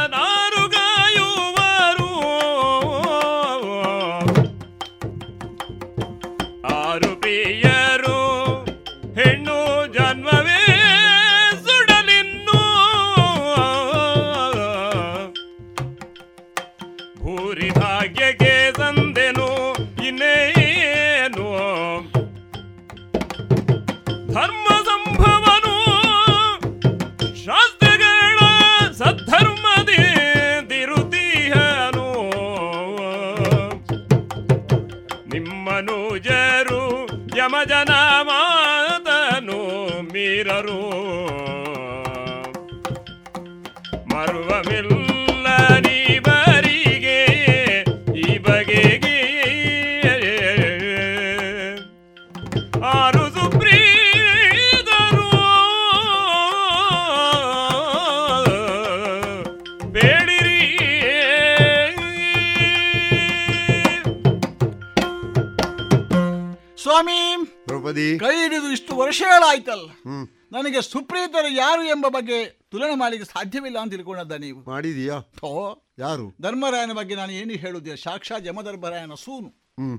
ದ್ರೌಪದಿ? 67.84 68.18
ಕೈ 68.18 68.42
ಹಿಡಿದು 68.42 68.72
ಇಷ್ಟು 68.72 68.96
ವರ್ಷಗಳಾಯ್ತಲ್ಲ 68.96 69.88
ಹ್ಮ್. 69.90 70.28
ನನಗೆ 70.52 70.82
ಸುಪ್ರೀತರು 70.82 71.48
ಯಾರು 71.48 71.82
ಎಂಬ 71.82 72.08
ಬಗ್ಗೆ 72.08 72.44
ತುಲನೆ 72.44 72.94
ಮಾಡಲಿಕ್ಕೆ 72.94 73.32
ಸಾಧ್ಯವಿಲ್ಲ 73.32 73.78
ಅಂತ 73.78 73.92
ತಿಳ್ಕೊಂಡದ್ದ 73.92 74.32
ನೀವು. 74.32 74.70
ಮಾಡಿದೀಯಾ? 74.70 75.20
ಥೋ. 75.20 75.50
ಯಾರು? 75.98 76.34
ಧರ್ಮರಾಯನ 76.40 76.92
ಬಗ್ಗೆ 76.92 77.14
ನಾನು 77.14 77.32
ಏನು 77.32 77.50
ಹೇಳುವುದಿಲ್ಲ 77.50 77.96
ಸಾಕ್ಷಾ 77.96 78.34
ಯಮಧರ್ಮರಾಯನ 78.44 79.14
ಸೂನು. 79.14 79.48
ಹ್ಮ್. 79.78 79.98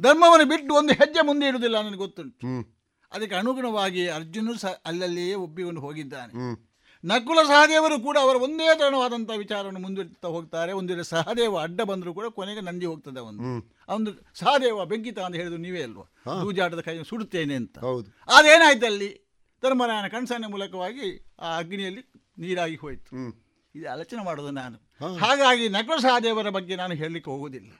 ಧರ್ಮವನ್ನು 0.00 0.48
ಬಿಟ್ಟು 0.48 0.74
ಒಂದು 0.74 0.92
ಹೆಜ್ಜೆ 0.92 1.26
ಮುಂದೆ 1.26 1.46
ಇಡುವುದಿಲ್ಲ 1.46 1.80
ನನಗೆ 1.80 1.96
ಗೊತ್ತುಂಟು. 1.96 2.46
ಹ್ಮ್. 2.46 2.64
ಅದಕ್ಕೆ 3.12 3.34
ಅನುಗುಣವಾಗಿ 3.34 4.08
ಅರ್ಜುನ 4.08 4.56
ಸಹ 4.56 4.80
ಅಲ್ಲಲ್ಲಿಯೇ 4.86 5.34
ಹೋಗಿದ್ದಾನೆ. 5.78 6.32
ಹ್ಮ್. 6.32 6.69
ನಕುಲ 7.04 7.38
ಸಹದೇವರು 7.42 8.00
ಕೂಡ 8.00 8.16
ಅವರ 8.20 8.36
ಒಂದೇ 8.36 8.78
ತರಣವಾದಂಥ 8.78 9.30
ವಿಚಾರವನ್ನು 9.38 9.80
ಮುಂದುವರಿತಾ 9.80 10.28
ಹೋಗ್ತಾರೆ. 10.28 10.72
ಒಂದು 10.72 10.92
ವೇಳೆ 10.92 11.04
ಸಹದೇವ 11.04 11.58
ಅಡ್ಡ 11.58 11.80
ಬಂದರೂ 11.80 12.14
ಕೂಡ 12.14 12.26
ಕೊನೆಗೆ 12.26 12.60
ನಂದಿ 12.60 12.86
ಹೋಗ್ತದೆ 12.86 13.20
ಅವನು. 13.20 13.58
ಅವನು 13.88 14.10
ಸಹದೇವ 14.34 14.84
ಬೆಂಕಿತ 14.84 15.18
ಅಂತ 15.18 15.34
ಹೇಳಿದ್ರು 15.34 15.60
ನೀವೇ 15.60 15.82
ಅಲ್ವಾ? 15.82 16.02
ಪೂಜಾಟದ 16.02 16.40
ದೂಜಾಟದ 16.40 16.80
ಕೈ 16.80 17.02
ಸುಡುತ್ತೇನೆ 17.02 17.54
ಅಂತ. 17.54 17.78
ಹೌದು. 17.78 18.10
ಅದೇನಾಯ್ತು 18.36 18.86
ಅಲ್ಲಿ? 18.86 19.30
ಧರ್ಮರಾಯನ 19.62 20.08
ಕಣ್ಸನ 20.08 20.44
ಮೂಲಕವಾಗಿ 20.48 21.34
ಆ 21.40 21.56
ಅಗ್ನಿಯಲ್ಲಿ 21.56 22.12
ನೀರಾಗಿ 22.38 22.76
ಹೋಯಿತು. 22.76 23.40
ಇದು 23.74 23.92
ಆಲೋಚನೆ 23.92 24.24
ಮಾಡೋದು 24.24 24.50
ನಾನು. 24.50 24.76
ಹಾಗಾಗಿ 25.16 25.68
ನಕುಲ 25.68 25.98
ಸಹದೇವರ 25.98 26.48
ಬಗ್ಗೆ 26.48 26.76
ನಾನು 26.76 26.94
ಹೇಳಲಿಕ್ಕೆ 26.94 27.30
ಹೋಗುವುದಿಲ್ಲ. 27.30 27.70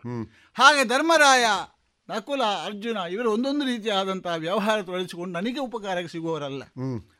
ಹಾಗೆ 0.55 0.85
ಧರ್ಮರಾಯ 0.85 1.45
ನಕುಲ 2.11 2.43
ಅರ್ಜುನ 2.43 2.97
ಇವರು 2.97 3.33
ಒಂದೊಂದು 3.33 3.64
ರೀತಿಯಾದಂತಹ 3.64 4.33
ವ್ಯವಹಾರ 4.33 4.83
ತೊಡಗಿಸಿಕೊಂಡು 4.83 5.41
ನನಗೆ 5.41 5.61
ಉಪಕಾರಕ್ಕೆ 5.61 6.12
ಸಿಗುವವರಲ್ಲ. 6.12 6.62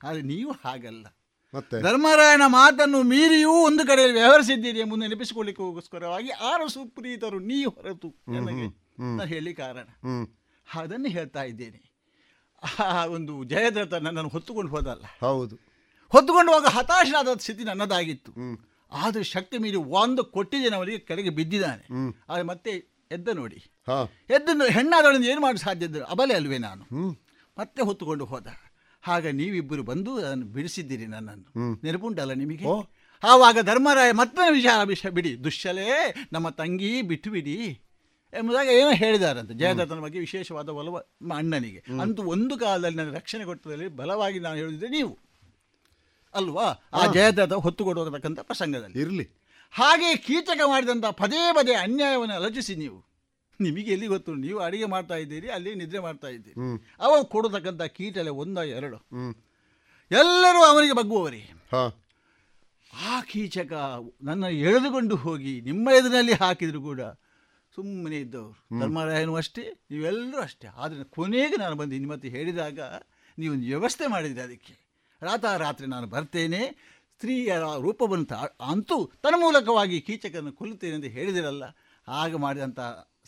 ಆದರೆ 0.03 0.23
ನೀವು 0.23 0.53
ಹಾಗಲ್ಲ. 0.53 1.07
ಮತ್ತೆ? 1.55 1.83
ಧರ್ಮರಾಯನ 1.83 2.43
ಮಾತನ್ನು 2.47 3.03
ಮೀರಿಯೂ 3.03 3.51
ಒಂದು 3.51 3.87
ಕಡೆಯಲ್ಲಿ 3.87 4.19
ವ್ಯವಹರಿಸಿದ್ದೀರಿ 4.19 4.79
ಎಂಬುದು 4.79 5.01
ನೆನಪಿಸಿಕೊಳ್ಳಿಕ್ಕೋಸ್ಕರವಾಗಿ 5.01 6.31
ಆರು 6.31 6.69
ಸುಪ್ರೀತರು 6.69 7.39
ನೀ 7.39 7.65
ಹೊರತು 7.65 8.15
ನನಗೆ. 8.29 8.67
ಹೇಳಿ 9.27 9.55
ಕಾರಣ. 9.55 9.87
ಅದನ್ನು 10.75 11.09
ಹೇಳ್ತಾ 11.09 11.43
ಇದ್ದೇನೆ. 11.43 11.91
ಆ 12.85 13.07
ಒಂದು 13.07 13.45
ಜಯದ್ರಥ 13.45 13.95
ನನ್ನನ್ನು 13.95 14.29
ಹೊತ್ತುಕೊಂಡು 14.29 14.71
ಹೋದಲ್ಲ. 14.71 15.05
ಹೌದು. 15.21 15.57
ಹೊತ್ತುಕೊಂಡು 16.09 16.53
ಹೋಗ 16.53 16.67
ಹತಾಶನಾದ 16.67 17.29
ಸ್ಥಿತಿ 17.39 17.65
ನನ್ನದಾಗಿತ್ತು. 17.65 18.33
ಆದ್ರೆ 18.93 19.25
ಶಕ್ತಿ 19.25 19.59
ಮೀರಿ 19.59 19.77
ಒಂದು 19.77 20.25
ಕೊಟ್ಟಿದ್ದೇನೆ 20.25 20.77
ಅವನಿಗೆ 20.77 20.99
ಕೆಳಗೆ 20.99 21.31
ಬಿದ್ದಿದ್ದಾನೆ. 21.31 21.87
ಆದ್ರೆ 22.29 22.43
ಮತ್ತೆ 22.43 22.71
ಎದ್ದ 23.13 23.29
ನೋಡಿ. 23.29 23.65
ಎದ್ದು 24.31 24.67
ಹೆಣ್ಣಾದವಳಿಂದ 24.67 25.25
ಏನು 25.25 25.41
ಮಾಡಿ 25.41 25.59
ಸಾಧ್ಯ 25.59 25.87
ಇದ್ದರು 25.87 26.05
ಅಬಲೆ 26.05 26.35
ಅಲ್ವೇ 26.35 26.59
ನಾನು. 26.59 26.85
ಮತ್ತೆ 27.59 27.83
ಹೊತ್ತುಕೊಂಡು 27.83 28.25
ಹೋದ. 28.25 28.47
ಆಗ 29.07 29.27
ನೀವಿಬ್ಬರು 29.27 29.83
ಬಂದು 29.83 30.15
ಅದನ್ನು 30.15 30.47
ಬಿಡಿಸಿದ್ದೀರಿ 30.47 31.07
ನನ್ನನ್ನು. 31.07 31.75
ನೆನಪುಂಟಲ್ಲ 31.85 32.33
ನಿಮಗೆ. 32.33 32.65
ಆವಾಗ 33.25 33.59
ಧರ್ಮರಾಯ 33.63 34.13
ಮತ್ತೆ 34.13 34.53
ವಿಚಾರ 34.53 34.87
ವಿಷಯ 34.87 35.11
ಬಿಡಿ. 35.11 35.45
ದುಶ್ಶಲೇ 35.45 36.15
ನಮ್ಮ 36.33 36.49
ತಂಗಿ 36.49 37.03
ಬಿಟ್ಟು 37.03 37.31
ಬಿಡಿ 37.31 37.81
ಎಂಬುದಾಗಿ 38.33 38.71
ಏನೋ 38.71 38.91
ಹೇಳಿದಾರಂತೆ. 38.91 39.55
ಜಯದತ್ತನ 39.55 40.01
ಬಗ್ಗೆ 40.01 40.19
ವಿಶೇಷವಾದ 40.19 40.69
ಒಲವ 40.69 40.97
ಅಣ್ಣನಿಗೆ. 41.37 41.85
ಅಂತೂ 42.01 42.23
ಒಂದು 42.23 42.59
ಕಾಲದಲ್ಲಿ 42.59 42.97
ನನ್ನ 42.97 43.15
ರಕ್ಷಣೆ 43.15 43.45
ಕೊಟ್ಟದಲ್ಲಿ 43.45 43.89
ಬಲವಾಗಿ 43.89 44.39
ನಾನು 44.39 44.57
ಹೇಳಿದ್ರೆ 44.57 44.89
ನೀವು. 44.89 45.19
ಅಲ್ವಾ? 46.35 46.63
ಆ 46.93 47.13
ಜಯದತ್ತ 47.13 47.53
ಹೊತ್ತು 47.53 47.85
ಕೊಡುವತಕ್ಕಂಥ 47.85 48.41
ಪ್ರಸಂಗದಲ್ಲಿ. 48.41 49.01
ಇರಲಿ. 49.01 49.31
ಹಾಗೆ 49.71 50.17
ಕೀಚಕ 50.17 50.61
ಮಾಡಿದಂಥ 50.67 51.05
ಪದೇ 51.05 51.53
ಪದೇ 51.53 51.73
ಅನ್ಯಾಯವನ್ನು 51.75 52.45
ರಚಿಸಿ 52.45 52.75
ನೀವು. 52.75 53.10
ನಿಮಗೆ 53.61 53.91
ಎಲ್ಲಿ 53.93 54.07
ಗೊತ್ತು? 54.07 54.35
ನೀವು 54.35 54.59
ಅಡಿಗೆ 54.59 54.85
ಮಾಡ್ತಾ 54.85 55.15
ಇದ್ದೀರಿ 55.15 55.49
ಅಲ್ಲಿ 55.49 55.75
ನಿದ್ರೆ 55.75 55.99
ಮಾಡ್ತಾ 55.99 56.29
ಇದ್ದೀರಿ. 56.29 56.55
ಅವನು 57.01 57.17
ಅವ 57.19 57.23
ಕೊಡತಕ್ಕಂಥ 57.25 57.83
ಕೀಟಲೆ 57.83 58.31
ಒಂದ 58.31 58.59
ಎರಡು. 58.59 58.99
ಎಲ್ಲರೂ 60.11 60.61
ಅವನಿಗೆ 60.65 60.93
ಬಗ್ಗುವವರೇ 60.93 61.43
ಹಾ. 61.73 61.83
ಆ 62.93 63.21
ಕೀಚಕ 63.23 63.73
ನನ್ನ 64.23 64.45
ಎಳೆದುಕೊಂಡು 64.45 65.17
ಹೋಗಿ 65.17 65.61
ನಿಮ್ಮ 65.61 65.89
ಎದುರಿನಲ್ಲಿ 65.99 66.33
ಹಾಕಿದ್ರು 66.33 66.83
ಕೂಡ 66.83 67.01
ಸುಮ್ಮನೆ 67.75 68.17
ಇದ್ದವರು. 68.17 68.81
ಧರ್ಮರಾಯನು 68.81 69.35
ಅಷ್ಟೇ 69.35 69.65
ನೀವೆಲ್ಲರೂ 69.91 70.41
ಅಷ್ಟೇ. 70.43 70.69
ಆದರೆ 70.77 71.05
ಕೊನೆಗೆ 71.05 71.57
ನಾನು 71.57 71.77
ಬಂದು 71.77 71.95
ನಿಮ್ಮ 71.95 72.13
ಮತ್ತೆ 72.13 72.29
ಹೇಳಿದಾಗ 72.29 72.81
ನೀವು 73.39 73.55
ವ್ಯವಸ್ಥೆ 73.55 74.07
ಮಾಡಿದ್ರಿ 74.07 74.41
ಅದಕ್ಕೆ. 74.41 74.75
ರಾತಾರಾತ್ರಿ 75.23 75.87
ನಾನು 75.87 76.07
ಬರ್ತೇನೆ 76.07 76.63
ಸ್ತ್ರೀಯರ 77.17 77.65
ರೂಪವನ್ನು 77.81 78.37
ಅಂತೂ 78.65 78.97
ತನ್ನ 79.23 79.37
ಮೂಲಕವಾಗಿ 79.39 80.01
ಕೀಚಕನ್ನು 80.01 80.53
ಕೊಲ್ಲುತ್ತೇನೆ 80.53 80.95
ಅಂತ 80.95 81.05
ಹೇಳಿದಿರಲ್ಲ. 81.05 81.65
ಆಗ 82.09 82.35
ಮಾಡಿದಂಥ 82.37 82.81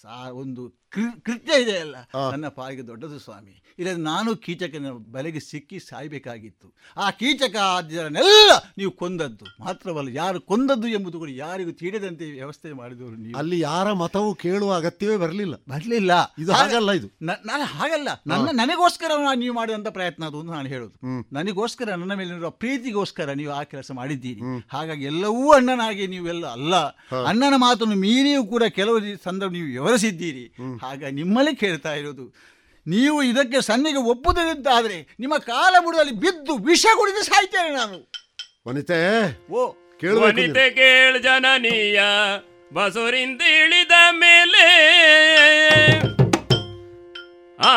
За 0.03 0.33
үнд 0.35 0.59
ಕೃ- 0.93 1.63
ಇದೆ 1.63 1.79
ಅಲ್ಲ. 1.79 1.97
ನನ್ನ 2.31 2.49
ಪಾಲಿಗೆ 2.49 2.87
ದೊಡ್ಡದು 2.87 3.19
ಸ್ವಾಮಿ. 3.19 3.59
ಇಲ್ಲ 3.79 3.97
ನಾನು 3.97 4.37
ಕೀಚಕನ 4.37 4.87
ಬಲೆಗೆ 4.91 5.41
ಸಿಕ್ಕಿ 5.41 5.79
ಸಾಯ್ಬೇಕಾಗಿತ್ತು. 5.79 6.75
ಆ 6.97 7.11
ಕೀಚಕ 7.11 7.57
ಆದ್ಯರನ್ನೆಲ್ಲ 7.57 8.73
ನೀವು 8.79 8.91
ಕೊಂದದ್ದು. 8.91 9.45
ಮಾತ್ರವಲ್ಲ 9.61 10.09
ಯಾರು 10.09 10.41
ಕೊಂದದ್ದು 10.41 10.89
ಎಂಬುದು 10.89 11.19
ಕೂಡ 11.19 11.29
ಯಾರಿಗೂ 11.31 11.71
ತಿಳಿದಂತೆ 11.71 12.31
ವ್ಯವಸ್ಥೆ 12.31 12.73
ಮಾಡಿದವರು 12.73 13.17
ನೀವು. 13.17 13.39
ಅಲ್ಲಿ 13.39 13.61
ಯಾರ 13.61 13.93
ಮತವು 13.93 14.35
ಕೇಳುವ 14.35 14.75
ಅಗತ್ಯವೇ 14.75 15.17
ಬರಲಿಲ್ಲ. 15.17 15.55
ಬರಲಿಲ್ಲ. 15.69 16.35
ಇದು 16.39 16.53
ಹಾಗಲ್ಲ 16.53 16.93
ಇದು. 16.93 17.09
ನಾನು 17.47 17.65
ಹಾಗಲ್ಲ. 17.65 18.09
ನನ್ನ 18.27 18.49
ನನಗೋಸ್ಕರ 18.53 19.11
ನಾ- 19.19 19.39
ನೀವು 19.39 19.55
ಮಾಡಿದಂಥ 19.55 19.89
ಪ್ರಯತ್ನ 19.89 20.25
ಅದು 20.25 20.41
ಅಂತ 20.41 20.51
ನಾನು 20.51 20.69
ಹೇಳೋದು. 20.69 21.09
ನನಗೋಸ್ಕರ 21.33 21.91
ನನ್ನ 21.91 22.15
ಮೇಲಿರುವ 22.15 22.51
ಪ್ರೀತಿಗೋಸ್ಕರ 22.51 23.33
ನೀವು 23.33 23.53
ಆ 23.53 23.63
ಕೆಲಸ 23.63 23.91
ಮಾಡಿದ್ದೀರಿ. 23.95 24.41
ಹಾಗಾಗಿ 24.69 25.05
ಎಲ್ಲವೂ 25.05 25.53
ಅಣ್ಣನಾಗಿ 25.53 26.07
ನೀವೆಲ್ಲ 26.07 26.47
ಅಲ್ಲ. 26.47 26.77
ಅಣ್ಣನ 27.27 27.55
ಮಾತನ್ನು 27.57 27.95
ಮೀರಿಯೂ 27.95 28.45
ಕೂಡ 28.45 28.63
ಕೆಲವು 28.69 29.01
ಸಂದರ್ಭ 29.25 29.53
ನೀವು 29.53 29.67
ವಿವರಿಸಿದ್ದೀರಿ. 29.67 30.55
ಹಾಗಾಗಿ 30.83 31.15
ನಿಮ್ಮಲ್ಲಿ 31.15 31.57
ಕೇಳ್ತಾ 31.57 31.95
ಇರೋದು. 31.95 32.25
ನೀವು 32.87 33.23
ಇದಕ್ಕೆ 33.23 33.61
ಸನ್ನಿಗೆ 33.61 33.99
ಒಪ್ಪುದಿದ್ದಾದ್ರೆ 33.99 34.97
ನಿಮ್ಮ 35.21 35.39
ಕಾಲ 35.39 35.75
ಬುಡದಲ್ಲಿ 35.85 36.13
ಬಿದ್ದು 36.13 36.57
ವಿಷ 36.57 36.87
ಕುಡಿದು 36.97 37.23
ಸಾಯ್ತೇನೆ 37.25 37.75
ನಾನು. 37.75 38.11
ವನಿತೆ 38.69 38.99
ಓ 39.53 39.69
ವನಿತೆ 40.23 40.71
ಕೇಳ 40.71 41.19
ಜನನೀಯ 41.19 42.01
ಬಸುರಿಂದ 42.73 43.43
ಇಳಿದ 43.43 43.93
ಮೇಲೆ. 44.11 44.67
ಆ 47.59 47.73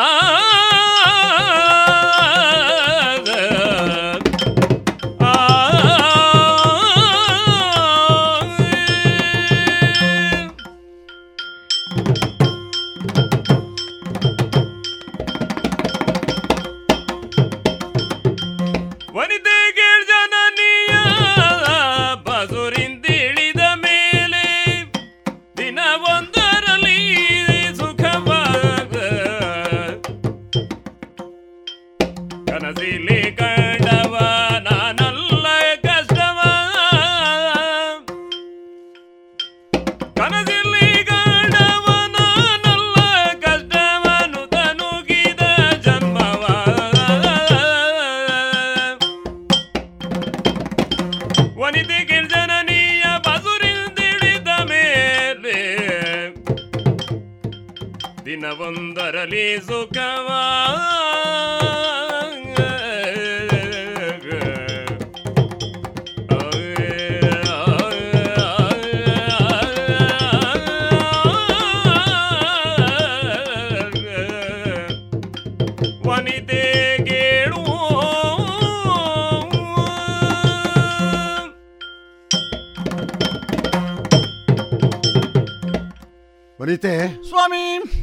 ದಿನವೊಂದರಲಿ 58.66 59.58
ಸುಖವ. 59.60 60.28
ವನಿತೆ 76.08 76.98
ಕೇಳು 77.04 77.62
ವನಿತೆ. 86.60 87.22
ಸ್ವಾಮಿ. 87.28 87.95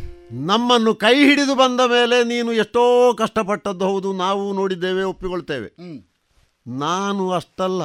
ನಮ್ಮನ್ನು 0.45 0.95
ಕೈ 0.95 1.15
ಹಿಡಿದು 1.15 1.55
ಬಂದ 1.55 1.79
ಮೇಲೆ 1.79 2.23
ನೀನು 2.23 2.53
ಎಷ್ಟೋ 2.53 3.13
ಕಷ್ಟಪಟ್ಟದ್ದು 3.13 3.85
ಹೌದು 3.85 4.13
ನಾವು 4.13 4.53
ನೋಡಿದ್ದೇವೆ 4.53 5.03
ಒಪ್ಪಿಕೊಳ್ತೇವೆ. 5.03 5.69
ನಾನು 6.67 7.31
ಅಷ್ಟಲ್ಲ. 7.31 7.81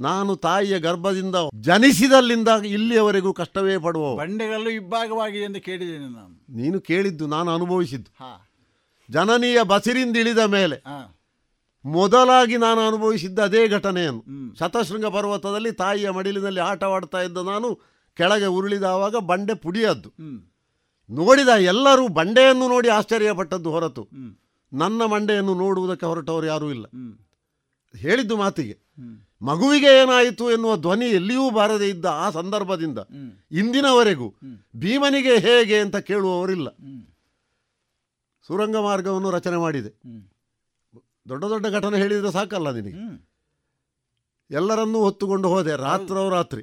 ನಾನು 0.00 0.36
ತಾಯಿಯ 0.36 0.78
ಗರ್ಭದಿಂದ 0.78 1.36
ಜನಿಸಿದಲ್ಲಿಂದ 1.60 2.48
ಇಲ್ಲಿಯವರೆಗೂ 2.48 3.32
ಕಷ್ಟವೇ 3.32 3.78
ಪಡುವ 3.78 4.16
ಬಂಡೆಗಳಲ್ಲೂ 4.16 4.70
ಇಬ್ಬಾಗವಾಗಿದೆ 4.70 5.44
ಎಂದು 5.44 5.60
ಕೇಳಿದ್ದೇನೆ 5.60 6.08
ನಾನು. 6.14 6.56
ನೀನು 6.56 6.80
ಕೇಳಿದ್ದು 6.80 7.26
ನಾನು 7.26 7.50
ಅನುಭವಿಸಿದ್ದು. 7.50 8.10
ಜನನೀಯ 9.10 9.62
ಬಸಿರಿಂದ 9.62 10.16
ಇಳಿದ 10.16 10.38
ಮೇಲೆ 10.38 10.82
ಮೊದಲಾಗಿ 11.84 12.56
ನಾನು 12.56 12.80
ಅನುಭವಿಸಿದ್ದ 12.80 13.38
ಅದೇ 13.38 13.68
ಘಟನೆಯನ್ನು. 13.68 14.56
ಶತಶೃಂಗ 14.58 15.06
ಪರ್ವತದಲ್ಲಿ 15.06 15.72
ತಾಯಿಯ 15.72 16.10
ಮಡಿಲಿನಲ್ಲಿ 16.10 16.60
ಆಟವಾಡ್ತಾ 16.60 17.22
ಇದ್ದ 17.22 17.38
ನಾನು 17.38 17.68
ಕೆಳಗೆ 18.16 18.46
ಉರುಳಿದಾವಾಗ 18.46 19.16
ಬಂಡೆ 19.16 19.54
ಪುಡಿಯದ್ದು. 19.54 20.10
ನೋಡಿದ 21.10 21.48
ಎಲ್ಲರೂ 21.48 22.08
ಬಂಡೆಯನ್ನು 22.08 22.68
ನೋಡಿ 22.68 22.88
ಆಶ್ಚರ್ಯಪಟ್ಟದ್ದು 22.88 23.70
ಹೊರತು. 23.70 24.08
ನನ್ನ 24.72 25.04
ಮಂಡೆಯನ್ನು 25.04 25.54
ನೋಡುವುದಕ್ಕೆ 25.54 26.06
ಹೊರಟವರು 26.06 26.46
ಯಾರೂ 26.46 26.70
ಇಲ್ಲ. 26.70 26.86
ಹೇಳಿದ್ದು 27.96 28.36
ಮಾತಿಗೆ. 28.36 28.78
ಮಗುವಿಗೆ 29.42 30.02
ಏನಾಯಿತು 30.02 30.50
ಎನ್ನುವ 30.50 30.76
ಧ್ವನಿ 30.76 31.04
ಎಲ್ಲಿಯೂ 31.04 31.50
ಬಾರದೇ 31.50 31.88
ಇದ್ದ 31.88 32.04
ಆ 32.04 32.30
ಸಂದರ್ಭದಿಂದ 32.30 32.98
ಇಂದಿನವರೆಗೂ 33.50 34.34
ಭೀಮನಿಗೆ 34.76 35.38
ಹೇಗೆ 35.38 35.78
ಅಂತ 35.78 35.96
ಕೇಳುವವರಿಲ್ಲ. 35.96 36.68
ಸುರಂಗ 38.46 38.76
ಮಾರ್ಗವನ್ನು 38.76 39.30
ರಚನೆ 39.30 39.56
ಮಾಡಿದೆ. 39.56 39.90
ದೊಡ್ಡ 41.28 41.44
ದೊಡ್ಡ 41.44 41.66
ಘಟನೆ 41.66 41.98
ಹೇಳಿದರೆ 41.98 42.32
ಸಾಕಲ್ಲ 42.32 42.70
ನಿನಗೆ. 42.70 43.26
ಎಲ್ಲರನ್ನೂ 44.50 44.98
ಹೊತ್ತುಕೊಂಡು 44.98 45.48
ಹೋದೆ 45.48 45.76
ರಾತ್ರೋ. 45.76 46.28
ರಾತ್ರಿ 46.30 46.62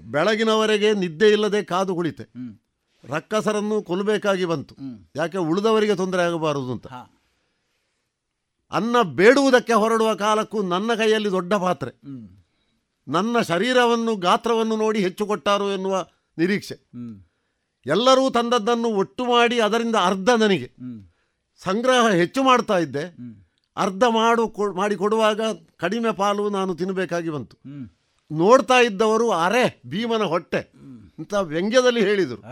ಬೆಳಗಿನವರೆಗೆ 0.00 0.92
ನಿದ್ದೆ 0.92 1.32
ಇಲ್ಲದೆ 1.32 1.62
ಕಾದು 1.62 1.94
ಕುಳಿತೆ. 1.94 2.24
ರಕ್ಕಸರನ್ನು 3.04 3.82
ಕೊಲ್ಲಬೇಕಾಗಿ 3.82 4.44
ಬಂತು. 4.44 4.74
ಯಾಕೆ 5.16 5.38
ಉಳಿದವರಿಗೆ 5.38 5.94
ತೊಂದರೆ 5.94 6.22
ಆಗಬಾರದು 6.22 6.72
ಅಂತ. 6.72 6.86
ಅನ್ನ 8.70 8.96
ಬೇಡುವುದಕ್ಕೆ 9.02 9.72
ಹೊರಡುವ 9.72 10.14
ಕಾಲಕ್ಕೂ 10.14 10.62
ನನ್ನ 10.62 10.94
ಕೈಯಲ್ಲಿ 10.94 11.30
ದೊಡ್ಡ 11.30 11.54
ಪಾತ್ರೆ. 11.54 11.90
ನನ್ನ 13.08 13.40
ಶರೀರವನ್ನು 13.40 14.16
ಗಾತ್ರವನ್ನು 14.16 14.76
ನೋಡಿ 14.76 15.00
ಹೆಚ್ಚು 15.00 15.26
ಕೊಟ್ಟಾರು 15.26 15.72
ಎನ್ನುವ 15.72 16.06
ನಿರೀಕ್ಷೆ. 16.38 16.74
ಎಲ್ಲರೂ 17.86 18.30
ತಂದದ್ದನ್ನು 18.30 18.88
ಒಟ್ಟು 18.88 19.24
ಮಾಡಿ 19.24 19.60
ಅದರಿಂದ 19.60 19.96
ಅರ್ಧ 19.96 20.30
ನನಗೆ. 20.30 20.72
ಸಂಗ್ರಹ 21.56 22.08
ಹೆಚ್ಚು 22.10 22.42
ಮಾಡ್ತಾ 22.42 22.78
ಇದ್ದೆ. 22.78 23.04
ಅರ್ಧ 23.76 24.04
ಮಾಡು 24.04 24.72
ಮಾಡಿ 24.72 24.96
ಕೊಡುವಾಗ 24.96 25.40
ಕಡಿಮೆ 25.76 26.12
ಪಾಲು 26.12 26.50
ನಾನು 26.50 26.74
ತಿನ್ನಬೇಕಾಗಿ 26.74 27.30
ಬಂತು. 27.30 27.56
ನೋಡ್ತಾ 28.32 28.74
ಇದ್ದವರು 28.74 29.30
ಅರೆ 29.30 29.82
ಭೀಮನ 29.86 30.22
ಹೊಟ್ಟೆ. 30.22 30.72
ಅಂತ 31.20 31.34
ವ್ಯಂಗ್ಯದಲ್ಲಿ 31.34 32.00
ಹೇಳಿದರು. 32.00 32.42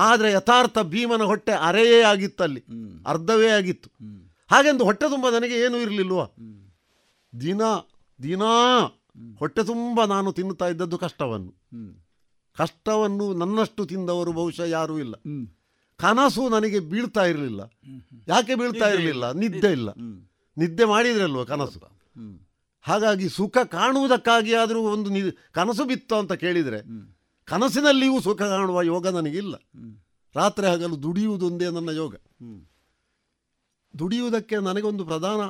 ಆದ್ರೆ 0.00 0.32
ಯಥಾರ್ಥ 0.32 0.78
ಭೀಮನ 0.78 1.22
ಹೊಟ್ಟೆ 1.22 1.52
ಅರೆಯೇ 1.52 2.02
ಆಗಿತ್ತಲ್ಲಿ. 2.02 2.64
ಅರ್ಧವೇ 3.06 3.48
ಆಗಿತ್ತು. 3.48 3.90
ಹಾಗೆಂದು 4.50 4.84
ಹೊಟ್ಟೆ 4.84 5.10
ತುಂಬ 5.10 5.30
ನನಗೆ 5.30 5.60
ಏನೂ 5.60 5.76
ಇರಲಿಲ್ವ? 5.76 6.24
ದಿನ 7.40 7.62
ದಿನಾ 8.22 8.80
ಹೊಟ್ಟೆ 9.38 9.64
ತುಂಬ 9.64 10.04
ನಾನು 10.04 10.32
ತಿನ್ನುತ್ತಾ 10.32 10.68
ಇದ್ದದ್ದು 10.68 10.98
ಕಷ್ಟವನ್ನು. 10.98 11.52
ಕಷ್ಟವನ್ನು 12.56 13.34
ನನ್ನಷ್ಟು 13.34 13.86
ತಿಂದವರು 13.86 14.32
ಬಹುಶಃ 14.32 14.62
ಯಾರೂ 14.62 14.98
ಇಲ್ಲ. 14.98 15.14
ಕನಸು 15.96 16.48
ನನಗೆ 16.48 16.80
ಬೀಳ್ತಾ 16.80 17.24
ಇರಲಿಲ್ಲ. 17.24 17.60
ಯಾಕೆ 18.28 18.54
ಬೀಳ್ತಾ 18.54 18.88
ಇರಲಿಲ್ಲ? 18.88 19.32
ನಿದ್ದೆ 19.32 19.72
ಇಲ್ಲ. 19.72 19.88
ನಿದ್ದೆ 20.58 20.84
ಮಾಡಿದ್ರಲ್ವ 20.84 21.44
ಕನಸು? 21.44 21.80
ಹಾಗಾಗಿ 22.80 23.28
ಸುಖ 23.28 23.58
ಕಾಣುವುದಕ್ಕಾಗಿ 23.58 24.54
ಆದರೂ 24.54 24.80
ಒಂದು 24.82 25.10
ನಿ 25.10 25.20
ಕನಸು 25.52 25.84
ಬಿತ್ತು 25.84 26.14
ಅಂತ 26.16 26.32
ಕೇಳಿದರೆ 26.32 26.78
ಕನಸಿನಲ್ಲಿಯೂ 27.44 28.20
ಸುಖ 28.20 28.42
ಕಾಣುವ 28.42 28.82
ಯೋಗ 28.82 29.08
ನನಗಿಲ್ಲ. 29.08 29.54
ರಾತ್ರಿ 30.36 30.66
ಹಗಲು 30.66 31.02
ದುಡಿಯುವುದೊಂದೇ 31.02 31.70
ನನ್ನ 31.70 31.88
ಯೋಗ. 31.88 32.14
ದುಡಿಯುವುದಕ್ಕೆ 33.98 34.56
ನನಗೊಂದು 34.56 35.04
ಪ್ರಧಾನ 35.04 35.40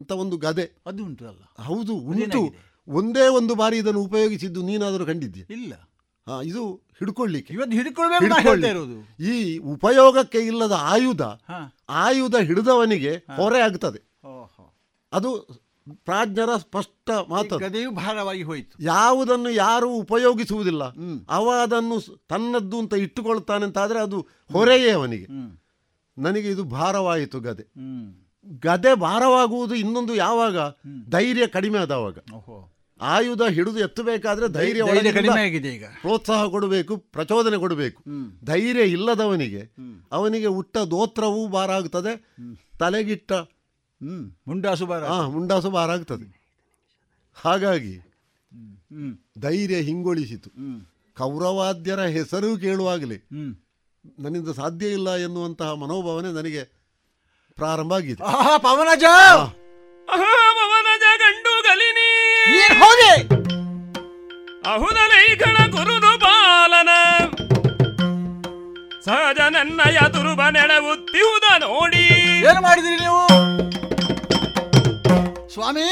ಅಂತ 0.00 0.12
ಒಂದು 0.12 0.36
ಗದೆ. 0.36 0.82
ಅದು 0.86 1.04
ಉಂಟು 1.04 1.28
ಅಲ್ಲ. 1.28 1.62
ಹೌದು 1.62 1.94
ಉಂಟು. 1.94 2.54
ಒಂದೇ 2.88 3.28
ಒಂದು 3.28 3.54
ಬಾರಿ 3.54 3.76
ಇದನ್ನು 3.78 4.00
ಉಪಯೋಗಿಸಿದ್ದು 4.00 4.62
ನೀನಾದರೂ 4.62 5.06
ಕಂಡಿದ್ದೆ 5.06 5.40
ಇಲ್ಲ. 5.40 5.74
ಹಾ 6.26 6.42
ಇದು 6.42 6.74
ಹಿಡ್ಕೊಳ್ಳಿಕ್ಕೆ. 6.98 7.54
ಇರೋದು. 8.68 9.24
ಈ 9.24 9.58
ಉಪಯೋಗಕ್ಕೆ 9.58 10.38
ಇಲ್ಲದ 10.38 10.72
ಆಯುಧ 10.72 11.22
ಆಯುಧ 11.88 12.36
ಹಿಡಿದವನಿಗೆ 12.36 13.12
ಹೊರೆ 13.36 13.60
ಆಗ್ತದೆ. 13.60 14.18
ಅದು 15.12 15.30
ಪ್ರಾಜ್ಞರ 15.94 16.56
ಸ್ಪಷ್ಟ 16.56 17.10
ಮಾತು. 17.28 17.58
ಗದೆಯು 17.58 17.90
ಭಾರವಾಗಿ 17.90 18.42
ಹೋಯಿತು. 18.42 18.82
ಯಾವುದನ್ನು 18.82 19.50
ಯಾರು 19.50 19.90
ಉಪಯೋಗಿಸುವುದಿಲ್ಲ. 19.90 20.84
ಅವ 21.28 21.50
ಅದನ್ನು 21.62 22.00
ತನ್ನದ್ದು 22.28 22.78
ಅಂತ 22.78 22.94
ಇಟ್ಟುಕೊಳ್ತಾನೆ 22.94 23.78
ಆದರೆ 23.80 23.98
ಅದು 23.98 24.28
ಹೊರೆಯೇ 24.52 24.90
ಅವನಿಗೆ. 24.90 25.26
ನನಗೆ 26.18 26.50
ಇದು 26.50 26.64
ಭಾರವಾಯಿತು 26.64 27.40
ಗದೆ. 27.40 27.62
ಗದೆ 28.58 28.94
ಭಾರವಾಗುವುದು 28.94 29.74
ಇನ್ನೊಂದು 29.74 30.14
ಯಾವಾಗ? 30.14 30.56
ಧೈರ್ಯ 31.10 31.46
ಕಡಿಮೆ 31.46 31.78
ಆದವಾಗ. 31.78 32.18
ಆಯುಧ 33.00 33.42
ಹಿಡಿದು 33.42 33.78
ಎತ್ತಬೇಕಾದ್ರೆ 33.78 34.48
ಧೈರ್ಯ 34.48 34.82
ಈಗ. 35.74 35.84
ಪ್ರೋತ್ಸಾಹ 35.84 36.46
ಕೊಡಬೇಕು 36.46 36.96
ಪ್ರಚೋದನೆ 36.96 37.56
ಕೊಡಬೇಕು. 37.56 38.02
ಧೈರ್ಯ 38.44 38.82
ಇಲ್ಲದವನಿಗೆ 38.82 39.74
ಅವನಿಗೆ 40.12 40.46
ಉಟ್ಟ 40.46 40.76
ದೋತ್ರವೂ 40.78 41.48
ಭಾರ 41.48 41.70
ಆಗುತ್ತದೆ 41.70 42.34
ತಲೆಗಿಟ್ಟ 42.78 43.32
ಹ್ಮ್. 44.00 44.30
ಮುಂಡಾಸು 44.48 44.86
ಭಾರ 44.86 45.04
ಆ 45.04 45.28
ಮುಂಡಾಸು 45.28 45.70
ಬಾರಾಗ್ತದೆ 45.70 46.26
ಹಾಗಾಗಿ 47.36 47.94
ಹ್ಮ್. 48.90 49.14
ಧೈರ್ಯ 49.38 49.76
ಹಿಂಗೊಳಿಸಿತು. 49.76 50.50
ಕೌರವಾದ್ಯರ 51.16 52.00
ಹೆಸರು 52.00 52.56
ಕೇಳುವಾಗಲೇ 52.56 53.14
ಹ್ಮ್. 53.14 53.52
ನನ್ನಿಂದ 54.18 54.48
ಸಾಧ್ಯ 54.52 54.86
ಇಲ್ಲ 54.88 55.16
ಎನ್ನುವಂತಹ 55.16 55.74
ಮನೋಭಾವನೆ 55.74 56.32
ನನಗೆ 56.32 56.62
ಪ್ರಾರಂಭ 57.58 57.92
ಆಗಿದೆ. 57.92 58.22
ಗುರುದು 65.70 66.18
ಬಾಲನ! 66.18 66.88
ಸಹಜ 69.04 69.38
ನನ್ನಯ 69.48 69.98
ದುರುಬ 70.14 70.42
ನೆಡವುತ್ತಿಹುದ 70.48 71.62
ನೋಡಿ! 71.62 72.04
ಏನು 72.46 72.60
ಮಾಡಿದಿರಿ 72.62 72.96
ನೀವು? 72.96 73.22
ಸ್ವಾಮಿ 75.50 75.84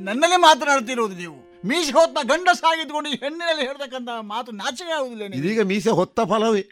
ನನ್ನಲ್ಲೇ 0.00 0.38
ಮಾತನಾಡ್ತಿರೋದು 0.42 1.14
ನೀವು. 1.14 1.36
ಮೀಸೆ 1.64 1.92
ಹೊತ್ತ 1.92 2.18
ಗಂಡ 2.26 2.48
ಸಾಗಿದ್ಕೊಂಡು 2.58 3.08
ಹೆಣ್ಣಿನಲ್ಲಿ 3.16 3.62
ಹೇಳ್ತಕ್ಕಂತ 3.62 4.10
ಮಾತು 4.28 4.50
ನಾಚಿಕೆ 4.52 4.92
ಆಗುದಿಲ್ಲ. 4.92 5.30
ಇದೀಗ 5.38 5.60
ಮೀಸೆ 5.62 5.90
ಹೊತ್ತ 5.90 6.20
ಫಲವೇ? 6.30 6.62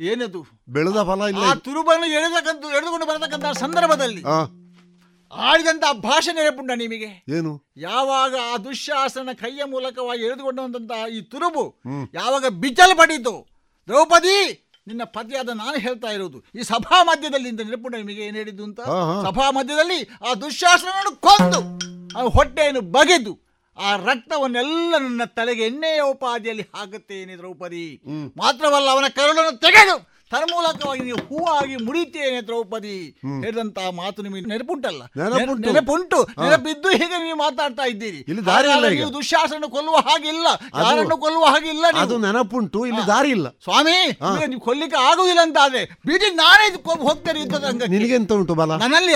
ಏನದು? 0.00 0.40
ಬೆಳೆದ 0.68 1.00
ಫಲ 1.02 1.20
ಇಲ್ಲ 1.30 1.44
ಆ. 1.44 1.54
ತುರುಬನ್ನು 1.64 2.06
ಎಳೆದಕ್ಕಂತ 2.12 2.64
ಎಳೆದುಕೊಂಡು 2.72 3.06
ಬರತಕ್ಕಂತ 3.06 3.46
ಸಂದರ್ಭದಲ್ಲಿ 3.58 4.22
ಆ, 4.26 4.36
ಆಡಿದಂತ 5.32 5.84
ಭಾಷೆ 6.04 6.32
ನೆನಪುಂಡ 6.32 6.70
ನಿಮಗೆ? 6.76 7.10
ಏನು? 7.30 7.52
ಯಾವಾಗ 7.84 8.34
ಆ 8.44 8.56
ದುಶ್ಯಾಸನ 8.64 9.32
ಕೈಯ 9.40 9.64
ಮೂಲಕವಾಗಿ 9.66 10.22
ಎಳೆದುಕೊಂಡಂತ 10.22 10.76
ಈ 11.10 11.20
ತುರುಬು 11.32 11.64
ಯಾವಾಗ 12.14 12.46
ಬಿಚ್ಚಲು 12.60 12.96
ಪಡೀತು 12.96 13.34
ದ್ರೌಪದಿ 13.88 14.38
ನಿನ್ನ 14.88 15.04
ಪತಿಯಾದ 15.16 15.50
ನಾನು 15.62 15.76
ಹೇಳ್ತಾ 15.86 16.10
ಇರೋದು. 16.16 16.38
ಈ 16.58 16.62
ಸಭಾ 16.72 16.98
ಮಧ್ಯದಲ್ಲಿ 17.10 17.48
ಅಂತ 17.52 17.62
ನೆನಪು 17.68 17.88
ನಿಮಗೆ 17.96 18.22
ಏನು 18.28 18.36
ಹೇಳಿದ್ದು 18.36 18.64
ಅಂತ. 18.68 18.80
ಸಭಾ 19.26 19.46
ಮಧ್ಯದಲ್ಲಿ 19.58 20.00
ಆ 20.26 20.34
ದುಶ್ಯಾಸನನ್ನು 20.44 21.12
ಕೊಂದು 21.26 21.60
ಆ 22.18 22.22
ಹೊಟ್ಟೆಯನ್ನು 22.36 22.82
ಬಗೆದು 22.96 23.34
ಆ 23.76 23.90
ರಕ್ತವನ್ನೆಲ್ಲ 24.08 24.94
ನನ್ನ 25.04 25.24
ತಲೆಗೆ 25.38 25.62
ಎಣ್ಣೆಯ 25.66 26.00
ಉಪಾದಿಯಲ್ಲಿ 26.12 26.64
ಹಾಕುತ್ತೇನೆ 26.74 27.34
ದ್ರೌಪದಿ. 27.40 27.84
ಮಾತ್ರವಲ್ಲ 28.40 28.88
ಅವನ 28.94 29.08
ಕರುಳನ್ನು 29.18 29.54
ತೆಗೆದು 29.66 29.96
ತನ್ಮೂಲಕವಾಗಿ 30.32 31.02
ನೀವು 31.08 31.20
ಹೂವಾಗಿ 31.28 31.76
ಮುಡಿತೇನೆ 31.84 32.40
ದ್ರೌಪದಿ 32.48 32.96
ಹೇಳಿದಂತ 33.44 33.78
ಮಾತು 34.00 34.22
ನಿಮಗೆ 34.26 34.42
ನೆನಪುಂಟಲ್ಲ? 34.50 35.02
ನೆನಪುಂಟು. 35.68 36.18
ನೆನಪಿದ್ದು 36.42 36.88
ಹೀಗೆ 36.98 37.18
ನೀವು 37.26 37.38
ಮಾತಾಡ್ತಾ 37.38 37.84
ಇದ್ದೀರಿ. 37.92 38.20
ಇಲ್ಲಿ 38.30 38.42
ದಾರಿ. 38.46 38.68
ನೀವು 38.96 39.12
ದುಶ್ಯಾಸನ 39.14 39.64
ಕೊಲ್ಲುವ 39.76 39.96
ಹಾಗಿಲ್ಲ. 40.08 40.46
ಯಾರನ್ನು 40.84 41.16
ಕೊಲ್ಲುವ 41.24 41.44
ಹಾಗಿಲ್ಲ. 41.54 41.84
ಅದು 42.04 42.18
ನೆನಪುಂಟು. 42.26 42.80
ಇಲ್ಲಿ 42.90 43.04
ದಾರಿ 43.12 43.30
ಇಲ್ಲ. 43.36 43.48
ಸ್ವಾಮಿ. 43.66 43.96
ನೀವು 44.52 44.62
ಕೊಲ್ಲಿಕ್ಕೆ 44.68 44.98
ಆಗುದಿಲ್ಲ 45.08 45.40
ಅಂತ 45.48 45.58
ಆದ್ರೆ 45.62 45.82
ಬಿಡಿ 46.06 46.30
ನಾನೇ 46.42 46.68
ಹೋಗ್ತೇನೆ 47.08 47.40
ಯುದ್ಧದ. 47.40 47.64
ನಿನಗೆಂತ 47.96 48.32
ಉಂಟು 48.32 48.54
ಬಲ? 48.62 48.70
ನನ್ನಲ್ಲಿ 48.84 49.14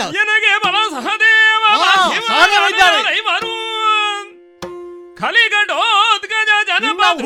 ಕಲಿಗಡೋದ್ಗಜ 5.23 6.51
ಜನಪದ 6.69 7.19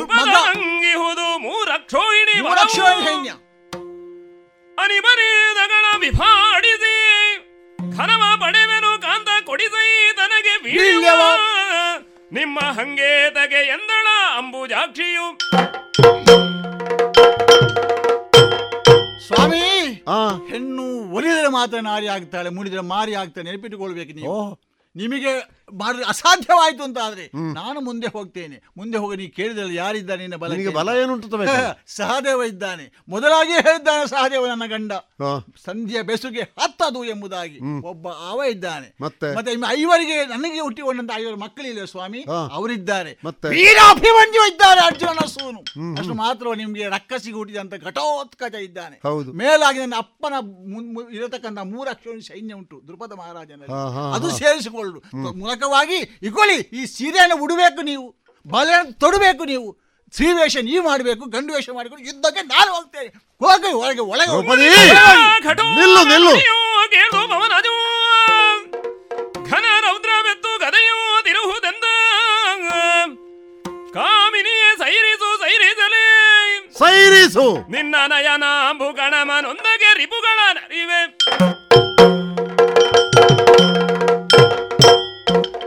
ಮೂರಕ್ಷೋಹಿಣಿ 1.45 2.35
ಸೈನ್ಯ. 3.09 3.33
ಅನಿಬರೀದಗಳ 4.78 5.85
ವಿಭಾಡಿಸಿ 6.01 6.94
ಘನವ 7.97 8.40
ಪಡೆವೆನು 8.40 9.03
ಕಾಂತ 9.03 9.28
ಕೊಡಿಸೈ 9.47 10.12
ತನಗೆ 10.12 10.62
ವೀಳ್ಯವ. 10.65 11.23
ನಿಮ್ಮ 12.32 12.61
ಹಂಗೆ 12.61 13.31
ತಗೆ 13.31 13.66
ಎಂದಳ 13.66 14.07
ಅಂಬುಜಾಕ್ಷಿಯು. 14.39 15.39
ಸ್ವಾಮಿ 19.27 19.65
ಆ. 20.09 20.28
ಹೆಣ್ಣು 20.48 21.15
ಒಲಿದರೆ 21.15 21.48
ಮಾತ್ರ 21.48 21.78
ನಾರಿ 21.81 22.07
ಆಗ್ತಾಳೆ 22.07 22.48
ಮುಡಿದರೆ 22.51 22.81
ಮಾರಿ 22.81 23.15
ಆಗ್ತಾಳೆ 23.15 23.51
ನೆನಪಿಟ್ಟುಕೊಳ್ಬೇಕು 23.51 24.12
ನೀವು. 24.12 24.61
ನಿಮಗೆ 24.97 25.56
ಮಾಡಿದ್ರೆ 25.72 26.06
ಅಸಾಧ್ಯವಾಯಿತು 26.09 26.82
ಅಂತ 26.82 26.98
ಆದ್ರೆ 27.05 27.30
ನಾನು 27.52 27.80
ಮುಂದೆ 27.80 28.06
ಹೋಗ್ತೇನೆ. 28.06 28.62
ಮುಂದೆ 28.76 28.98
ಹೋಗಿ 28.98 29.16
ನೀ 29.16 29.28
ಕೇಳಿದಲ್ಲ 29.28 29.70
ಯಾರಿದ್ದಾನೆ 29.70 30.22
ನಿನ್ನ 30.22 30.36
ಬಲ 30.36 30.52
ಬಲ 30.74 30.88
ಏನುಂಟು? 31.02 31.28
ಸಹದೇವ 31.86 32.43
ಇದ್ದಾನೆ. 32.43 33.02
ಮೊದಲಾಗಿ 33.09 33.52
ಹೇಳಿದ್ದಾನೆ 33.52 34.09
ಸಹದೇವ 34.09 34.47
ನನ್ನ 34.47 34.62
ಗಂಡ. 34.66 34.93
ಸಂಧ್ಯಾ 35.64 36.02
ಬೆಸುಗೆ 36.02 36.40
ಹತ್ತದು 36.40 37.05
ಎಂಬುದಾಗಿ 37.05 37.82
ಒಬ್ಬ 37.82 38.09
ಅವ 38.09 38.43
ಇದ್ದಾನೆ. 38.51 38.97
ಮತ್ತೆ? 39.01 39.36
ಮತ್ತೆ 39.36 39.52
ಐವರಿಗೆ 39.68 40.26
ನನಗೆ 40.26 40.60
ಹುಟ್ಟಿಕೊಂಡಂತ 40.60 41.10
ಐವರು 41.14 41.36
ಮಕ್ಕಳಿಲ್ಲ 41.36 41.84
ಸ್ವಾಮಿ. 41.84 42.24
ಅವರಿದ್ದಾರೆ. 42.52 43.18
ಮತ್ತೆ? 43.24 43.48
ವೀರಾಭಿಮನ್ಯು 43.48 44.52
ಇದ್ದಾರೆ 44.52 44.80
ಅರ್ಜುನನ 44.80 45.26
ಸೂನು. 45.26 45.60
ಅಷ್ಟು 45.98 46.14
ಮಾತ್ರ 46.14 46.47
ನಿಮ್ಗೆ 46.56 46.88
ರಕ್ಕಸಿಗೆ 46.88 47.36
ಹುಟ್ಟಿದಂತ 47.36 47.74
ಘಟೋತ್ಕಚ 47.84 48.55
ಇದ್ದಾನೆ. 48.55 49.01
ಹೌದು. 49.02 49.32
ಮೇಲಾಗಿ 49.32 49.78
ನನ್ನ 49.78 49.94
ಅಪ್ಪನ 49.97 50.34
ಇರತಕ್ಕಂತ 51.12 51.59
ಮೂರು 51.59 51.90
ಅಕ್ಷರ 51.90 52.18
ಸೈನ್ಯ 52.18 52.55
ಉಂಟು 52.55 52.82
ಮಹಾರಾಜನಲ್ಲಿ. 53.16 53.72
ಹಾ, 53.72 53.88
ಹಾ, 53.88 54.01
ಅದು. 54.01 54.30
ಸೇರಿಸಿಕೊಳ್ಳು. 54.30 55.01
ಮೂಲಕವಾಗಿ 55.57 55.99
ಇಕೊಳ್ಳಿ 56.23 56.57
ಈ 56.73 56.87
ಸೀರೆಯನ್ನು 56.87 57.37
ಉಡಬೇಕು 57.45 57.81
ನೀವು 57.83 58.05
ಬಲ 58.47 58.69
ತೊಡಬೇಕು 59.01 59.45
ನೀವು 59.45 59.66
ಸ್ತ್ರೀ 60.12 60.28
ವೇಷ 60.33 60.57
ನೀವು 60.62 60.83
ಮಾಡಬೇಕು 60.85 61.24
ಗಂಡು 61.27 61.55
ವೇಷ 61.55 61.69
ಮಾಡಿಕೊಂಡು 61.70 62.05
ಯುದ್ಧಕ್ಕೆ 62.07 62.43
ನಾನು 62.47 62.70
ಹೋಗ್ತೇನೆ. 62.74 63.09
ಹೋಗಿ 63.41 63.70
ಒಳಗೆ 63.77 64.01
ಒಳಗೆ 64.12 64.31
ಹೋಗಿ. 64.31 64.49
ನಿಲ್ಲು 65.78 66.03
ನಿಲ್ಲು! 66.05 66.35
ಘನ 69.51 69.66
ರೌದ್ರವೆತ್ತು 69.85 70.51
ಗದೆಯೋ 70.59 70.99
ತಿರುಹುದೆಂದ. 71.23 71.87
ಕಾಮಿನಿಯೇ 73.95 74.70
ಸೈರಿಸು 74.78 75.28
ಸೈರಿಸಲೇ. 75.43 76.05
ಸೈರಿಸು! 76.78 77.47
ನಿನ್ನ 77.69 77.95
ನಯನ 78.07 78.45
ಅಂಬುಗಣಮನೊಂದಗೆ 78.69 79.99
ರಿಪುಗಳ 79.99 80.39
ನರಿವೆ. 80.59 81.03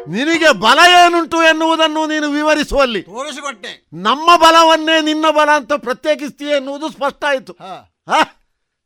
ನಿನಗೆ 0.10 0.52
ಬಲ 0.60 0.80
ಏನುಂಟು 1.06 1.38
ಎನ್ನುವುದನ್ನು 1.42 2.08
ನೀನು 2.08 2.28
ವಿವರಿಸುವಲ್ಲಿ. 2.30 3.02
ತೋರಿಸಿಕೊಟ್ಟೆ. 3.02 3.72
ನಮ್ಮ 3.94 4.30
ಬಲವನ್ನೇ 4.38 5.02
ನಿನ್ನ 5.02 5.26
ಬಲ 5.32 5.50
ಅಂತ 5.56 5.74
ಪ್ರತ್ಯೇಕಿಸ್ತೀಯ 5.74 6.48
ಎನ್ನುವುದು 6.48 6.90
ಸ್ಪಷ್ಟ 6.90 7.24
ಆಯಿತು. 7.28 7.54
ಹಾ? 8.10 8.20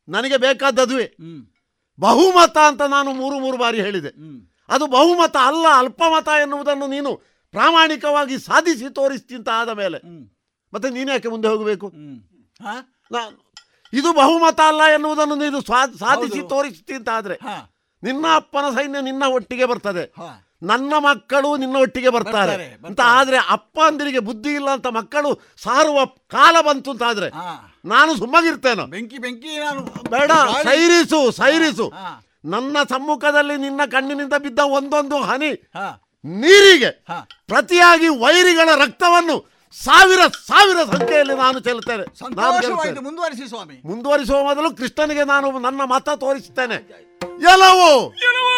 ನನಗೆ 0.08 0.36
ಬೇಕಾದದುವೆ 0.36 1.06
ಬಹುಮತ 2.00 2.58
ಅಂತ 2.58 2.82
ನಾನು 2.82 3.12
ಮೂರು 3.12 3.38
ಮೂರು 3.38 3.56
ಬಾರಿ 3.56 3.80
ಹೇಳಿದೆ. 3.80 4.10
ಅದು 4.68 4.86
ಬಹುಮತ 4.86 5.36
ಅಲ್ಲ 5.36 5.66
ಅಲ್ಪಮತ 5.76 6.28
ಎನ್ನುವುದನ್ನು 6.42 6.86
ನೀನು 6.86 7.10
ಪ್ರಾಮಾಣಿಕವಾಗಿ 7.54 8.38
ಸಾಧಿಸಿ 8.38 8.90
ತೋರಿಸ್ತಿಂತ 8.90 9.48
ಆದ 9.54 9.68
ಮೇಲೆ. 9.68 9.98
ಮತ್ತೆ 10.74 10.90
ನೀನು 10.90 11.12
ಯಾಕೆ 11.12 11.28
ಮುಂದೆ 11.28 11.48
ಹೋಗಬೇಕು? 11.48 11.86
ಇದು 13.92 14.12
ಬಹುಮತ 14.12 14.60
ಅಲ್ಲ 14.60 14.80
ಎನ್ನುವುದನ್ನು 14.94 15.34
ನೀನು 15.34 15.60
ಸಾಧಿಸಿ 15.98 16.48
ತೋರಿಸ್ತಿ 16.48 16.94
ಅಂತ 16.94 17.08
ಆದ್ರೆ 17.08 17.36
ನಿನ್ನ 18.02 18.26
ಅಪ್ಪನ 18.34 18.74
ಸೈನ್ಯ 18.74 19.00
ನಿನ್ನ 19.00 19.22
ಒಟ್ಟಿಗೆ 19.26 19.64
ಬರ್ತದೆ. 19.64 20.04
ನನ್ನ 20.64 20.92
ಮಕ್ಕಳು 20.98 21.56
ನಿನ್ನ 21.56 21.76
ಒಟ್ಟಿಗೆ 21.76 22.08
ಬರ್ತಾರೆ 22.08 22.54
ಅಂತ 22.86 23.00
ಆದ್ರೆ 23.04 23.36
ಅಪ್ಪ 23.48 23.78
ಅಂದಿರಿಗೆ 23.86 24.18
ಬುದ್ಧಿ 24.18 24.52
ಇಲ್ಲ 24.54 24.70
ಅಂತ 24.70 24.86
ಮಕ್ಕಳು 24.86 25.30
ಸಾರುವ 25.56 25.98
ಕಾಲ 26.04 26.56
ಬಂತು 26.60 26.90
ಅಂತ 26.90 27.02
ಆದ್ರೆ 27.02 27.28
ನಾನು 27.84 28.16
ಸುಮ್ಮಗಿರ್ತೇನೆ. 28.16 28.84
ಬೆಂಕಿ 28.86 29.18
ಬೆಂಕಿ 29.18 29.58
ನಾನು 29.58 29.80
ಬೇಡ 30.10 30.30
ಸೈರಿಸು 30.64 31.32
ಸೈರಿಸು. 31.32 31.86
ನನ್ನ 32.44 32.76
ಸಮ್ಮುಖದಲ್ಲಿ 32.88 33.56
ನಿನ್ನ 33.56 33.80
ಕಣ್ಣಿನಿಂದ 33.86 34.36
ಬಿದ್ದ 34.38 34.60
ಒಂದೊಂದು 34.78 35.18
ಹನಿ 35.22 35.50
ನೀರಿಗೆ 36.24 36.90
ಪ್ರತಿಯಾಗಿ 37.46 38.08
ವೈರಿಗಳ 38.08 38.68
ರಕ್ತವನ್ನು 38.84 39.36
ಸಾವಿರ 39.82 40.20
ಸಾವಿರ 40.46 40.98
ಸಂಖ್ಯೆಯಲ್ಲಿ 40.98 41.36
ನಾನು 41.36 41.60
ಚೆಲ್ಲುತ್ತೇನೆ. 41.60 43.00
ಮುಂದುವರಿಸಿ 43.00 43.48
ಸ್ವಾಮಿ. 43.48 43.88
ಮುಂದುವರಿಸುವ 43.88 44.42
ಮೊದಲು 44.42 44.76
ಕೃಷ್ಣನಿಗೆ 44.76 45.24
ನಾನು 45.24 45.58
ನನ್ನ 45.58 45.80
ಮತ 45.84 46.08
ತೋರಿಸುತ್ತೇನೆ. 46.08 46.74
ಎಲ್ಲವೂ 47.24 48.12
ಎನ್ನುವ 48.12 48.54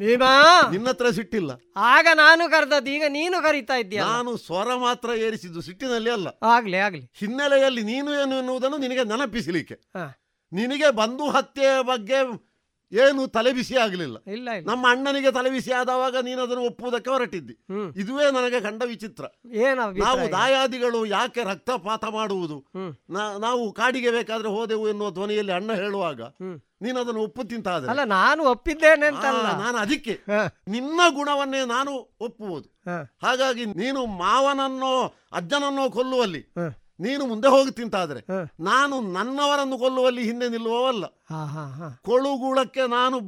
ಭೀಮಾ! 0.00 0.70
ನಿನ್ನ 0.70 0.88
ಹತ್ರ 0.88 1.10
ಸಿಟ್ಟಿಲ್ಲ. 1.10 1.50
ಆಗ 1.76 2.06
ನಾನು 2.14 2.50
ಕರೆದದ್ದು 2.50 2.90
ಈಗ 2.90 3.02
ನೀನು 3.08 3.42
ಕರೀತಾ 3.42 3.74
ಇದ್ದೀಯ 3.74 4.00
ನಾನು 4.00 4.36
ಸ್ವರ 4.36 4.74
ಮಾತ್ರ 4.74 5.10
ಏರಿಸಿದ್ದು 5.10 5.60
ಸಿಟ್ಟಿನಲ್ಲಿ 5.60 6.10
ಅಲ್ಲ. 6.10 6.28
ಆಗ್ಲಿ 6.42 6.76
ಆಗ್ಲಿ. 6.76 7.10
ಹಿನ್ನೆಲೆಯಲ್ಲಿ 7.14 7.82
ನೀನು 7.82 8.22
ಏನು 8.22 8.38
ಎನ್ನುವುದನ್ನು 8.38 8.76
ನಿನಗೆ 8.76 9.04
ನೆನಪಿಸಲಿಕ್ಕೆ. 9.04 9.74
ಹಾ. 9.74 10.20
ನಿನಗೆ 10.52 10.90
ಬಂಧು 10.90 11.30
ಹತ್ಯೆಯ 11.30 11.82
ಬಗ್ಗೆ 11.82 12.48
ಏನು 12.92 13.28
ತಲೆಬಿಸಿ 13.28 13.76
ಆಗಲಿಲ್ಲ. 13.76 14.16
ಇಲ್ಲ 14.26 14.50
ಇಲ್ಲ. 14.50 14.70
ನಮ್ಮ 14.70 14.90
ಅಣ್ಣನಿಗೆ 14.90 15.32
ತಲೆಬಿಸಿ 15.32 15.72
ಆದವಾಗ 15.72 16.16
ನೀನು 16.16 16.42
ಅದನ್ನು 16.42 16.62
ಒಪ್ಪುವುದಕ್ಕೆ 16.62 17.10
ಹೊರಟಿದ್ದಿ. 17.10 17.52
ಇದುವೇ 17.96 18.24
ನನಗೆ 18.30 18.60
ಕಂಡ 18.60 18.82
ವಿಚಿತ್ರ. 18.86 19.24
ಏನು 19.52 19.92
ನಾವು 19.98 20.32
ದಾಯಾದಿಗಳು 20.32 21.06
ಯಾಕೆ 21.06 21.44
ರಕ್ತಪಾತ 21.44 22.04
ಮಾಡುವುದು? 22.04 22.66
ನಾ- 23.10 23.40
ನಾವು 23.40 23.72
ಕಾಡಿಗೆ 23.72 24.10
ಬೇಕಾದ್ರೆ 24.10 24.48
ಹೋದೆವು 24.48 24.88
ಎನ್ನುವ 24.88 25.10
ಧ್ವನಿಯಲ್ಲಿ 25.10 25.52
ಅಣ್ಣ 25.52 25.72
ಹೇಳುವಾಗ 25.72 26.20
ನೀನು 26.82 27.00
ಅದನ್ನು 27.00 27.20
ಒಪ್ಪು 27.20 27.44
ತಿಂತ 27.44 27.68
ಅಲ್ಲ 27.68 28.04
ನಾನು 28.04 28.42
ಒಪ್ಪಿದ್ದೇನೆ 28.44 29.06
ಅಂತಲ್ಲ. 29.06 29.46
ನಾನು 29.64 29.78
ಅದಕ್ಕೆ. 29.78 30.14
ನಿನ್ನ 30.68 31.00
ಗುಣವನ್ನೇ 31.14 31.64
ನಾನು 31.64 31.92
ಒಪ್ಪುವುದು. 32.20 32.68
ಹಾಗಾಗಿ 33.26 33.64
ನೀನು 33.66 34.06
ಮಾವನನ್ನೋ 34.06 34.92
ಅಜ್ಜನನ್ನೋ 35.32 35.90
ಕೊಲ್ಲುವಲ್ಲಿ 35.90 36.42
ನೀನು 37.00 37.26
ಮುಂದೆ 37.26 37.48
ಹೋಗಿ 37.48 37.70
ತಿಂತಾದ್ರೆ 37.70 38.20
ನಾನು 38.60 39.12
ನನ್ನವರನ್ನು 39.12 39.78
ಕೊಲ್ಲುವಲ್ಲಿ 39.78 40.22
ಹಿಂದೆ 40.22 40.48
ನಿಲ್ಲುವವಲ್ಲ. 40.48 41.04
ಕೊಳುಗೂಳಕ್ಕೆ 42.04 42.86
ನಾನು 42.88 43.18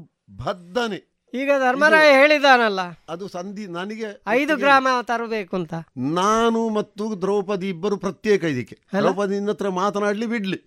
ಬದ್ಧನೆ. 0.44 0.98
ಈಗ 1.34 1.50
ಧರ್ಮರಾಯ 1.58 2.08
ಹೇಳಿದಾನಲ್ಲ 2.12 2.80
ಅದು 3.08 3.28
ಸಂಧಿ 3.28 3.66
ನನಗೆ 3.66 4.08
ಐದು 4.28 4.56
ಗ್ರಾಮ 4.56 4.88
ತರಬೇಕು 5.02 5.56
ಅಂತ. 5.56 5.74
ನಾನು 5.96 6.68
ಮತ್ತು 6.68 7.04
ದ್ರೌಪದಿ 7.22 7.68
ಇಬ್ಬರು 7.68 7.96
ಪ್ರತ್ಯೇಕ 7.96 8.44
ಇದಕ್ಕೆ. 8.44 8.76
ದ್ರೌಪದಿ 8.98 9.38
ಹತ್ರ 9.48 9.68
ಮಾತನಾಡ್ಲಿ 9.68 10.26
ಬಿಡ್ಲಿ. 10.26 10.58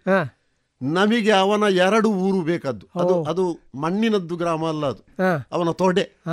ನಮಗೆ 0.83 1.31
ಅವನ 1.31 1.63
ಎರಡು 1.77 2.09
ಊರು 2.09 2.41
ಬೇಕದ್ದು. 2.41 2.99
ಅದು 2.99 3.23
ಅದು 3.23 3.59
ಮಣ್ಣಿನದ್ದು 3.81 4.35
ಗ್ರಾಮ 4.35 4.65
ಅಲ್ಲ 4.67 4.85
ಅದು. 4.85 5.01
ಅವನ 5.51 5.71
ತೊಡೆ. 5.71 6.23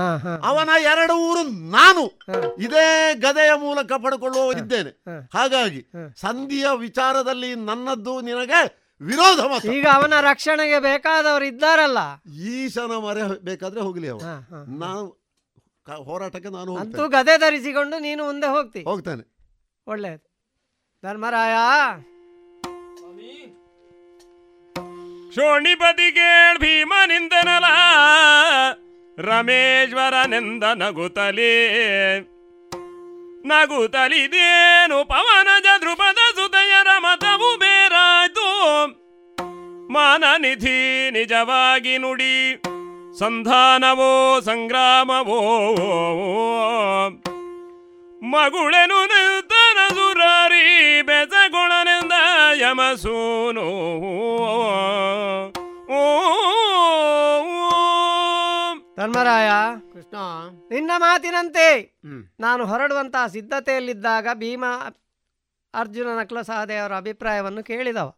ಅವನ 0.43 0.69
ಎರಡು 0.83 1.31
ಊರು 1.31 1.43
ನಾನು. 1.71 2.05
ಇದೇ 2.63 3.15
ಗದೆಯ 3.15 3.51
ಮೂಲಕ 3.55 3.93
ಪಡ್ಕೊಳ್ಳುವ 3.93 4.53
ಇದ್ದೇನೆ 4.59 5.03
ಹಾಗಾಗಿ 5.35 5.91
ಸಂಧಿಯ 6.17 6.67
ವಿಚಾರದಲ್ಲಿ 6.77 7.55
ನನ್ನದ್ದು 7.55 8.21
ನಿನಗೆ 8.21 8.61
ವಿರೋಧ 9.01 9.41
ಮತ 9.41 9.65
ಈಗ 9.65 9.87
ಅವನ 9.95 10.13
ರಕ್ಷಣೆಗೆ 10.21 10.79
ಬೇಕಾದವರು 10.79 11.45
ಇದ್ದಾರಲ್ಲ. 11.45 11.99
ಈಶನ 12.33 12.93
ಮರೆ 12.97 13.41
ಬೇಕಾದ್ರೆ 13.45 13.81
ಹೋಗ್ಲಿ 13.81 14.09
ಅವ. 14.09 14.19
ನಾವು 14.79 15.21
ಹೋರಾಟಕ್ಕೆ 16.03 16.49
ನಾನು 16.49 16.77
ಅಂತೂ 16.77 17.09
ಗದೆ 17.09 17.39
ಧರಿಸಿಕೊಂಡು 17.39 17.99
ನೀನು 17.99 18.25
ಮುಂದೆ 18.25 18.47
ಹೋಗ್ತಿ. 18.47 18.83
ಹೋಗ್ತಾನೆ. 18.83 19.23
ಒಳ್ಳೆಯದು 19.87 20.27
ಧರ್ಮರಾಯ. 21.05 21.55
ಶೋಣಿಪತಿಗೆ 25.35 26.59
ಭೀಮನಿಂದನಲ, 26.59 27.65
ರಮೇಶ್ವರನೆಂದ 29.19 30.65
ನಗುತ್ತಲೇ 30.75 31.55
ನಗುತ್ತಲಿದೇನು 33.47 35.05
ಪವನಜ 35.05 35.67
ಧ್ರುಪದ 35.81 36.21
ಸುದಯರ 36.35 36.89
ಮತವು 36.99 37.59
ಬೇರಾಯ್ತು. 37.59 38.49
ಮಾನನಿಧಿ 39.93 41.11
ನಿಜವಾಗಿ 41.11 41.99
ನುಡಿ, 41.99 42.63
ಸಂಧಾನವೋ 43.19 44.41
ಸಂಗ್ರಾಮವೋ. 44.41 45.41
ಮಗುಳೆನು 48.23 49.07
ನಿಲ್ತನ 49.07 49.79
ಸುರಾರಿ 49.89 51.03
ಬೆಸಗೊಳನೆಂದ 51.03 52.00
ಯಮಸೂನು 52.71 53.65
ಧರ್ಮರಾಯ 58.97 59.49
ಕೃಷ್ಣ. 59.93 60.17
ನಿನ್ನ 60.71 60.91
ಮಾತಿನಂತೆ 60.97 61.67
ನಾನು 62.41 62.63
ಹೊರಡುವಂತಹ 62.65 63.27
ಸಿದ್ಧತೆಯಲ್ಲಿದ್ದಾಗ 63.27 64.27
ಭೀಮ 64.35 64.65
ಅರ್ಜುನ 65.75 66.09
ನಕಲ 66.19 66.41
ಸಹದೇವರ 66.41 66.93
ಅಭಿಪ್ರಾಯವನ್ನು 66.97 67.63
ಕೇಳಿದವ. 67.63 68.09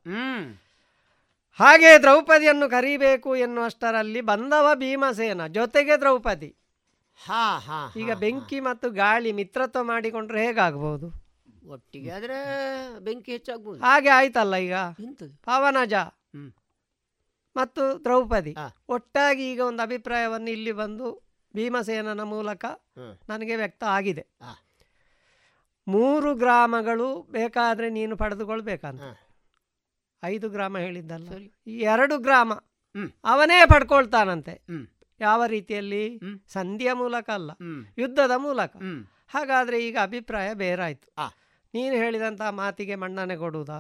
ಹಾಗೆ 1.59 1.99
ದ್ರೌಪದಿಯನ್ನು 1.99 2.69
ಕರೀಬೇಕು 2.71 3.37
ಎನ್ನುವಷ್ಟರಲ್ಲಿ 3.37 4.21
ಬಂದವ 4.21 4.69
ಭೀಮಸೇನ 4.75 5.47
ಜೊತೆಗೆ 5.47 5.97
ದ್ರೌಪದಿ. 5.97 6.51
ಹಾ 7.21 7.45
ಹಾ 7.59 7.81
ಈಗ 7.97 8.13
ಬೆಂಕಿ 8.13 8.61
ಮತ್ತು 8.61 8.91
ಗಾಳಿ 8.91 9.33
ಮಿತ್ರತ್ವ 9.33 9.83
ಮಾಡಿಕೊಂಡ್ರೆ 9.83 10.47
ಹೇಗಾಗಬಹುದು 10.47 11.22
ಒಟ್ಟಿಗೆ 11.67 12.11
ಆದ್ರೆ 12.11 12.39
ಬೆಂಕಿ 12.99 13.33
ಹೆಚ್ಚಾಗ್ಬೋದು. 13.33 13.81
ಹಾಗೆ 13.81 14.09
ಆಯ್ತಲ್ಲ 14.09 14.57
ಈಗ? 14.57 14.75
ಪವನಜ. 15.45 15.95
ಮತ್ತು 17.57 18.05
ದ್ರೌಪದಿ. 18.05 18.53
ಒಟ್ಟಾಗಿ 18.89 19.53
ಈಗ 19.53 19.61
ಒಂದು 19.61 19.83
ಅಭಿಪ್ರಾಯವನ್ನು 19.83 20.51
ಇಲ್ಲಿ 20.51 20.73
ಬಂದು 20.73 21.23
ಭೀಮಸೇನನ 21.55 22.23
ಮೂಲಕ. 22.23 22.65
ನನಗೆ 23.29 23.57
ವ್ಯಕ್ತ 23.57 23.85
ಆಗಿದೆ. 23.85 24.27
ಮೂರು 25.89 26.35
ಗ್ರಾಮಗಳು 26.35 27.23
ಬೇಕಾದ್ರೆ 27.23 27.91
ನೀನು 27.91 28.17
ಪಡೆದುಕೊಳ್ಬೇಕಂತ. 28.17 29.01
ಐದು 30.25 30.49
ಗ್ರಾಮ 30.49 30.79
ಹೇಳಿದ್ದಲ್ಲ. 30.79 31.29
ಈ 31.67 31.79
ಎರಡು 31.79 32.19
ಗ್ರಾಮ 32.19 32.53
ಅವನೇ 33.25 33.67
ಪಡ್ಕೊಳ್ತಾನಂತೆ. 33.67 34.63
ಯಾವ 35.21 35.45
ರೀತಿಯಲ್ಲಿ? 35.47 36.19
ಸಂಧಿಯ 36.49 36.93
ಮೂಲಕ 36.93 37.31
ಅಲ್ಲ. 37.31 37.51
ಯುದ್ಧದ 37.99 38.31
ಮೂಲಕ. 38.37 38.77
ಹಾಗಾದ್ರೆ 39.29 39.89
ಈಗ 39.89 39.97
ಅಭಿಪ್ರಾಯ 40.03 40.55
ಬೇರಾಯ್ತು. 40.55 41.13
ನೀನು 41.75 41.95
ಹೇಳಿದಂತ 41.97 42.43
ಮಾತಿಗೆ 42.51 42.95
ಮಣ್ಣನೆ 42.95 43.37
ಕೊಡುವುದಾ? 43.37 43.79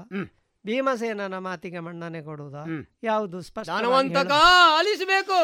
ಭೀಮಸೇನನ 0.66 1.38
ಮಾತಿಗೆ 1.38 1.78
ಮಣ್ಣನೆ 1.78 2.20
ಕೊಡುವುದಾ? 2.22 2.62
ಯಾವುದು 3.02 3.40
ಸ್ಪಷ್ಟ 3.40 3.70
ದಾನವಂತಕ 3.70 4.32
ಆಲಿಸಬೇಕು. 4.78 5.40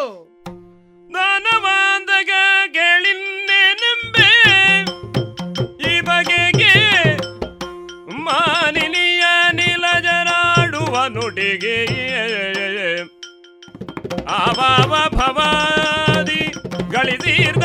ದಾನವಾಂದಗ 1.15 2.33
ಕೇಳಿನ್ನೆನೆಂಬೆ. 2.73 4.31
ಈ 5.91 6.01
ಬಗೆಗೆ 6.01 6.75
ಮಾನಿನಿಯ 8.25 9.25
ನಿಲಜರಾಡುವ 9.53 10.95
ನುಡಿಗೆ 11.07 11.79
ಆವಾವ 14.31 14.95
ಭವಾದಿ 15.17 16.43
ಗಳಿಸಿರ್ದ 16.91 17.65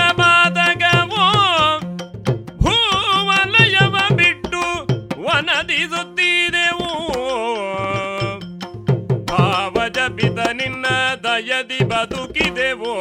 ದಯದಿ 11.34 11.84
ಬದುಕಿದೆವೋ 11.84 12.94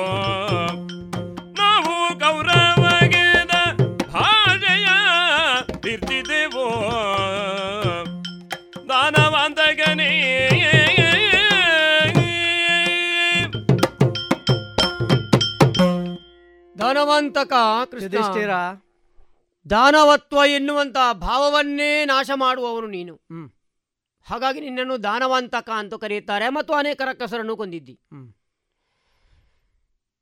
ನಾವು 1.53 2.19
ಗೌರವಗೆದ 2.19 3.51
ಭಾಷೆಯ 4.13 4.87
ತಿರ್ತಿದೆವೋ 5.83 6.67
ದಾನವಂತಗನೇ 8.89 10.11
ದಾನವಂತಕ 16.79 17.53
ಕೃಷ್ಣ. 17.91 18.51
ದಾನವತ್ವ 19.71 20.39
ಎನ್ನುವಂತ 20.47 20.97
ಭಾವವನ್ನೇ 21.13 22.05
ನಾಶ 22.05 22.31
ಮಾಡುವವನು 22.35 22.87
ನೀನು. 22.87 23.15
ಹಾಗಾಗಿ 24.27 24.61
ನಿನ್ನನ್ನು 24.61 24.97
ದಾನವಂತಕ 25.03 25.69
ಅಂತ 25.77 25.95
ಕರೆಯುತ್ತಾರೆ 25.95 26.49
ಮತ್ತು 26.49 26.73
ಅನೇಕ 26.75 27.01
ರಕ್ಕಸರನ್ನು 27.05 27.57
ಕೊಂದಿದ್ದಿ. 27.57 27.95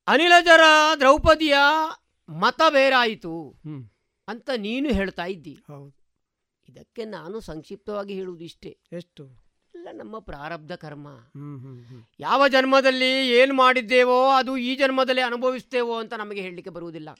ಅನಿಲಜರ 0.06 0.64
ದ್ರೌಪದಿಯ 0.98 1.56
ಮತ 2.28 2.60
ಬೇರಾಯಿತು 2.68 3.35
ಅಂತ 4.28 4.51
ನೀನು 4.56 4.89
ಹೇಳ್ತಾ 4.89 5.24
ಇದ್ದಿ. 5.24 5.55
ಇದಕ್ಕೆ 6.66 7.05
ನಾನು 7.05 7.36
ಸಂಕ್ಷಿಪ್ತವಾಗಿ 7.40 8.14
ಹೇಳುವುದು 8.14 8.44
ಇಷ್ಟೇ 8.44 8.72
ಎಷ್ಟು? 8.93 9.24
ಎಲ್ಲ 9.81 9.93
ನಮ್ಮ 9.98 10.16
ಪ್ರಾರಬ್ಧ 10.19 10.73
ಕರ್ಮ. 10.73 11.09
ಯಾವ 12.20 12.48
ಜನ್ಮದಲ್ಲಿ 12.48 13.28
ಏನು 13.31 13.55
ಮಾಡಿದ್ದೇವೋ 13.55 14.31
ಅದು 14.31 14.57
ಈ 14.57 14.77
ಜನ್ಮದಲ್ಲಿ 14.77 15.23
ಅನುಭವಿಸ್ತೇವೋ 15.23 15.94
ಅಂತ 15.98 16.12
ನಮಗೆ 16.12 16.40
ಹೇಳಲಿಕ್ಕೆ 16.40 16.70
ಬರುವುದಿಲ್ಲ. 16.70 17.11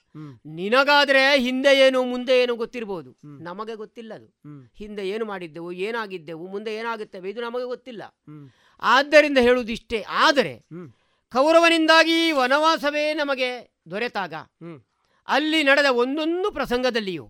ನಿನಗಾದ್ರೆ 0.45 1.39
ಹಿಂದೆ 1.39 1.79
ಏನು 1.79 2.03
ಮುಂದೆ 2.03 2.35
ಏನು 2.41 2.55
ಗೊತ್ತಿರಬಹುದು 2.55 3.11
ನಮಗೆ 3.39 3.75
ಗೊತ್ತಿಲ್ಲ 3.75 4.13
ಅದು. 4.13 4.27
ಹಿಂದೆ 4.75 5.09
ಏನು 5.09 5.25
ಮಾಡಿದ್ದೆವು 5.25 5.71
ಏನಾಗಿದ್ದೆವು 5.71 6.47
ಮುಂದೆ 6.47 6.75
ಏನಾಗುತ್ತೇವೆ 6.75 7.29
ಇದು 7.29 7.41
ನಮಗೆ 7.41 7.63
ಗೊತ್ತಿಲ್ಲ. 7.63 8.03
ಆದ್ದರಿಂದ 8.81 9.37
ಹೇಳುವುದಿಷ್ಟೇ. 9.37 10.01
ಆದರೆ 10.25 10.53
ಕೌರವನಿಂದಾಗಿ 11.33 12.31
ವನವಾಸವೇ 12.31 13.13
ನಮಗೆ 13.13 13.51
ದೊರೆತಾಗ 13.91 14.33
ಅಲ್ಲಿ 15.27 15.63
ನಡೆದ 15.63 15.89
ಒಂದೊಂದು 15.93 16.51
ಪ್ರಸಂಗದಲ್ಲಿಯೂ 16.51 17.27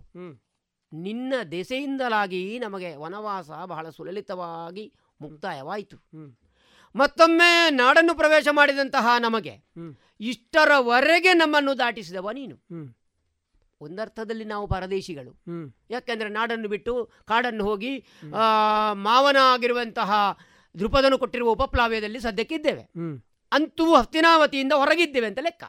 ನಿನ್ನ 0.92 1.34
ದೆಸೆಯಿಂದಲಾಗಿ 1.52 2.58
ನಮಗೆ 2.58 2.96
ವನವಾಸ 2.96 3.50
ಬಹಳ 3.66 3.88
ಸುಲಲಿತವಾಗಿ 3.88 4.84
ಮುಕ್ತಾಯವಾಯಿತು. 5.22 5.96
ಮತ್ತೊಮ್ಮೆ 6.94 7.50
ನಾಡನ್ನು 7.74 8.14
ಪ್ರವೇಶ 8.14 8.48
ಮಾಡಿದಂತಹ 8.50 9.18
ನಮಗೆ 9.18 9.54
ಇಷ್ಟರವರೆಗೆ 10.24 11.32
ನಮ್ಮನ್ನು 11.34 11.78
ದಾಟಿಸಿದವ 11.78 12.30
ನೀನು. 12.30 12.56
ಒಂದರ್ಥದಲ್ಲಿ 13.80 14.44
ನಾವು 14.44 14.66
ಪರದೇಶಿಗಳು. 14.66 15.32
ಯಾಕೆಂದರೆ 15.90 16.28
ನಾಡನ್ನು 16.28 16.68
ಬಿಟ್ಟು 16.68 16.92
ಕಾಡನ್ನು 17.24 17.64
ಹೋಗಿ 17.64 17.92
ಆ, 18.34 18.44
ಮಾವನ 19.00 19.36
ಆಗಿರುವಂತಹ 19.52 20.10
ದೃಪದನು 20.74 21.18
ಕೊಟ್ಟಿರುವ 21.18 21.50
ಉಪಪ್ಲಾವ್ಯದಲ್ಲಿ 21.50 22.20
ಸದ್ಯಕ್ಕಿದ್ದೇವೆ 22.20 22.84
ಅಂತೂ 23.52 23.94
ಹಸ್ತಿನಾವತಿಯಿಂದ 23.94 24.72
ಹೊರಗಿದ್ದೇವೆ 24.72 25.26
ಅಂತ 25.26 25.38
ಲೆಕ್ಕ. 25.42 25.64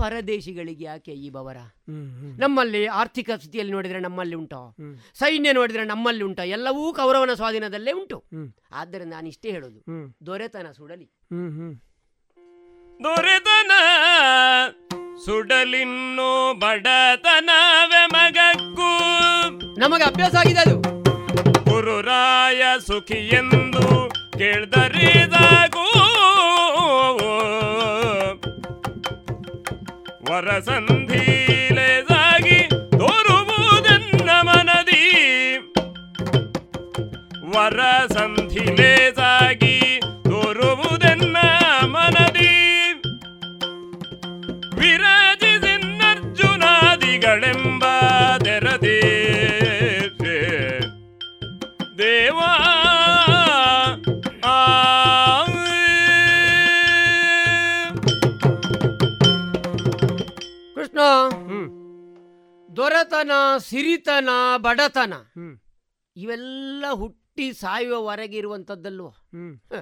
ಪರದೇಶಿಗಳಿಗೆ 0.00 0.84
ಯಾಕೆ 0.84 1.12
ಈ 1.24 1.28
ಬವರ 1.30 1.58
ನಮ್ಮಲ್ಲಿ 2.38 2.82
ಆರ್ಥಿಕ 3.00 3.30
ಸ್ಥಿತಿಯಲ್ಲಿ 3.36 3.72
ನೋಡಿದರೆ 3.72 4.00
ನಮ್ಮಲ್ಲಿ 4.00 4.36
ಉಂಟು? 4.40 4.60
ಸೈನ್ಯ 5.18 5.52
ನೋಡಿದರೆ 5.52 5.84
ನಮ್ಮಲ್ಲಿ 5.84 6.24
ಉಂಟು? 6.24 6.44
ಎಲ್ಲವೂ 6.48 6.84
ಕೌರವನ 6.94 7.34
ಸ್ವಾಧೀನದಲ್ಲೇ 7.34 7.92
ಉಂಟು. 7.92 8.18
ಆದ್ದರಿಂದ 8.72 9.12
ನಾನು 9.12 9.28
ಇಷ್ಟೇ 9.28 9.50
ಹೇಳೋದು 9.50 9.80
ದೊರೆತನ 10.26 10.70
ಸುಡಲಿ. 10.76 11.08
ದೊರೆತನ 13.00 13.72
ಸುಡಲಿನ್ನು 15.24 16.30
ಬಡತನ 16.60 17.50
ಮಗಕ್ಕೂ. 18.12 18.90
ನಮಗೆ 19.80 20.04
ಅಭ್ಯಾಸ 20.04 20.34
ಆಗಿದೆ 20.34 20.60
ಅದು. 20.60 20.76
ಗುರುರಾಯ 21.70 22.62
ಸುಖಿ 22.86 23.20
ಎಂದು 23.40 23.84
ಕೇಳ್ದರಿದಾಗೂ. 24.38 25.86
ವರಸಂಧಿಲೆದಾಗಿ 30.28 31.18
ತೋರುವುದನ್ನ 32.98 34.30
ಮನದಿ. 34.42 35.04
ವರಸಂಧಿಲೆದಾಗಿ 37.54 38.58
ತೋರುವುದನ್ನ 38.58 39.67
ದೊರೆತನ 62.98 63.32
ಸಿರಿತನ 63.58 64.28
ಬಡತನ. 64.56 65.14
ಇವೆಲ್ಲ 66.16 66.84
ಹುಟ್ಟಿ 66.92 67.52
ಸಾಯುವವರೆಗೆ 67.52 68.36
ಇರುವಂಥದ್ದಲ್ವ 68.36 69.08
ಹ. 69.72 69.80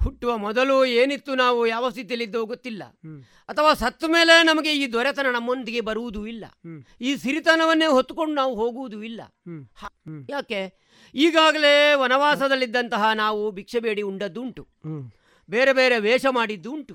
ಹುಟ್ಟುವ 0.00 0.36
ಮೊದಲು 0.36 0.84
ಏನಿತ್ತು 0.92 1.34
ನಾವು 1.34 1.66
ಯಾವ 1.66 1.88
ಸ್ಥಿತಿಯಲ್ಲಿದ್ದೋ 1.88 2.44
ಗೊತ್ತಿಲ್ಲ. 2.44 2.82
ಅಥವಾ 3.48 3.74
ಸತ್ತ 3.74 4.04
ಮೇಲೆ 4.08 4.42
ನಮಗೆ 4.42 4.72
ಈ 4.72 4.92
ದೊರೆತನ 4.92 5.26
ನಮ್ಮೊಂದಿಗೆ 5.32 5.80
ಬರುವುದೂ 5.80 6.26
ಇಲ್ಲ. 6.26 6.44
ಈ 7.00 7.16
ಸಿರಿತನವನ್ನೇ 7.16 7.86
ಹೊತ್ತುಕೊಂಡು 7.86 8.34
ನಾವು 8.34 8.54
ಹೋಗುವುದೂ 8.54 9.02
ಇಲ್ಲ. 9.02 9.20
ಯಾಕೆ? 10.30 10.60
ಈಗಾಗಲೇ 11.14 11.94
ವನವಾಸದಲ್ಲಿದ್ದಂತಹ 11.94 13.12
ನಾವು 13.14 13.50
ಭಿಕ್ಷೆ 13.50 13.80
ಬೇಡಿ 13.80 14.02
ಉಂಡದ್ದುಂಟು. 14.02 14.64
ಬೇರೆ 15.48 15.72
ಬೇರೆ 15.72 15.98
ವೇಷ 15.98 16.26
ಮಾಡಿದ್ದು 16.30 16.72
ಉಂಟು 16.72 16.94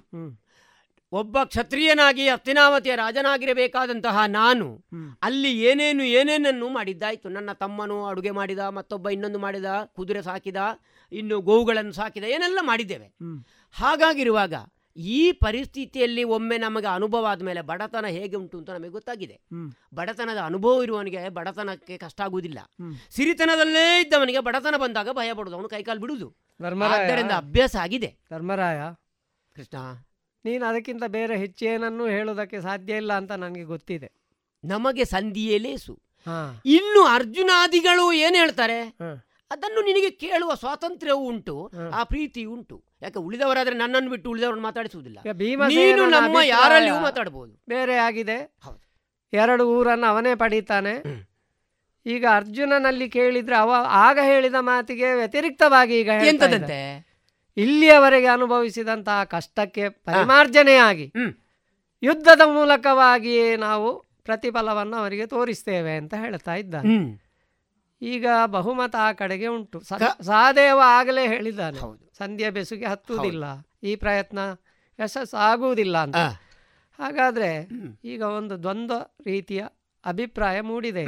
ಒಬ್ಬ 1.11 1.38
ಕ್ಷತ್ರಿಯನಾಗಿ 1.44 2.30
ಹಸ್ತಿನಾವತಿಯ 2.30 2.95
ರಾಜನಾಗಿರಬೇಕಾದಂತಹ 2.95 4.26
ನಾನು 4.27 4.86
ಅಲ್ಲಿ 5.22 5.61
ಏನೇನು 5.61 6.03
ಏನೇನನ್ನು 6.03 6.69
ಮಾಡಿದ್ದಾಯ್ತು? 6.69 7.30
ನನ್ನ 7.30 7.52
ತಮ್ಮನು 7.52 8.06
ಅಡುಗೆ 8.06 8.31
ಮಾಡಿದ 8.31 8.60
ಮತ್ತೊಬ್ಬ 8.60 9.10
ಇನ್ನೊಂದು 9.10 9.40
ಮಾಡಿದ 9.40 9.65
ಕುದುರೆ 9.86 10.22
ಸಾಕಿದ 10.22 10.56
ಇನ್ನು 11.11 11.41
ಗೋವುಗಳನ್ನು 11.41 11.91
ಸಾಕಿದ 11.91 12.23
ಏನೆಲ್ಲ 12.23 12.60
ಮಾಡಿದ್ದೇವೆ. 12.61 13.07
ಹಾಗಾಗಿರುವಾಗ 13.72 14.53
ಈ 14.98 15.31
ಪರಿಸ್ಥಿತಿಯಲ್ಲಿ 15.31 16.23
ಒಮ್ಮೆ 16.23 16.57
ನಮಗೆ 16.57 16.94
ಅನುಭವ 16.94 17.26
ಆದಮೇಲೆ 17.26 17.61
ಬಡತನ 17.61 18.06
ಹೇಗೆ 18.06 18.36
ಉಂಟು 18.36 18.57
ಅಂತ 18.57 18.69
ನಮಗೆ 18.69 18.90
ಗೊತ್ತಾಗಿದೆ. 18.90 19.41
ಬಡತನದ 19.94 20.38
ಅನುಭವ 20.38 20.84
ಇರುವವನಿಗೆ 20.84 21.30
ಬಡತನಕ್ಕೆ 21.30 21.98
ಕಷ್ಟ 21.98 22.22
ಆಗುವುದಿಲ್ಲ. 22.22 22.60
ಸಿರಿತನದಲ್ಲೇ 23.10 24.02
ಇದ್ದವನಿಗೆ 24.02 24.40
ಬಡತನ 24.40 24.76
ಬಂದಾಗ 24.77 25.10
ಭಯ 25.11 25.34
ಪಡೋದು 25.34 25.56
ಅವನು 25.56 25.69
ಕೈಕಾಲು 25.69 25.99
ಬಿಡುವುದು. 25.99 26.36
ಆದ್ದರಿಂದ 26.84 27.31
ಅಭ್ಯಾಸ 27.31 27.76
ಆಗಿದೆ. 27.76 28.18
ಧರ್ಮರಾಯ. 28.31 28.80
ಕೃಷ್ಣ. 29.56 29.77
ನೀನು 30.45 30.66
ಅದಕ್ಕಿಂತ 30.66 31.03
ಬೇರೆ 31.07 31.38
ಹೆಚ್ಚೇನನ್ನೂ 31.38 32.07
ಹೇಳೋದಕ್ಕೆ 32.07 32.61
ಸಾಧ್ಯ 32.61 32.95
ಇಲ್ಲ 32.95 33.14
ಅಂತ 33.14 33.32
ನನಗೆ 33.32 33.64
ಗೊತ್ತಿದೆ. 33.64 34.11
ನಮಗೆ 34.64 35.06
ಸಂಧಿಯೇ 35.06 35.57
ಲೇಸು. 35.57 36.02
ಇನ್ನು 36.66 37.02
ಅರ್ಜುನಾದಿಗಳು 37.03 38.14
ಏನು 38.14 38.36
ಹೇಳ್ತಾರೆ? 38.36 38.80
ಅದನ್ನು 39.52 39.82
ನಿನಗೆ 39.82 40.10
ಕೇಳುವ 40.10 40.53
ಸ್ವಾತಂತ್ರ್ಯವೂ 40.53 41.22
ಉಂಟು 41.22 41.72
ಆ 41.94 42.03
ಪ್ರೀತಿ 42.03 42.45
ಉಂಟು. 42.45 42.84
ಯಾಕೆ 43.02 43.20
ಉಳಿದವರಾದ್ರೆ 43.20 43.76
ನನ್ನನ್ನು 43.76 44.10
ಬಿಟ್ಟು 44.10 44.30
ಉಳಿದವರನ್ನು 44.30 44.64
ಮಾತಾಡಿಸುವುದಿಲ್ಲ. 44.64 45.20
ನಮ್ಮ 46.10 46.38
ಯಾರಲ್ಲಿಯೂ 46.44 46.99
ಮಾತಾಡಬಹುದು 46.99 47.53
ಬೇರೆ 47.70 47.95
ಆಗಿದೆ. 47.98 48.38
ಎರಡು 49.34 49.64
ಊರನ್ನು 49.70 50.07
ಅವನೇ 50.07 50.36
ಪಡೀತಾನೆ. 50.36 50.94
ಈಗ 52.06 52.26
ಅರ್ಜುನನಲ್ಲಿ 52.36 53.10
ಕೇಳಿದ್ರೆ 53.10 53.56
ಅವ 53.56 53.72
ಆಗ 53.90 54.20
ಹೇಳಿದ 54.24 54.56
ಮಾತಿಗೆ 54.60 55.14
ವ್ಯತಿರಿಕ್ತವಾಗಿ 55.14 55.99
ಈಗ 55.99 56.11
ಎಂತದಂತೆ? 56.26 57.09
ಇಲ್ಲಿಯವರೆಗೆ 57.58 58.28
ಅನುಭವಿಸಿದಂತಹ 58.28 59.24
ಕಷ್ಟಕ್ಕೆ 59.24 59.90
ಪರಿಮಾರ್ಜನೆಯಾಗಿ 59.90 61.14
ಯುದ್ಧದ 62.04 62.42
ಮೂಲಕವಾಗಿಯೇ 62.46 63.56
ನಾವು 63.56 64.00
ಪ್ರತಿಫಲವನ್ನು 64.24 64.98
ಅವರಿಗೆ 64.98 65.26
ತೋರಿಸ್ತೇವೆ 65.26 65.98
ಅಂತ 65.98 66.14
ಹೇಳ್ತಾ 66.14 66.56
ಇದ್ದಾನೆ. 66.56 66.96
ಈಗ 68.02 68.28
ಬಹುಮತ 68.46 68.96
ಆ 69.00 69.12
ಕಡೆಗೆ 69.12 69.48
ಉಂಟು. 69.48 69.82
ಸಹದೇವ 70.22 70.82
ಆಗಲೇ 70.86 71.28
ಹೇಳಿದ್ದಾನೆ. 71.28 71.80
ಸಂಧ್ಯಾ 72.18 72.50
ಬೆಸುಗೆ 72.50 72.86
ಹತ್ತುವುದಿಲ್ಲ. 72.86 73.44
ಈ 73.84 73.96
ಪ್ರಯತ್ನ 73.96 74.40
ಯಶಸ್ಸು 75.04 75.38
ಆಗುವುದಿಲ್ಲ 75.38 75.98
ಅಂತ 75.98 76.16
ಹಾಗಾದ್ರೆ 77.00 77.70
ಈಗ 78.04 78.22
ಒಂದು 78.22 78.64
ದ್ವಂದ್ವ 78.64 78.96
ರೀತಿಯ 79.26 79.66
ಅಭಿಪ್ರಾಯ 80.06 80.62
ಮೂಡಿದೆ. 80.62 81.04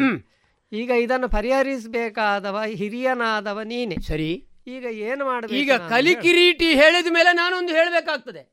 ಈಗ 0.71 0.89
ಇದನ್ನು 0.89 1.29
ಪರಿಹರಿಸಬೇಕಾದವ 1.29 2.61
ಹಿರಿಯನಾದವ 2.67 3.61
ನೀನೆ. 3.61 3.95
ಸರಿ. 4.01 4.47
ಈಗ 4.67 4.85
ಏನು 4.85 5.25
ಮಾಡಬೇಕು 5.25 5.55
ಈಗ 5.55 5.71
ಕಲಿಕಿರೀಟಿ 5.73 6.73
ಹೇಳಿದ 6.73 7.07
ಮೇಲೆ 7.11 7.33
ನಾನೊಂದು 7.33 7.73
ಹೇಳಬೇಕಾಗ್ತದೆ. 7.73 8.43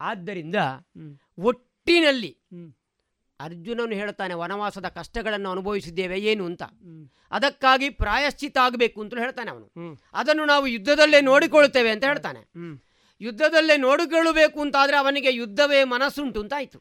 ಆದ್ದರಿಂದ 0.00 0.54
ಒಟ್ಟಿನಲ್ಲಿ 1.38 2.38
ಅರ್ಜುನನು 3.40 3.94
ಹೇಳ್ತಾನೆ 3.94 4.34
ವನವಾಸದ 4.34 4.88
ಕಷ್ಟಗಳನ್ನು 4.88 5.50
ಅನುಭವಿಸಿದ್ದೇವೆ 5.50 6.18
ಏನು 6.20 6.44
ಅಂತ. 6.44 6.62
ಅದಕ್ಕಾಗಿ 7.30 7.90
ಪ್ರಾಯಶ್ಚಿತ 7.90 8.58
ಆಗಬೇಕು 8.58 9.00
ಅಂತ 9.00 9.14
ಹೇಳ್ತಾನೆ 9.14 9.50
ಅವನು. 9.50 9.96
ಅದನ್ನು 10.14 10.44
ನಾವು 10.44 10.66
ಯುದ್ಧದಲ್ಲೇ 10.66 11.20
ನೋಡಿಕೊಳ್ಳುತ್ತೇವೆ 11.20 11.90
ಅಂತ 11.90 12.04
ಹೇಳ್ತಾನೆ. 12.04 12.40
ಯುದ್ಧದಲ್ಲೇ 13.20 13.76
ನೋಡಿಕೊಳ್ಳಬೇಕು 13.76 14.60
ಅಂತಾದ್ರೆ 14.60 14.96
ಅವನಿಗೆ 14.96 15.32
ಯುದ್ಧವೇ 15.34 15.84
ಮನಸ್ಸುಂಟು 15.84 16.40
ಅಂತ 16.40 16.52
ಆಯ್ತು. 16.56 16.78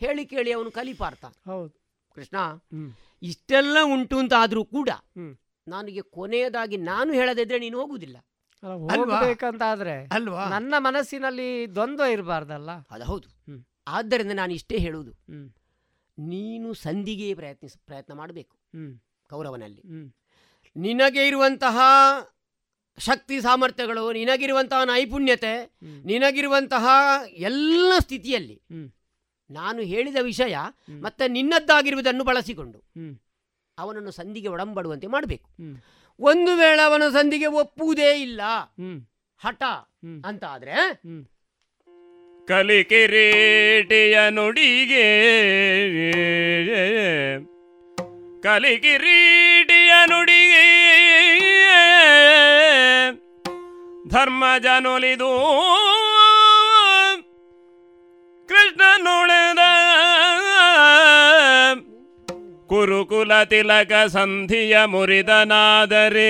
ಹೇಳಿ 0.00 0.26
ಕೇಳಿ 0.26 0.52
ಅವನು 0.52 0.70
ಕಲಿಪಾರ್ಥ. 0.70 1.24
ಹೌದು. 1.24 1.74
ಕೃಷ್ಣ 2.14 2.36
ಇಷ್ಟೆಲ್ಲ 3.22 3.76
ಉಂಟು 3.82 4.18
ಅಂತ 4.18 4.32
ಆದರೂ 4.38 4.64
ಕೂಡ 4.64 4.90
ನನಗೆ 5.68 6.02
ಕೊನೆಯದಾಗಿ 6.02 6.76
ನಾನು 6.76 7.12
ಹೇಳದಿದ್ರೆ 7.12 7.58
ನೀನು 7.58 7.80
ಹೋಗುವುದಿಲ್ಲ. 7.80 8.16
ಅಲ್ವಾ? 8.62 8.96
ಹೋಗ್ಬೇಕಂತಾದ್ರೆ 8.96 10.06
ಅಲ್ವಾ? 10.12 10.48
ನನ್ನ 10.48 10.74
ಮನಸ್ಸಿನಲ್ಲಿ 10.78 11.74
ದ್ವಂದ್ವ 11.74 12.04
ಇರಬಾರ್ದಲ್ಲ? 12.04 12.70
ಅದು 12.90 13.04
ಹೌದು. 13.04 13.28
ಆದ್ದರಿಂದ 13.86 14.32
ನಾನು 14.32 14.52
ಇಷ್ಟೇ 14.52 14.78
ಹೇಳುವುದು. 14.78 15.12
ನೀನು 16.18 16.74
ಸಂಧಿಗೆ 16.74 17.34
ಪ್ರಯತ್ನಿಸ 17.34 17.74
ಪ್ರಯತ್ನ 17.86 18.12
ಮಾಡಬೇಕು 18.14 18.56
ಕೌರವನಲ್ಲಿ. 19.30 19.82
ನಿನಗೆ 20.76 21.26
ಇರುವಂತಹ 21.26 21.78
ಶಕ್ತಿ 22.98 23.40
ಸಾಮರ್ಥ್ಯಗಳು 23.40 24.12
ನಿನಗಿರುವಂತಹ 24.12 24.84
ನೈಪುಣ್ಯತೆ 24.84 25.74
ನಿನಗಿರುವಂತಹ 26.04 26.86
ಎಲ್ಲ 27.26 27.92
ಸ್ಥಿತಿಯಲ್ಲಿ 27.98 28.62
ನಾನು 29.50 29.80
ಹೇಳಿದ 29.82 30.16
ವಿಷಯ 30.22 30.56
ಮತ್ತೆ 31.00 31.28
ನಿನ್ನದ್ದಾಗಿರುವುದನ್ನು 31.28 32.24
ಬಳಸಿಕೊಂಡು 32.24 32.78
ಅವನನ್ನು 33.78 34.10
ಸಂಧಿಗೆ 34.10 34.48
ಒಡಂಬಡುವಂತೆ 34.48 35.06
ಮಾಡಬೇಕು. 35.06 35.48
ಒಂದು 36.20 36.56
ವೇಳೆ 36.56 36.82
ಅವನ 36.82 37.02
ಸಂಧಿಗೆ 37.12 37.46
ಒಪ್ಪುವುದೇ 37.46 38.20
ಇಲ್ಲ 38.20 38.40
ಹಠ 39.40 39.62
ಅಂತ 40.24 40.44
ಆದ್ರೆ 40.44 40.76
ಕಲಿಕಿರೀಟಿಯ 42.46 44.30
ನುಡಿಗೆ 44.30 45.06
ಕಲಿಕಿರೀಟಿಯ 48.42 49.92
ನುಡಿಗೆ 50.06 50.66
ಧರ್ಮ 54.08 54.44
ಜನೊಲಿದು 54.58 55.30
ಕೃಷ್ಣನುಳಿದ 58.48 59.58
ಕುರುಕುಲ 62.74 63.42
ತಿಲಕ 63.44 63.92
ಸಂಧಿಯ 64.06 64.78
ಮುರಿದನಾದರೆ. 64.84 66.28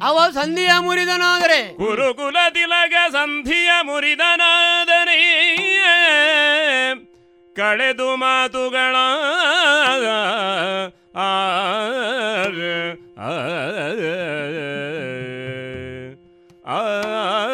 ಅವ 0.00 0.18
ಸಂಧಿಯ 0.32 0.70
ಮುರಿದನಾದರೆ. 0.80 1.76
ಕುರುಕುಲ 1.76 2.36
ತಿಲಕ 2.50 2.92
ಸಂಧಿಯ 3.12 3.70
ಮುರಿದನಾದರೆ. 3.82 5.18
ಕಳೆದು 7.56 8.16
ಮಾತುಗಳ 8.16 8.96
ಆ 16.66 17.47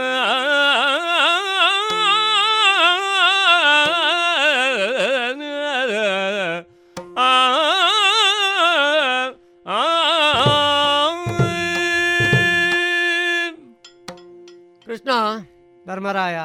ಧರ್ಮರಾಯ 15.95 16.37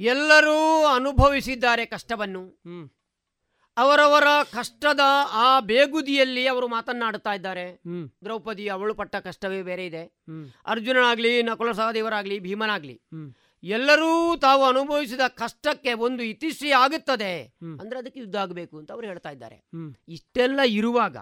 ಎಲ್ಲರೂ 0.00 0.84
ಅನುಭವಿಸಿದ್ದಾರೆ 0.84 1.86
ಕಷ್ಟವನ್ನು. 1.86 2.42
ಅವರವರ 3.76 4.26
ಕಷ್ಟದ 4.52 5.00
ಆ 5.30 5.60
ಬೇಗುದಿಯಲ್ಲಿ 5.60 6.46
ಅವರು 6.46 6.66
ಮಾತನ್ನಾಡುತ್ತಾ 6.68 7.32
ಇದ್ದಾರೆ. 7.34 7.66
ದ್ರೌಪದಿ 8.24 8.66
ಅವಳು 8.68 8.94
ಪಟ್ಟ 8.94 9.16
ಕಷ್ಟವೇ 9.16 9.62
ಬೇರೆ 9.62 9.86
ಇದೆ. 9.86 10.02
ಅರ್ಜುನನಾಗ್ಲಿ 10.66 11.42
ನಕುಲ 11.42 11.72
ಸಹದೇವರಾಗ್ಲಿ 11.72 12.38
ಭೀಮನಾಗ್ಲಿ 12.38 12.96
ಎಲ್ಲರೂ 13.62 14.36
ತಾವು 14.36 14.64
ಅನುಭವಿಸಿದ 14.64 15.20
ಕಷ್ಟಕ್ಕೆ 15.28 15.92
ಒಂದು 15.92 16.22
ಇತಿಶ್ರೀ 16.22 16.70
ಆಗುತ್ತದೆ. 16.70 17.32
ಅಂದ್ರೆ 17.80 17.98
ಅದಕ್ಕೆ 17.98 18.20
ಯುದ್ಧ 18.20 18.36
ಆಗಬೇಕು 18.36 18.78
ಅಂತ 18.78 18.92
ಅವರು 18.92 19.06
ಹೇಳ್ತಾ 19.06 19.30
ಇದ್ದಾರೆ. 19.30 19.58
ಇಷ್ಟೆಲ್ಲ 20.08 20.60
ಇರುವಾಗ 20.66 21.16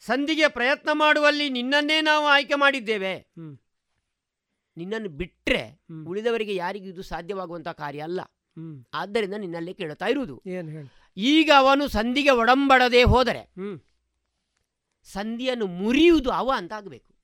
ಸಂಧಿಗೆ 0.00 0.48
ಪ್ರಯತ್ನ 0.48 0.90
ಮಾಡುವಲ್ಲಿ 0.92 1.48
ನಿನ್ನನ್ನೇ 1.50 2.00
ನಾವು 2.00 2.26
ಆಯ್ಕೆ 2.26 2.54
ಮಾಡಿದ್ದೇವೆ. 2.54 3.14
ನಿನ್ನನ್ನು 4.76 5.08
ಬಿಟ್ರೆ 5.08 5.80
ಉಳಿದವರಿಗೆ 6.08 6.54
ಯಾರಿಗೂ 6.54 6.86
ಇದು 6.86 7.02
ಸಾಧ್ಯವಾಗುವಂತ 7.02 7.68
ಕಾರ್ಯ 7.68 8.00
ಅಲ್ಲ. 8.00 8.20
ಆದ್ದರಿಂದ 8.94 9.34
ನಿನ್ನಲ್ಲೇ 9.34 9.72
ಕೇಳುತ್ತಾ 9.72 10.06
ಇರುವುದು. 10.06 10.42
ಈಗ 11.16 11.50
ಅವನು 11.56 11.88
ಸಂಧಿಗೆ 11.88 12.30
ಒಡಂಬಡದೆ 12.30 13.02
ಹೋದರೆ 13.02 13.52
ಸಂಧಿಯನ್ನು 15.04 15.66
ಮುರಿಯುವುದು 15.66 16.30
ಅವ 16.30 16.50
ಅಂತ 16.56 16.72
ಆಗಬೇಕು 16.72 17.14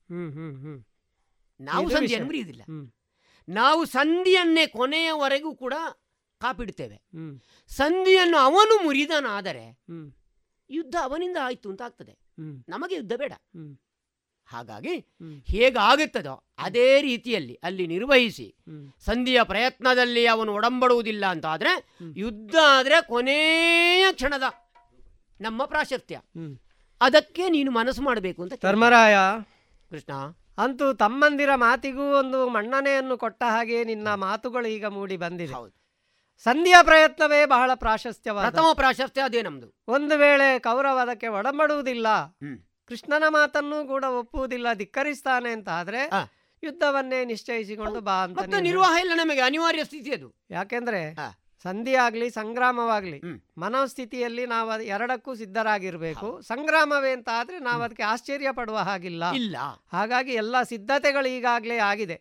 ನಾವು 1.59 1.89
ಸಂಧಿಯನ್ನು. 1.89 2.25
ಮುರಿಯುವುದಿಲ್ಲ. 2.25 2.61
ನಾವು 3.49 3.85
ಸಂಧಿಯನ್ನೇ 3.85 4.67
ಕೊನೆಯವರೆಗೂ 4.67 5.55
ಕೂಡ 5.55 5.73
ಕಾಪಿಡ್ತೇವೆ. 6.39 6.95
ಹ್ಮ್. 6.95 7.39
ಸಂಧಿಯನ್ನು 7.67 8.37
ಅವನು 8.37 8.83
ಮುರಿದನಾದರೆ. 8.83 9.79
ಯುದ್ಧ 10.69 10.95
ಅವನಿಂದ 11.01 11.37
ಆಯ್ತು 11.41 11.69
ಅಂತ 11.69 11.81
ಆಗ್ತದೆ. 11.81 12.19
ನಮಗೆ 12.69 12.95
ಯುದ್ಧ 12.95 13.13
ಬೇಡ. 13.15 13.33
ಹಾಗಾಗಿ 14.47 14.95
ಹೇಗಾಗುತ್ತದೋ 15.45 16.43
ಅದೇ 16.57 17.01
ರೀತಿಯಲ್ಲಿ 17.01 17.55
ಅಲ್ಲಿ 17.63 17.87
ನಿರ್ವಹಿಸಿ 17.87 18.55
ಸಂಧಿಯ 19.05 19.43
ಪ್ರಯತ್ನದಲ್ಲಿ 19.43 20.27
ಅವನು 20.27 20.53
ಒಡಂಬಡುವುದಿಲ್ಲ 20.53 21.25
ಅಂತ 21.25 21.45
ಆದರೆ 21.45 21.73
ಯುದ್ಧ 22.15 22.55
ಆದರೆ 22.77 23.01
ಕೊನೆಯ 23.01 24.05
ಕ್ಷಣದ 24.11 24.43
ನಮ್ಮ 25.41 25.65
ಪ್ರಾಶಸ್ತ್ಯ. 25.65 26.21
ಅದಕ್ಕೆ 27.01 27.49
ನೀನು 27.49 27.71
ಮನಸ್ಸು 27.71 28.01
ಮಾಡಬೇಕು 28.01 28.41
ಅಂತ. 28.41 28.53
ಧರ್ಮರಾಯ. 28.65 29.15
ಕೃಷ್ಣ. 29.89 30.13
ಅಂತೂ 30.57 30.93
ತಮ್ಮಂದಿರ 30.93 31.49
ಮಾತಿಗೂ 31.55 32.05
ಒಂದು 32.19 32.49
ಮಣ್ಣನೆಯನ್ನು 32.49 33.17
ಕೊಟ್ಟ 33.17 33.43
ಹಾಗೆ 33.43 33.83
ನಿನ್ನ 33.83 34.13
ಮಾತುಗಳು 34.13 34.67
ಈಗ 34.67 34.85
ಮೂಡಿ 34.85 35.17
ಬಂದಿದೆ. 35.17 35.53
ಸಂಧಿಯ 36.45 36.75
ಪ್ರಯತ್ನವೇ 36.83 37.45
ಬಹಳ 37.45 37.71
ಪ್ರಾಶಸ್ತ್ಯವಾದ 37.75 38.49
ಪ್ರಥಮ 38.49 38.65
ಪ್ರಾಶಸ್ತ್ಯ 38.73 39.21
ಅದೇ 39.21 39.41
ನಮ್ದು. 39.41 39.73
ಒಂದು 39.87 40.17
ವೇಳೆ 40.17 40.59
ಕೌರವ 40.59 40.97
ಅದಕ್ಕೆ 40.97 41.27
ಒಡಂಬಡುವುದಿಲ್ಲ 41.27 42.07
ಕೃಷ್ಣನ 42.87 43.23
ಮಾತನ್ನು 43.29 43.87
ಕೂಡ 43.87 44.03
ಒಪ್ಪುವುದಿಲ್ಲ 44.03 44.73
ಧಿಕ್ಕರಿಸ್ತಾನೆ 44.73 45.49
ಅಂತ 45.49 45.69
ಆದ್ರೆ 45.69 46.01
ಯುದ್ಧವನ್ನೇ 46.63 47.25
ನಿಶ್ಚಯಿಸಿಕೊಂಡು 47.25 48.01
ಬಾ 48.01 48.13
ಅಂತ 48.13 48.39
ನಿರ್ವಾಹ 48.61 48.99
ಇಲ್ಲ 48.99 49.11
ನಮಗೆ 49.15 49.39
ಅನಿವಾರ್ಯ 49.39 49.83
ಸ್ಥಿತಿ 49.83 50.13
ಅದು. 50.13 50.35
ಯಾಕೆಂದ್ರೆ 50.51 51.01
ಸಂಧಿ 51.65 51.95
ಆಗ್ಲಿ 51.95 52.29
ಸಂಗ್ರಾಮವಾಗ್ಲಿ 52.29 53.21
ಮನೋಸ್ಥಿತಿಯಲ್ಲಿ 53.57 54.45
ನಾವು 54.45 54.69
ಅದ್ 54.69 54.81
ಎರಡಕ್ಕೂ 54.81 55.35
ಸಿದ್ಧರಾಗಿರ್ಬೇಕು. 55.35 56.41
ಸಂಗ್ರಾಮವೇ 56.41 57.11
ಅಂತ 57.11 57.29
ಆದ್ರೆ 57.33 57.59
ನಾವು 57.59 57.83
ಅದಕ್ಕೆ 57.83 58.03
ಆಶ್ಚರ್ಯ 58.03 58.51
ಪಡುವ 58.51 58.77
ಹಾಗಿಲ್ಲ. 58.77 59.31
ಇಲ್ಲ. 59.31 59.57
ಹಾಗಾಗಿ 59.91 60.33
ಎಲ್ಲ 60.33 60.63
ಸಿದ್ಧತೆಗಳು 60.63 61.27
ಈಗಾಗಲೇ 61.27 61.77
ಆಗಿದೆ. 61.77 62.17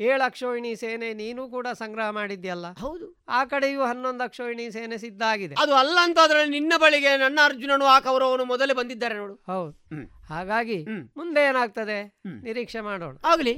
ಏಳು 0.00 0.22
ಅಕ್ಷೋಹಿಣಿ 0.24 0.76
ಸೇನೆ 0.76 1.14
ನೀನು 1.14 1.48
ಕೂಡ 1.48 1.66
ಸಂಗ್ರಹ 1.78 2.10
ಮಾಡಿದ್ಯಲ್ಲ? 2.10 2.66
ಹೌದು. 2.72 3.06
ಆ 3.28 3.44
ಕಡೆಯೂ 3.44 3.82
ಹನ್ನೊಂದು 3.82 4.24
ಅಕ್ಷೋಹಿಣಿ 4.24 4.70
ಸೇನೆ 4.70 4.98
ಸಿದ್ಧ 4.98 5.22
ಆಗಿದೆ 5.22 5.54
ಅದು 5.58 5.74
ಅಲ್ಲ 5.74 5.98
ಅಂತಾದ್ರೆ 6.02 6.48
ನಿನ್ನ 6.48 6.72
ಬಳಿಗೆ 6.76 7.16
ನನ್ನ 7.16 7.38
ಅರ್ಜುನನು 7.44 7.84
ಆ 7.84 8.00
ಕೌರವನು 8.00 8.44
ಮೊದಲೇ 8.44 8.74
ಬಂದಿದ್ದಾರೆ 8.74 9.14
ನೋಡು. 9.14 9.34
ಹೌದು. 9.34 10.24
ಹಾಗಾಗಿ 10.34 10.78
ಮುಂದೆ 11.16 11.48
ಏನಾಗ್ತದೆ? 11.48 12.20
ನಿರೀಕ್ಷೆ 12.42 12.80
ಮಾಡೋಣ. 12.80 13.16
ಆಗ್ಲಿ. 13.24 13.54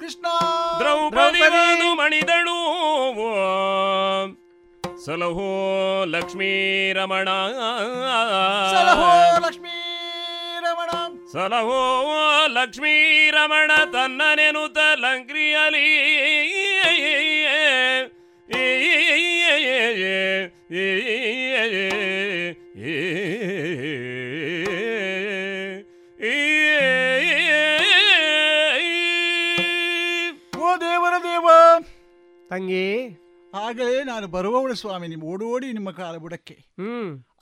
ಕೃಷ್ಣ 0.00 0.26
ದ್ರೌಪದಿ. 0.78 1.40
ಮಣಿದಳು. 1.94 2.58
ಸಲಹೋ 5.04 5.48
ಲಕ್ಷ್ಮೀ 6.04 6.92
ರಮಣ 6.92 7.28
ಸಲಹೋ 8.70 9.38
ಲಕ್ಷ್ಮೀ 9.38 9.71
ಸಲಹೋ 11.32 12.46
ಲಕ್ಷ್ಮೀ 12.46 13.30
ರಮಣ 13.30 13.70
ತನ್ನ 13.92 14.22
ನೆನುತ 14.34 14.78
ಲಂಕ್ರಿಯಲಿ 14.94 15.88
ಓ 30.58 30.76
ದೇವರ 30.76 31.14
ದೇವ. 31.22 31.48
ತಂಗಿ. 32.50 33.21
ಆಗಲೇ 33.54 34.04
ನಾನು 34.04 34.26
ಬರುವವಳು 34.26 34.74
ಸ್ವಾಮಿ 34.74 35.08
ನಿಮ್ಮ 35.08 35.24
ಓಡೋಡಿ 35.24 35.72
ನಿಮ್ಮ 35.72 35.90
ಕಾಲ 35.90 36.16
ಬುಡಕ್ಕೆ. 36.16 36.64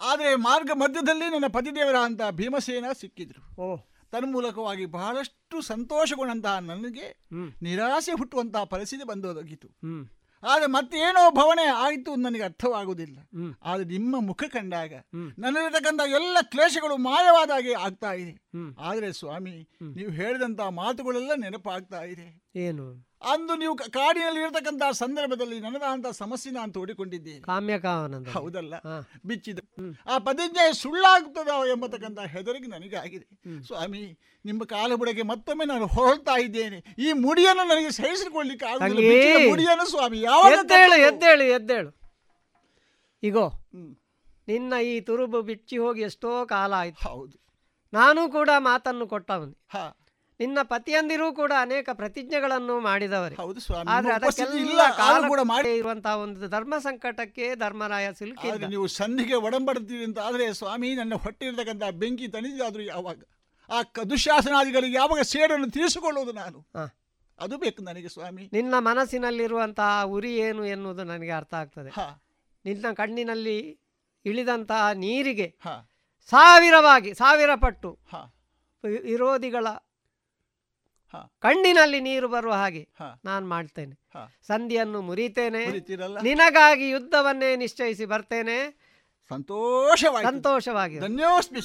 ಆದರೆ 0.01 0.35
ಮಾರ್ಗ 0.35 0.71
ಮಧ್ಯದಲ್ಲಿ 0.75 1.31
ನನ್ನ 1.31 1.47
ಪತಿದೇವರ 1.47 1.97
ಅಂತ 1.97 2.21
ಭೀಮಸೇನ 2.31 2.85
ಸಿಕ್ಕಿದ್ರು. 3.01 3.63
ಓ. 3.63 3.77
ತನ್ಮೂಲಕವಾಗಿ 4.13 4.87
ಬಹಳಷ್ಟು 4.87 5.61
ಸಂತೋಷಗೊಂಡಂತಹ 5.61 6.59
ನನಗೆ 6.59 7.27
ನಿರಾಸೆ 7.63 8.13
ಹುಟ್ಟುವಂತಹ 8.13 8.65
ಪರಿಸ್ಥಿತಿ 8.65 9.05
ಬಂದೊದಗಿತು. 9.05 9.69
ಹ್ಮ್. 9.69 10.09
ಆದರೆ 10.43 10.67
ಮತ್ತೇನೋ 10.67 11.31
ಭವನೆ 11.31 11.65
ಆಯಿತು 11.65 12.17
ನನಗೆ 12.17 12.43
ಅರ್ಥವಾಗುವುದಿಲ್ಲ 12.43 13.19
ಆದರೆ 13.63 13.85
ನಿಮ್ಮ 13.85 14.21
ಮುಖ 14.21 14.45
ಕಂಡಾಗ 14.49 14.93
ನನ್ನಲ್ಲಿರತಕ್ಕಂಥ 15.15 16.01
ಎಲ್ಲ 16.07 16.37
ಕ್ಲೇಶಗಳು 16.43 16.97
ಮಾಯವಾದ 16.97 17.51
ಹಾಗೆ 17.51 17.75
ಆಗ್ತಾ 17.75 18.13
ಇದೆ. 18.13 18.43
ಆದರೆ 18.79 19.13
ಸ್ವಾಮಿ 19.13 19.69
ನೀವು 19.97 20.11
ಹೇಳಿದಂತಹ 20.11 20.69
ಮಾತುಗಳೆಲ್ಲ 20.69 21.31
ನೆನಪಾಗ್ತಾ 21.35 22.03
ಇದೆ. 22.03 22.43
ಏನು? 22.57 23.10
ಅಂದು 23.23 23.57
ನೀವು 23.57 23.77
ಕಾಡಿನಲ್ಲಿ 23.77 24.41
ಇರತಕ್ಕಂತಹ 24.41 24.91
ಸಂದರ್ಭದಲ್ಲಿ 24.91 25.61
ನನ್ನದಾದಂತಹ 25.61 26.11
ಸಮಸ್ಯೆ 26.11 26.53
ನಾನು 26.53 26.73
ತೋಡಿಕೊಂಡಿದ್ದೇನೆ. 26.73 27.41
ಕಾಮ್ಯಕಾವನಂದ 27.41 28.29
ಹೌದಲ್ಲ? 28.29 28.75
ಬಿಚ್ಚಿದ. 29.27 29.59
ಆ 30.07 30.19
ಪದಜ್ಞೆ 30.19 30.73
ಸುಳ್ಳಾಗುತ್ತದ 30.73 31.49
ಎಂಬತಕ್ಕಂಥ 31.49 32.21
ಹೆದರಿಗೆ 32.21 32.67
ನನಗೆ 32.67 32.97
ಆಗಿದೆ 32.97 33.63
ಸ್ವಾಮಿ 33.63 34.19
ನಿಮ್ಮ 34.45 34.65
ಕಾಲಬುಡಗೆ 34.65 35.23
ಮತ್ತೊಮ್ಮೆ 35.23 35.65
ನಾನು 35.65 35.87
ಹೊರಳ್ತಾ 35.87 36.39
ಇದ್ದೇನೆ. 36.39 36.85
ಈ 36.99 37.13
ಮುಡಿಯನ್ನು 37.13 37.69
ನನಗೆ 37.69 37.91
ಸಹಿಸಿಕೊಳ್ಳಿಕ್ಕೆ 37.91 38.79
ಬಿಚ್ಚಿದ 38.79 39.51
ಮುಡಿಯನ್ನು 39.51 39.91
ಸ್ವಾಮಿ 39.91 40.21
ಯಾವಾಗ 40.21 40.53
ಎದ್ದೇಳು? 40.53 40.95
ಎದ್ದೇಳು 40.95 41.43
ಎದ್ದೇಳು. 41.43 42.01
ಇಗೋ 43.23 43.53
ನಿನ್ನ 44.49 44.73
ಈ 44.83 45.01
ತುರುಬು 45.01 45.43
ಬಿಚ್ಚಿ 45.43 45.79
ಹೋಗಿ 45.79 46.03
ಎಷ್ಟೋ 46.03 46.47
ಕಾಲ 46.47 46.75
ಆಯ್ತು. 46.75 47.09
ಹೌದು. 47.09 47.41
ನಾನು 47.93 48.31
ಕೂಡ 48.31 48.51
ಮಾತನ್ನು 48.59 49.07
ಕೊಟ್ಟವನು. 49.07 49.67
ಹಾ. 49.69 50.00
ನಿನ್ನ 50.41 50.59
ಪತಿಯಂದಿರೂ 50.63 51.33
ಕೂಡ 51.33 51.53
ಅನೇಕ 51.61 51.89
ಪ್ರತಿಜ್ಞೆಗಳನ್ನು 51.93 52.81
ಮಾಡಿದವರು. 52.81 53.35
ಹೌದು 53.35 53.61
ಸ್ವಾಮಿ, 53.61 53.91
ಆದ್ರೆ 53.91 54.09
ನಿಮ್ಮ 54.09 54.27
ಉಪಸ್ಥಿತಿ 54.27 54.49
ಅದಕ್ಕೆಲ್ಲ 54.49 54.71
ಇಲ್ಲ, 54.71 54.97
ಕಾಲ 54.97 55.29
ಕೂಡ 55.29 55.41
ಮಾಡಿ- 55.43 55.77
ಇರುವಂತಹ 55.77 56.17
ಒಂದು 56.17 56.49
ಧರ್ಮ 56.49 56.75
ಸಂಕಟಕ್ಕೆ 56.79 57.55
ಧರ್ಮರಾಯ 57.55 58.13
ಸಿಲ್ಕಿ 58.13 58.67
ನೀವು 58.67 58.87
ಸಂಧಿಗೆ 58.87 59.35
ಒಡಂಬಡ್ತೀವಿ 59.35 60.05
ಅಂತ 60.05 60.19
ಆದ್ರೆ 60.19 60.53
ಸ್ವಾಮಿ 60.53 60.95
ನನ್ನ 60.95 61.15
ಹೊಟ್ಟಿರ್ತಕ್ಕಂಥ 61.15 61.83
ಬೆಂಕಿ 61.91 62.29
ತಣಿದಾದ್ರು 62.29 62.83
ಯಾವಾಗ? 62.83 63.23
ಆ 63.73 63.83
ದುಶಾಸನಾದಿಗಳಿಗೆ 64.11 64.97
ಯಾವಾಗ 64.97 65.21
ಸೇಡನ್ನು 65.21 65.71
ತೀರಿಸಿಕೊಳ್ಳುವುದು 65.71 66.33
ನಾನು? 66.33 66.67
ಅದು 67.39 67.59
ಬೇಕು 67.59 67.83
ನನಗೆ 67.83 68.09
ಸ್ವಾಮಿ. 68.09 68.51
ನಿನ್ನ 68.53 68.75
ಮನಸ್ಸಿನಲ್ಲಿರುವಂತಹ 68.79 70.03
ಉರಿ 70.05 70.37
ಏನು 70.37 70.67
ಎನ್ನುವುದು 70.67 71.05
ನನಗೆ 71.05 71.31
ಅರ್ಥ 71.31 71.55
ಆಗ್ತದೆ. 71.55 71.91
ನಿನ್ನ 72.65 72.93
ಕಣ್ಣಿನಲ್ಲಿ 72.95 73.79
ಇಳಿದಂತಹ 74.25 74.91
ನೀರಿಗೆ 74.95 75.57
ಸಾವಿರವಾಗಿ 76.31 77.15
ಸಾವಿರ 77.15 77.51
ಪಟ್ಟು 77.55 77.99
ವಿರೋಧಿಗಳ. 79.03 79.67
ಕಣ್ಣಿನಲ್ಲಿ 81.39 82.01
ನೀರು 82.01 82.29
ಬರುವ 82.29 82.53
ಹಾಗೆ. 82.53 82.89
ನಾನು 83.25 83.49
ಮಾಡ್ತೇನೆ. 83.49 83.99
ಸಂಧಿಯನ್ನು 84.47 85.01
ಮುರಿತೇನೆ. 85.01 85.67
ನಿನಗಾಗಿ 86.23 86.89
ಯುದ್ಧವನ್ನೇ 86.89 87.57
ನಿಶ್ಚಯಿಸಿ 87.57 88.05
ಬರ್ತೇನೆ. 88.05 88.91
ಸಂತೋಷವಾಗಿ 89.29 90.27
ಸಂತೋಷವಾಗಿ 90.27 90.99
ಧನ್ಯೋಸ್ಮಿ. 90.99 91.61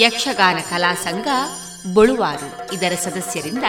ಯಕ್ಷಗಾನ 0.00 0.56
ಕಲಾ 0.70 0.94
ಸಂಘ, 0.94 1.28
ಬಳುವಾರು. 1.94 2.72
ಇದರ 2.72 2.92
ಸದಸ್ಯರಿಂದ 3.04 3.64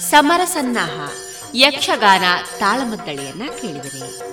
ಸಮರಸನ್ನಾಹ 0.00 1.10
ಯಕ್ಷಗಾನ 1.54 2.22
ತಾಳಮದ್ದಳೆಯನ್ನ 2.58 3.42
ಕೇಳಿದರೆ. 3.60 4.30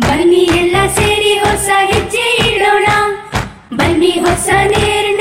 ಬನ್ನಿ 0.00 0.36
ಎಲ್ಲ 0.36 0.94
ಸೇರಿ 0.94 1.38
ಹೊಸ 1.38 1.68
ಹೆಜ್ಜೆ 1.84 2.48
ಇಡೋಣ. 2.48 2.86
ಬನ್ನಿ 3.76 4.10
ಹೊಸ 4.10 4.48
ನಿರ್ಣಯ 4.48 5.15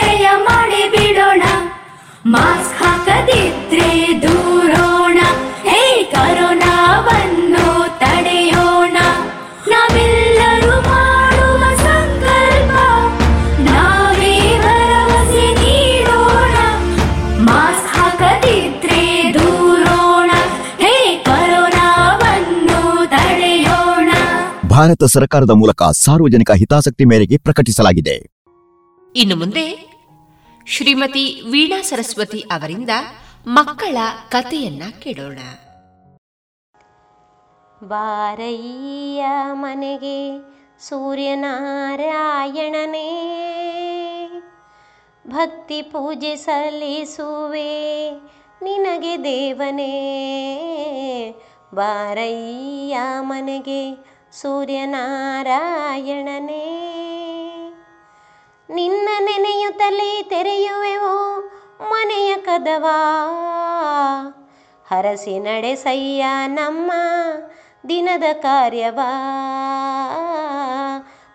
ಭಾರತ 24.85 25.03
ಸರ್ಕಾರದ 25.03 25.49
ಮೂಲಕ 25.49 25.83
ಸಾರ್ವಜನಿಕ 25.83 26.51
ಹಿತಾಸಕ್ತಿ 26.51 27.05
ಮೇರೆಗೆ 27.05 27.37
ಪ್ರಕಟಿಸಲಾಗಿದೆ. 27.37 28.29
ಇನ್ನು 29.15 29.35
ಮುಂದೆ 29.35 29.91
ಶ್ರೀಮತಿ 30.67 31.41
ವೀಣಾ 31.51 31.81
ಸರಸ್ವತಿ 31.81 32.39
ಅವರಿಂದ 32.39 32.89
ಮಕ್ಕಳ 33.47 33.97
ಕಥೆಯನ್ನ 34.29 34.83
ಕೇಳೋಣ. 34.99 35.39
ಬಾರಯ್ಯ 37.87 39.25
ಮನೆಗೆ 39.53 40.39
ಸೂರ್ಯನಾರಾಯಣನೇ 40.79 41.49
ಭಕ್ತಿ 45.27 45.81
ಪೂಜೆ 45.81 46.35
ಸಲ್ಲಿಸುವೆ 46.35 48.11
ನಿನಗೆ 48.61 49.23
ದೇವನೇ. 49.23 49.91
ಬಾರಯ್ಯ 51.73 52.97
ಮನೆಗೆ 53.19 54.14
ಸೂರ್ಯನಾರಾಯಣನೇ, 54.41 55.49
ನಿನ್ನ 58.69 59.09
ನೆನೆಯುತ್ತಲೇ 59.19 60.23
ತೆರೆಯುವೆವು 60.23 61.39
ಮನೆಯ 61.89 62.35
ಕದವಾ? 62.35 62.97
ಹರಸಿ 64.91 65.39
ನಡೆಸಯ್ಯ 65.39 66.25
ನಮ್ಮ 66.47 66.91
ದಿನದ 67.89 68.23
ಕಾರ್ಯವಾ? 68.33 69.11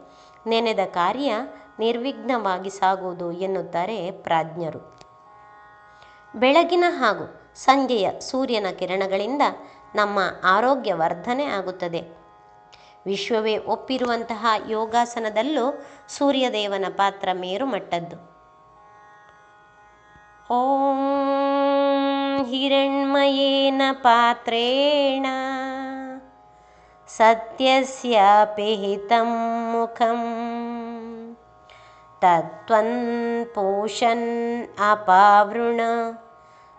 ನೆನೆದ 0.47 0.79
ಕಾರ್ಯ 0.79 1.33
ನಿರ್ವಿಘ್ನವಾಗಿ 1.79 2.69
ಸಾಗುವುದು 2.69 3.31
ಎನ್ನುತ್ತಾರೆ 3.31 4.11
ಪ್ರಾಜ್ಞರು. 4.11 4.99
ಬೆಳಗಿನ 6.35 6.83
ಹಾಗೂ 6.87 7.53
ಸಂಜೆಯ 7.55 8.19
ಸೂರ್ಯನ 8.19 8.65
ಕಿರಣಗಳಿಂದ 8.79 9.41
ನಮ್ಮ 9.95 10.19
ಆರೋಗ್ಯ 10.43 10.93
ವರ್ಧನೆ 10.93 11.45
ಆಗುತ್ತದೆ. 11.45 12.24
ವಿಶ್ವವೇ 13.05 13.57
ಒಪ್ಪಿರುವಂತಹ 13.57 14.45
ಯೋಗಾಸನದಲ್ಲೂ 14.67 15.85
ಸೂರ್ಯದೇವನ 16.07 16.85
ಪಾತ್ರ 16.89 17.29
ಮೇರುಮಟ್ಟದ್ದು. 17.33 18.35
ಓಂ 20.53 22.45
ಹಿರಣ್ಮಯೇನ 22.45 23.81
ಪಾತ್ರೇಣ 23.91 25.25
ಸತ್ಯಸ್ಯ 27.07 28.21
ಪಿಹಿತಂ 28.55 29.71
ಮುಖಂ 29.71 30.21
ತತ್ವನ್ 32.21 33.55
ಪೋಷನ್ 33.55 34.67
ಅಪಾವೃಣ 34.91 35.79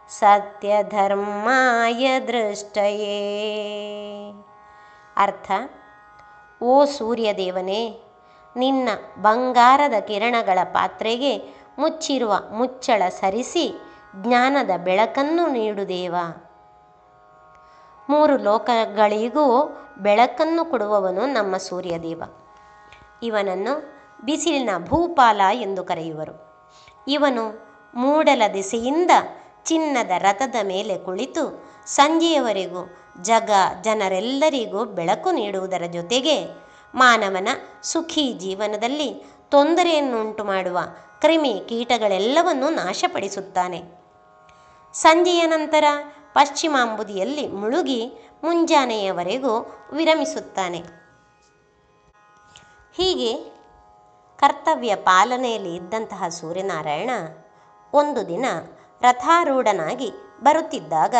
ಸತ್ಯಧರ್ಮಾಯ 0.08 2.20
ದೃಷ್ಟಯೇ. 2.20 3.42
ಅರ್ಥ? 5.16 5.50
ಓ 6.62 6.84
ಸೂರ್ಯದೇವನೇ, 6.84 8.00
ನಿನ್ನ 8.56 8.88
ಬಂಗಾರದ 9.18 10.00
ಕಿರಣಗಳ 10.00 10.58
ಪಾತ್ರೆಗೆ 10.64 11.38
ಮುಚ್ಚಿರುವ 11.78 12.34
ಮುಚ್ಚಳ 12.52 13.08
ಸರಿಸಿ 13.08 13.80
ಜ್ಞಾನದ 14.22 14.70
ಬೆಳಕನ್ನು 14.76 15.46
ನೀಡು 15.46 15.88
ದೇವ. 15.88 16.14
ಮೂರು 18.08 18.36
ಲೋಕಗಳಿಗೂ 18.36 19.76
ಬೆಳಕನ್ನು 19.98 20.64
ಕೊಡುವವನು 20.64 21.26
ನಮ್ಮ 21.26 21.56
ಸೂರ್ಯದೇವ. 21.56 22.22
ಇವನನ್ನು 23.22 23.96
ಬಿಸಿಲಿನ 24.24 24.70
ಭೂಪಾಲ 24.78 25.40
ಎಂದು 25.52 25.84
ಕರೆಯುವರು. 25.84 26.46
ಇವನು 27.08 27.66
ಮೂಡಲ 27.94 28.42
ದಿಸೆಯಿಂದ 28.54 29.10
ಚಿನ್ನದ 29.64 30.10
ರಥದ 30.18 30.54
ಮೇಲೆ 30.62 30.98
ಕುಳಿತು 30.98 31.64
ಸಂಜೆಯವರೆಗೂ 31.86 33.05
ಜಗ 33.22 33.50
ಜನರೆಲ್ಲರಿಗೂ 33.82 34.84
ಬೆಳಕು 34.84 35.30
ನೀಡುವುದರ 35.32 35.82
ಜೊತೆಗೆ 35.92 36.44
ಮಾನವನ 36.94 37.48
ಸುಖಿ 37.82 38.32
ಜೀವನದಲ್ಲಿ 38.32 39.26
ತೊಂದರೆಯನ್ನುಂಟು 39.50 40.44
ಮಾಡುವ 40.44 40.78
ಕ್ರಿಮಿ 41.20 41.62
ಕೀಟಗಳೆಲ್ಲವನ್ನೂ 41.68 42.70
ನಾಶಪಡಿಸುತ್ತಾನೆ. 42.70 43.82
ಸಂಜೆಯ 44.92 45.46
ನಂತರ 45.46 45.84
ಪಶ್ಚಿಮಾಂಬುದಿಯಲ್ಲಿ 46.32 47.48
ಮುಳುಗಿ 47.48 48.30
ಮುಂಜಾನೆಯವರೆಗೂ 48.44 49.76
ವಿರಮಿಸುತ್ತಾನೆ. 49.92 50.78
ಹೀಗೆ 52.96 53.56
ಕರ್ತವ್ಯ 54.38 54.94
ಪಾಲನೆಯಲ್ಲಿ 54.94 55.74
ಇದ್ದಂತಹ 55.74 56.28
ಸೂರ್ಯನಾರಾಯಣ 56.28 57.10
ಒಂದು 57.92 58.28
ದಿನ 58.28 58.46
ರಥಾರೂಢನಾಗಿ 59.00 60.12
ಬರುತ್ತಿದ್ದಾಗ 60.42 61.14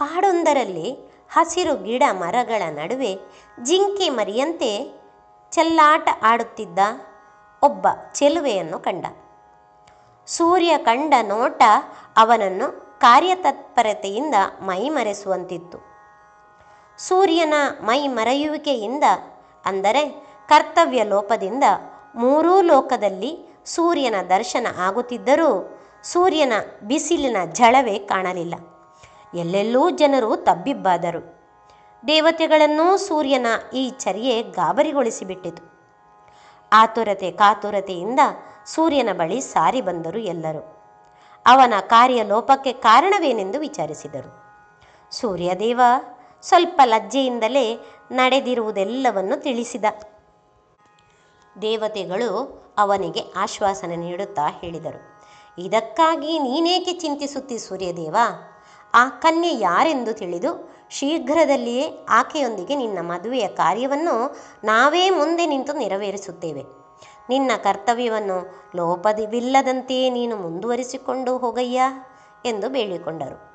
ಕಾಡೊಂದರಲ್ಲಿ 0.00 0.88
ಹಸಿರು 1.34 1.74
ಗಿಡ 1.76 2.02
ಮರಗಳ 2.12 2.62
ನಡುವೆ 2.70 3.12
ಜಿಂಕೆ 3.62 4.08
ಮರಿಯಂತೆ 4.08 4.70
ಚೆಲ್ಲಾಟ 5.52 6.08
ಆಡುತ್ತಿದ್ದ 6.22 6.78
ಒಬ್ಬ 7.62 7.86
ಚೆಲುವೆಯನ್ನು 8.14 8.78
ಕಂಡ. 8.78 9.06
ಸೂರ್ಯ 10.26 10.72
ಕಂಡ 10.78 11.14
ನೋಟ 11.22 11.62
ಅವನನ್ನು 12.16 12.98
ಕಾರ್ಯತತ್ಪರತೆಯಿಂದ 13.00 14.34
ಮೈಮರೆಸುವಂತಿತ್ತು. 14.60 15.78
ಸೂರ್ಯನ 16.98 17.54
ಮೈ 17.80 18.00
ಮರೆಯುವಿಕೆಯಿಂದ 18.08 19.04
ಅಂದರೆ 19.64 20.02
ಕರ್ತವ್ಯ 20.48 21.02
ಲೋಪದಿಂದ 21.04 21.64
ಮೂರೂ 22.14 22.62
ಲೋಕದಲ್ಲಿ 22.62 23.32
ಸೂರ್ಯನ 23.66 24.14
ದರ್ಶನ 24.30 24.66
ಆಗುತ್ತಿದ್ದರೂ 24.78 25.50
ಸೂರ್ಯನ 26.04 26.52
ಬಿಸಿಲಿನ 26.82 27.36
ಝಳವೇ 27.52 27.98
ಕಾಣಲಿಲ್ಲ. 28.12 28.54
ಎಲ್ಲೆಲ್ಲೂ 29.34 29.90
ಜನರು 29.90 30.36
ತಬ್ಬಿಬ್ಬಾದರು. 30.36 31.38
ದೇವತೆಗಳನ್ನೂ 32.06 32.96
ಸೂರ್ಯನ 32.96 33.46
ಈ 33.74 33.90
ಚರ್ಯೆ 33.90 34.42
ಗಾಬರಿಗೊಳಿಸಿಬಿಟ್ಟಿತು. 34.42 35.78
ಆತುರತೆ 36.72 37.30
ಕಾತುರತೆಯಿಂದ 37.30 38.20
ಸೂರ್ಯನ 38.66 39.08
ಬಳಿ 39.12 39.40
ಸಾರಿ 39.40 39.80
ಬಂದರು 39.80 40.18
ಎಲ್ಲರೂ. 40.18 40.74
ಅವನ 41.46 41.74
ಕಾರ್ಯಲೋಪಕ್ಕೆ 41.80 42.72
ಕಾರಣವೇನೆಂದು 42.72 43.58
ವಿಚಾರಿಸಿದರು. 43.58 44.48
ಸೂರ್ಯದೇವ 45.10 45.80
ಸ್ವಲ್ಪ 46.42 46.80
ಲಜ್ಜೆಯಿಂದಲೇ 46.84 47.78
ನಡೆದಿರುವುದೆಲ್ಲವನ್ನು 48.10 49.42
ತಿಳಿಸಿದ. 49.42 49.84
ದೇವತೆಗಳು 51.62 52.62
ಅವನಿಗೆ 52.78 53.20
ಆಶ್ವಾಸನೆ 53.36 53.96
ನೀಡುತ್ತಾ 53.96 54.46
ಹೇಳಿದರು. 54.46 55.18
ಇದಕ್ಕಾಗಿ 55.58 56.38
ನೀನೇಕೆ 56.38 56.92
ಚಿಂತಿಸುತ್ತಿ 56.92 57.58
ಸೂರ್ಯದೇವ? 57.58 58.16
ಆ 58.94 59.08
ಕನ್ಯೆ 59.08 59.58
ಯಾರೆಂದು 59.58 60.12
ತಿಳಿದು 60.12 60.78
ಶೀಘ್ರದಲ್ಲಿಯೇ 60.90 62.06
ಆಕೆಯೊಂದಿಗೆ 62.08 62.76
ನಿನ್ನ 62.76 62.98
ಮದುವೆಯ 63.00 63.48
ಕಾರ್ಯವನ್ನು 63.48 64.36
ನಾವೇ 64.64 65.10
ಮುಂದೆ 65.10 65.46
ನಿಂತು 65.46 65.72
ನೆರವೇರಿಸುತ್ತೇವೆ. 65.72 66.62
ನಿನ್ನ 67.28 67.50
ಕರ್ತವ್ಯವನ್ನು 67.64 68.68
ಲೋಪದಿವಿಲ್ಲದಂತೆಯೇ 68.76 70.10
ನೀನು 70.10 70.36
ಮುಂದುವರಿಸಿಕೊಂಡು 70.36 71.38
ಹೋಗಯ್ಯ 71.38 71.82
ಎಂದು 72.44 72.68
ಬೇಡಿಕೊಂಡರು. 72.68 73.48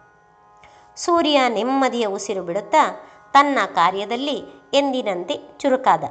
ಸೂರ್ಯ 0.95 1.41
ನೆಮ್ಮದಿಯ 1.49 2.05
ಉಸಿರು 2.05 2.43
ಬಿಡುತ್ತಾ 2.43 3.05
ತನ್ನ 3.33 3.59
ಕಾರ್ಯದಲ್ಲಿ 3.75 4.69
ಎಂದಿನಂತೆ 4.73 5.57
ಚುರುಕಾದ. 5.59 6.03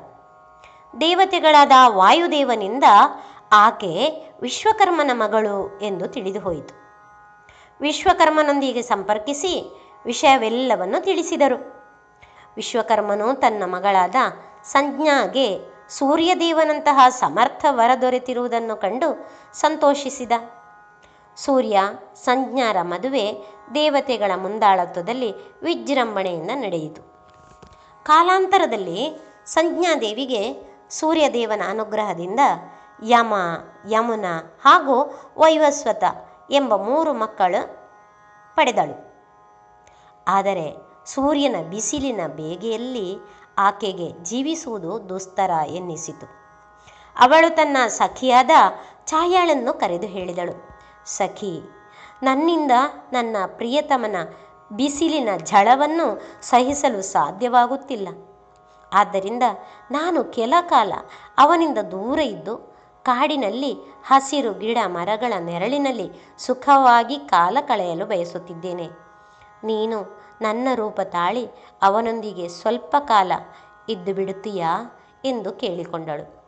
ದೇವತೆಗಳಾದ 1.01 1.73
ವಾಯುದೇವನಿಂದ 1.89 2.85
ಆಕೆ 3.53 4.11
ವಿಶ್ವಕರ್ಮನ 4.43 5.11
ಮಗಳು 5.15 5.79
ಎಂದು 5.79 6.09
ತಿಳಿದು 6.09 6.41
ಹೋಯಿತು 6.41 6.82
ವಿಶ್ವಕರ್ಮನೊಂದಿಗೆ 7.83 8.83
ಸಂಪರ್ಕಿಸಿ 8.83 9.81
ವಿಷಯವೆಲ್ಲವನ್ನು 10.05 11.05
ತಿಳಿಸಿದರು. 11.05 11.59
ವಿಶ್ವಕರ್ಮನು 12.57 13.41
ತನ್ನ 13.41 13.63
ಮಗಳಾದ 13.67 14.15
ಸಂಜ್ಞಾಗೆ 14.65 15.61
ಸೂರ್ಯದೇವನಂತಹ 15.89 17.07
ಸಮರ್ಥ 17.09 17.65
ವರ 17.71 17.91
ದೊರೆತಿರುವುದನ್ನು 18.01 18.77
ಕಂಡು 18.77 19.31
ಸಂತೋಷಿಸಿದ. 19.53 20.33
ಸೂರ್ಯ 21.37 21.81
ಸಂಜ್ಞಾರ 22.15 22.77
ಮದುವೆ 22.83 23.25
ದೇವತೆಗಳ 23.75 24.33
ಮುಂದಾಳತ್ವದಲ್ಲಿ 24.37 25.31
ವಿಜೃಂಭಣೆಯಿಂದ 25.61 26.51
ನಡೆಯಿತು. 26.55 27.03
ಕಾಲಾಂತರದಲ್ಲಿ 28.05 29.21
ಸಂಜ್ಞಾದೇವಿಗೆ 29.47 30.43
ಸೂರ್ಯದೇವನ 30.91 31.63
ಅನುಗ್ರಹದಿಂದ 31.69 32.41
ಯಮ, 33.07 33.35
ಯಮುನ 33.91 34.25
ಹಾಗೂ 34.65 35.03
ವೈವಸ್ವತ 35.39 36.05
ಎಂಬ 36.53 36.77
ಮೂರು 36.77 37.13
ಮಕ್ಕಳು 37.13 37.61
ಪಡೆದಳು. 38.55 38.97
ಆದರೆ 40.27 40.67
ಸೂರ್ಯನ 41.07 41.57
ಬಿಸಿಲಿನ 41.71 42.21
ಬೇಗೆಯಲ್ಲಿ 42.27 43.19
ಆಕೆಗೆ 43.59 44.25
ಜೀವಿಸುವುದು 44.25 45.09
ದುಸ್ತರ 45.09 45.51
ಎನ್ನಿಸಿತು. 45.51 46.27
ಅವಳು 47.17 47.55
ತನ್ನ 47.55 47.77
ಸಖಿಯಾದ 47.87 48.51
ಛಾಯಾಳನ್ನು 49.07 49.75
ಕರೆದು 49.75 50.07
ಹೇಳಿದಳು, 50.07 50.55
ಸಖಿ, 51.07 51.55
ನನ್ನಿಂದ 52.23 52.73
ನನ್ನ 53.13 53.37
ಪ್ರಿಯತಮನ 53.47 54.17
ಬಿಸಿಲಿನ 54.73 55.29
ಝಳವನ್ನು 55.39 56.07
ಸಹಿಸಲು 56.43 57.03
ಸಾಧ್ಯವಾಗುತ್ತಿಲ್ಲ. 57.03 58.09
ಆದ್ದರಿಂದ 58.93 59.43
ನಾನು 59.91 60.25
ಕೆಲ 60.25 60.55
ಕಾಲ 60.69 60.93
ಅವನಿಂದ 61.39 61.79
ದೂರ 61.79 62.19
ಇದ್ದು 62.19 62.72
ಕಾಡಿನಲ್ಲಿ 63.03 63.77
ಹಸಿರು 64.07 64.55
ಗಿಡ 64.55 64.79
ಮರಗಳ 64.87 65.33
ನೆರಳಿನಲ್ಲಿ 65.41 66.11
ಸುಖವಾಗಿ 66.39 67.17
ಕಾಲ 67.17 67.59
ಕಳೆಯಲು 67.61 68.07
ಬಯಸುತ್ತಿದ್ದೇನೆ. 68.07 68.89
ನೀನು 69.65 70.23
ನನ್ನ 70.43 70.69
ರೂಪ 70.75 71.01
ತಾಳಿ 71.01 71.49
ಅವನೊಂದಿಗೆ 71.83 72.49
ಸ್ವಲ್ಪ 72.49 72.97
ಕಾಲ 72.99 73.33
ಇದ್ದು 73.89 74.15
ಬಿಡುತ್ತೀಯಾ 74.15 75.01
ಎಂದು 75.25 75.53
ಕೇಳಿಕೊಂಡಳು. 75.53 76.43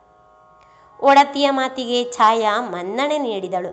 ಒಡತಿಯ 1.02 1.50
ಮಾತಿಗೆ 1.50 2.12
ಛಾಯಾ 2.12 2.60
ಮನ್ನಣೆ 2.60 3.18
ನೀಡಿದಳು. 3.18 3.72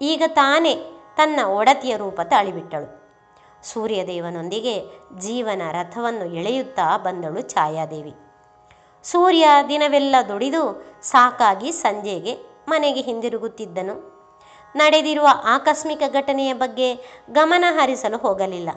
ಈಗ 0.00 0.22
ತಾನೇ 0.26 0.74
ತನ್ನ 1.16 1.40
ಒಡತಿಯ 1.46 1.96
ರೂಪ 1.96 2.20
ತಾಳಿಬಿಟ್ಟಳು. 2.20 3.02
ಸೂರ್ಯದೇವನೊಂದಿಗೆ 3.62 4.74
ಜೀವನ 5.18 5.62
ರಥವನ್ನು 5.70 6.24
ಎಳೆಯುತ್ತಾ 6.24 6.96
ಬಂದಳು 6.96 7.42
ಛಾಯಾದೇವಿ. 7.42 8.14
ಸೂರ್ಯ 9.04 9.48
ದಿನವೆಲ್ಲ 9.68 10.14
ದುಡಿದು 10.28 10.86
ಸಾಕಾಗಿ 11.02 11.72
ಸಂಜೆಗೆ 11.72 12.38
ಮನೆಗೆ 12.68 13.00
ಹಿಂದಿರುಗುತ್ತಿದ್ದನು. 13.00 14.12
ನಡೆದಿರುವ 14.74 15.28
ಆಕಸ್ಮಿಕ 15.44 16.02
ಘಟನೆಯ 16.08 16.52
ಬಗ್ಗೆ 16.52 16.94
ಗಮನ 17.30 17.64
ಹರಿಸಲು 17.68 18.18
ಹೋಗಲಿಲ್ಲ. 18.18 18.68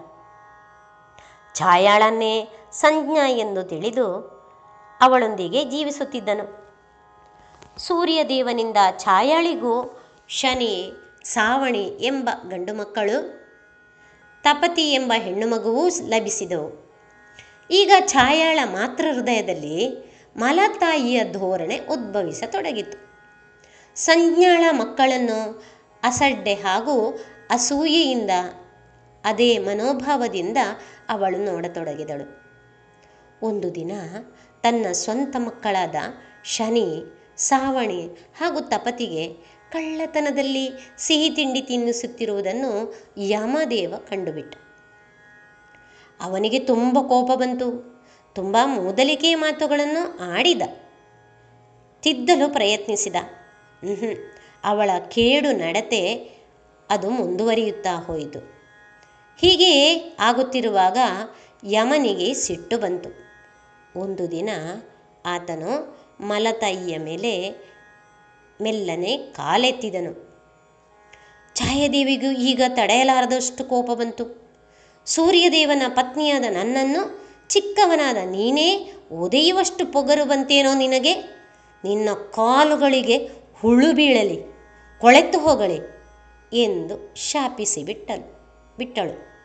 ಛಾಯಾಳನ್ನೇ 1.55 2.49
ಸಂಜ್ಞಾ 2.71 3.27
ಎಂದು 3.27 3.63
ತಿಳಿದು 3.63 4.35
ಅವಳೊಂದಿಗೆ 5.01 5.63
ಜೀವಿಸುತ್ತಿದ್ದನು. 5.63 6.65
ಸೂರ್ಯದೇವನಿಂದ 7.77 8.77
ಛಾಯಾಳಿಗೂ 8.97 10.01
ಶನಿ, 10.29 10.93
ಸಾವಣಿ 11.23 11.83
ಎಂಬ 11.83 12.29
ಗಂಡು 12.49 12.73
ಮಕ್ಕಳು, 12.73 13.45
ತಪತಿ 14.43 14.93
ಎಂಬ 14.93 15.13
ಹೆಣ್ಣು 15.15 15.47
ಮಗುವೂ 15.47 15.87
ಲಭಿಸಿದವು. 15.87 16.85
ಈಗ 17.71 17.91
ಛಾಯಾಳ 18.05 18.59
ಮಾತೃ 18.65 19.13
ಹೃದಯದಲ್ಲಿ 19.13 20.14
ಮಲತಾಯಿಯ 20.37 21.23
ಧೋರಣೆ 21.31 21.77
ಉದ್ಭವಿಸತೊಡಗಿತು. 21.77 22.97
ಸಂಜ್ಞಾಳ 23.95 24.63
ಮಕ್ಕಳನ್ನು 24.71 25.63
ಅಸಡ್ಡೆ 26.03 26.53
ಹಾಗೂ 26.53 27.19
ಅಸೂಯೆಯಿಂದ, 27.49 28.29
ಅದೇ 29.23 29.57
ಮನೋಭಾವದಿಂದ 29.57 30.57
ಅವಳು 31.09 31.45
ನೋಡತೊಡಗಿದಳು. 31.45 32.45
ಒಂದು 33.45 33.75
ದಿನ 33.75 33.91
ತನ್ನ 34.61 34.85
ಸ್ವಂತ 34.91 35.35
ಮಕ್ಕಳಾದ 35.39 35.95
ಶನಿ, 36.43 37.03
ಸಾವಣಿ 37.37 38.07
ಹಾಗೂ 38.39 38.61
ತಪತಿಗೆ 38.61 39.33
ಕಳ್ಳತನದಲ್ಲಿ 39.71 40.69
ಸಿಹಿ 40.97 41.29
ತಿಂಡಿ 41.29 41.61
ತಿನ್ನಿಸುತ್ತಿರುವುದನ್ನು 41.61 42.95
ಯಮದೇವ 43.17 43.93
ಕಂಡುಬಿಟ್ಟ. 44.09 44.55
ಅವನಿಗೆ 46.21 46.59
ತುಂಬ 46.59 46.99
ಕೋಪ 46.99 47.31
ಬಂತು. 47.35 47.94
ತುಂಬ 48.35 48.57
ಮೂದಲಿಕೆ 48.65 49.35
ಮಾತುಗಳನ್ನು 49.35 50.33
ಆಡಿದ, 50.33 50.61
ತಿದ್ದಲು 52.01 52.53
ಪ್ರಯತ್ನಿಸಿದ. 52.53 53.15
ಅವಳ 54.63 54.89
ಕೇಡು 55.07 55.51
ನಡತೆ 55.51 56.15
ಅದು 56.89 57.09
ಮುಂದುವರಿಯುತ್ತಾ 57.09 57.95
ಹೋಯಿತು. 57.95 58.39
ಹೀಗೆ 59.39 59.71
ಆಗುತ್ತಿರುವಾಗ 60.19 60.97
ಯಮನಿಗೆ 61.63 62.33
ಸಿಟ್ಟು 62.33 62.77
ಬಂತು. 62.77 63.09
ಒಂದು 63.99 64.31
ದಿನ 64.31 64.49
ಆತನು 65.25 65.97
ಮಲತಾಯಿಯ 66.21 66.97
ಮೇಲೆ 66.97 67.49
ಮೆಲ್ಲನೆ 68.61 69.17
ಕಾಲೆತ್ತಿದನು. 69.17 70.13
ಛಾಯಾದೇವಿಗೂ 71.55 72.31
ಈಗ 72.31 72.61
ತಡೆಯಲಾರದಷ್ಟು 72.69 73.63
ಕೋಪ 73.63 73.85
ಬಂತು. 73.85 74.25
ಸೂರ್ಯದೇವನ 75.05 75.83
ಪತ್ನಿಯಾದ 75.89 76.41
ನನ್ನನ್ನು 76.41 77.24
ಚಿಕ್ಕವನಾದ 77.49 78.17
ನೀನೇ 78.25 78.91
ಒದೆಯುವಷ್ಟು 79.11 79.93
ಪೊಗರು 79.93 80.25
ಬಂತೇನೋ 80.25 80.73
ನಿನಗೆ? 80.73 81.13
ನಿನ್ನ 81.83 82.09
ಕಾಲುಗಳಿಗೆ 82.31 83.17
ಹುಳು 83.61 83.93
ಬೀಳಲಿ, 83.93 84.41
ಕೊಳೆತು 84.99 85.39
ಹೋಗಲಿ 85.39 85.79
ಎಂದು 86.53 87.15
ಶಾಪಿಸಿ 87.15 87.83
ಬಿಟ್ಟಳು 87.83 88.25
ಬಿಟ್ಟಳು. 88.77 89.35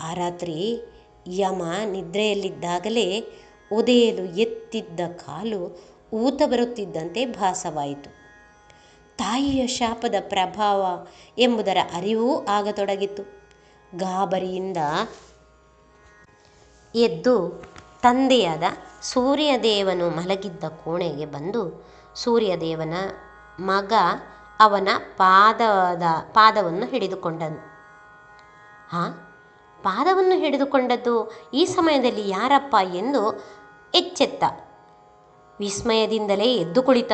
ಆ 0.00 0.14
ರಾತ್ರಿ 0.14 0.80
ಯಮ 1.26 1.62
ನಿದ್ರೆಯಲ್ಲಿದ್ದಾಗಲೇ 1.90 3.24
ಒದೆಯಲು 3.72 4.24
ಎತ್ತಿದ್ದ 4.38 5.00
ಕಾಲು 5.00 5.80
ಊತ 6.12 6.42
ಬರುತ್ತಿದ್ದಂತೆ 6.46 7.26
ಭಾಸವಾಯಿತು. 7.26 8.10
ತಾಯಿಯ 9.16 9.66
ಶಾಪದ 9.66 10.14
ಪ್ರಭಾವ 10.20 11.06
ಎಂಬುದರ 11.38 11.76
ಅರಿವೂ 11.94 12.44
ಆಗತೊಡಗಿತು. 12.44 13.22
ಗಾಬರಿಯಿಂದ 13.96 14.76
ಎದ್ದು 16.94 17.62
ತಂದೆಯಾದ 18.02 18.62
ಸೂರ್ಯದೇವನು 19.02 20.10
ಮಲಗಿದ್ದ 20.10 20.64
ಕೋಣೆಗೆ 20.64 21.26
ಬಂದು 21.26 21.86
ಸೂರ್ಯದೇವನ 22.14 22.94
ಮಗ 23.60 23.92
ಅವನ 24.60 24.88
ಪಾದದ, 25.16 26.02
ಪಾದವನ್ನು 26.32 26.86
ಹಿಡಿದುಕೊಂಡನು. 26.86 27.56
ಹಾಂ 28.90 29.12
ಪಾದವನ್ನು 29.82 30.38
ಹಿಡಿದುಕೊಂಡದ್ದು 30.38 31.32
ಈ 31.54 31.64
ಸಮಯದಲ್ಲಿ 31.64 32.28
ಯಾರಪ್ಪ 32.28 32.76
ಎಂದು 32.94 33.44
ಎಚ್ಚೆತ್ತ. 33.94 34.44
ವಿಸ್ಮಯದಿಂದಲೇ 35.60 36.54
ಎದ್ದು 36.54 36.82
ಕುಳಿತ. 36.82 37.12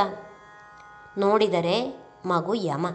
ನೋಡಿದರೆ 1.18 2.06
ಮಗು 2.26 2.54
ಯಮ. 2.54 2.86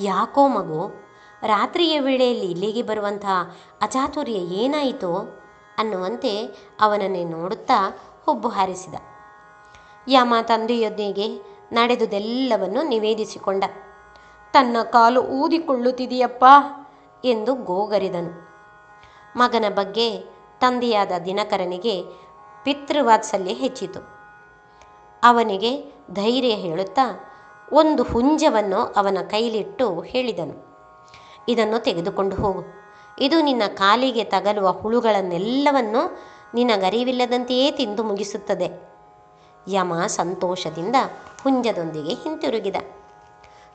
ಯಾಕೋ 0.00 0.48
ಮಗು, 0.48 1.04
ರಾತ್ರಿಯ 1.42 2.00
ವೇಳೆಯಲ್ಲಿ 2.00 2.50
ಇಲ್ಲಿಗೆ 2.50 2.82
ಬರುವಂತಹ 2.82 3.56
ಅಚಾತುರ್ಯ 3.82 4.32
ಏನಾಯಿತೋ? 4.32 5.40
ಅನ್ನುವಂತೆ 5.78 6.44
ಅವನನ್ನೇ 6.80 7.24
ನೋಡುತ್ತಾ 7.24 7.98
ಹುಬ್ಬು 8.24 8.48
ಹಾರಿಸಿದ 8.48 8.94
ಯಾಮ 10.08 10.34
ತಂದೆಯೊಂದಿಗೆ 10.42 11.54
ನಡೆದುದೆಲ್ಲವನ್ನು 11.72 12.82
ನಿವೇದಿಸಿಕೊಂಡ. 12.82 13.64
ತನ್ನ 14.52 14.76
ಕಾಲು 14.82 15.22
ಊದಿಕೊಳ್ಳುತ್ತಿದೆಯಪ್ಪ 15.22 16.44
ಎಂದು 17.24 17.54
ಗೋಗರಿದನು. 17.54 18.44
ಮಗನ 19.36 19.64
ಬಗ್ಗೆ 19.74 20.20
ತಂದೆಯಾದ 20.60 21.12
ದಿನಕರನಿಗೆ 21.24 22.02
ಪಿತೃವಾತ್ಸಲ್ಯ 22.64 23.52
ಹೆಚ್ಚಿತು. 23.52 24.00
ಅವನಿಗೆ 25.22 25.92
ಧೈರ್ಯ 26.12 26.50
ಹೇಳುತ್ತಾ 26.50 27.30
ಒಂದು 27.72 28.02
ಹುಂಜವನ್ನು 28.02 28.76
ಅವನ 28.76 29.18
ಕೈಲಿಟ್ಟು 29.30 30.00
ಹೇಳಿದನು. 30.00 30.56
ಇದನ್ನು 31.48 31.78
ತೆಗೆದುಕೊಂಡು 31.78 32.36
ಹೋಗು. 32.36 32.83
ಇದು 33.18 33.40
ನಿನ್ನ 33.40 33.62
ಕಾಲಿಗೆ 33.74 34.24
ತಗಲುವ 34.24 34.72
ಹುಳುಗಳನ್ನೆಲ್ಲವನ್ನು 34.72 36.18
ನಿನಗರಿವಿಲ್ಲದಂತೆಯೇ 36.54 37.70
ತಿಂದು 37.70 38.04
ಮುಗಿಸುತ್ತದೆ. 38.04 38.88
ಯಮ 39.68 40.06
ಸಂತೋಷದಿಂದ 40.06 40.96
ಹುಂಜದೊಂದಿಗೆ 41.42 42.14
ಹಿಂತಿರುಗಿದ. 42.14 42.76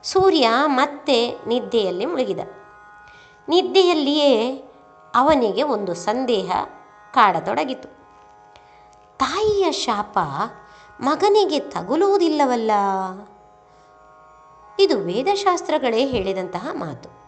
ಸೂರ್ಯ 0.04 0.50
ಮತ್ತೆ 0.66 1.38
ನಿದ್ದೆಯಲ್ಲಿ 1.48 2.06
ಮುಳುಗಿದ. 2.06 2.40
ನಿದ್ದೆಯಲ್ಲಿಯೇ 3.48 4.64
ಅವನಿಗೆ 5.16 5.64
ಒಂದು 5.64 5.94
ಸಂದೇಹ 5.94 6.52
ಕಾಡತೊಡಗಿತು. 7.14 7.88
ತಾಯಿಯ 9.18 9.72
ಶಾಪ 9.72 10.20
ಮಗನಿಗೆ 11.02 11.60
ತಗುಲುವುದಿಲ್ಲವಲ್ಲ. 11.60 12.72
ಇದು 14.80 14.98
ವೇದಶಾಸ್ತ್ರಗಳೇ 14.98 16.06
ಹೇಳಿದಂತಹ 16.06 16.68
ಮಾತು. 16.74 17.19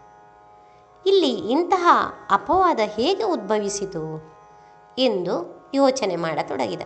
ಇಲ್ಲಿ 1.05 1.51
ಇಂತಹ 1.51 2.13
ಅಪವಾದ 2.31 2.79
ಹೇಗೆ 2.85 3.23
ಉದ್ಭವಿಸಿತು 3.23 4.33
ಎಂದು 4.97 5.61
ಯೋಚನೆ 5.73 6.15
ಮಾಡತೊಡಗಿದ. 6.15 6.81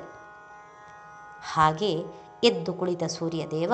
ಹಾಗೆ 1.53 1.91
ಎದ್ದು 2.43 2.73
ಕುಳಿತ 2.73 3.03
ಸೂರ್ಯದೇವ 3.03 3.73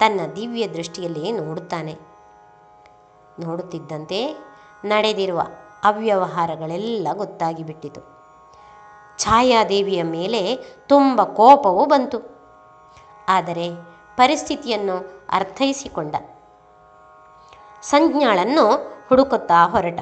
ತನ್ನ 0.00 0.20
ದಿವ್ಯ 0.36 0.68
ದೃಷ್ಟಿಯಲ್ಲಿ 0.68 1.32
ನೋಡುತ್ತಾನೆ. 1.32 1.98
ನೋಡುತ್ತಿದ್ದಂತೆ 3.40 4.36
ನಡೆದಿರುವ 4.84 5.40
ಅವ್ಯವಹಾರಗಳೆಲ್ಲ 5.84 7.08
ಗೊತ್ತಾಗಿಬಿಟ್ಟಿತು. 7.12 8.00
ಛಾಯಾದೇವಿಯ 9.18 10.02
ಮೇಲೆ 10.02 10.56
ತುಂಬ 10.88 11.22
ಕೋಪವೂ 11.22 11.84
ಬಂತು. 11.84 12.18
ಆದರೆ 13.28 13.70
ಪರಿಸ್ಥಿತಿಯನ್ನು 14.16 15.26
ಅರ್ಥೈಸಿಕೊಂಡ. 15.30 16.14
ಸಂಜ್ಞಾಳನ್ನು 17.82 18.93
ಹುಡುಕುತ್ತಾ 19.08 19.64
ಹೊರಟ. 19.64 19.98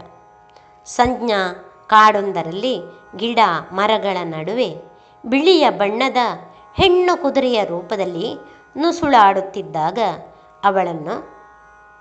ಸಂಜ್ಞಾ 0.85 1.53
ಕಾಡೊಂದರಲ್ಲಿ 1.87 2.81
ಗಿಡ 3.17 3.39
ಮರಗಳ 3.73 4.17
ನಡುವೆ 4.23 4.77
ಬಿಳಿಯ 5.27 5.71
ಬಣ್ಣದ 5.71 6.17
ಹೆಣ್ಣು 6.75 7.23
ಕುದುರೆಯ 7.23 7.65
ರೂಪದಲ್ಲಿ 7.65 8.35
ನುಸುಳಾಡುತ್ತಿದ್ದಾಗ 8.79 9.99
ಅವಳನ್ನು 10.65 11.33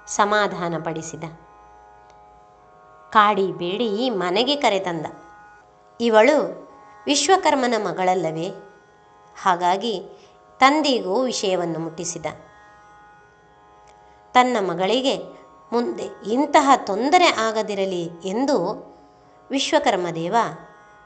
ಸಮಾಧಾನಪಡಿಸಿದ. 0.07 1.23
ಕಾಡಿ 3.11 3.51
ಬೇಡಿ 3.51 4.09
ಮನೆಗೆ 4.09 4.55
ಕರೆತಂದ. 4.55 5.05
ಇವಳು 6.01 6.67
ವಿಶ್ವಕರ್ಮನ 7.05 7.73
ಮಗಳಲ್ಲವೇ? 7.77 8.49
ಹಾಗಾಗಿ 9.43 10.03
ತಂದಿಗೂ 10.59 11.21
ವಿಷಯವನ್ನು 11.21 11.79
ಮುಟ್ಟಿಸಿದ. 11.79 12.25
ತನ್ನ 14.33 14.57
ಮಗಳಿಗೆ 14.59 15.40
ಮುಂದೆ 15.71 16.31
ಇಂತಹ 16.31 16.71
ತೊಂದರೆ 16.75 17.25
ಆಗದಿರಲಿ 17.25 18.09
ಎಂದು 18.25 18.57
ವಿಶ್ವಕರ್ಮದೇವ 19.51 20.35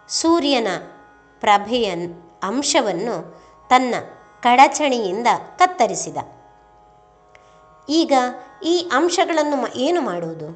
ಸೂರ್ಯನ 0.09 0.67
ಪ್ರಭೆಯ 1.39 1.95
ಅಂಶವನ್ನು 2.43 3.41
ತನ್ನ 3.69 3.95
ಕಡಚಣಿಯಿಂದ 4.41 5.27
ಕತ್ತರಿಸಿದ. 5.55 6.17
ಈಗ 7.89 8.13
ಈ 8.63 8.89
ಅಂಶಗಳನ್ನು 8.93 9.75
ಏನು 9.75 10.01
ಮಾಡುವುದು? 10.01 10.49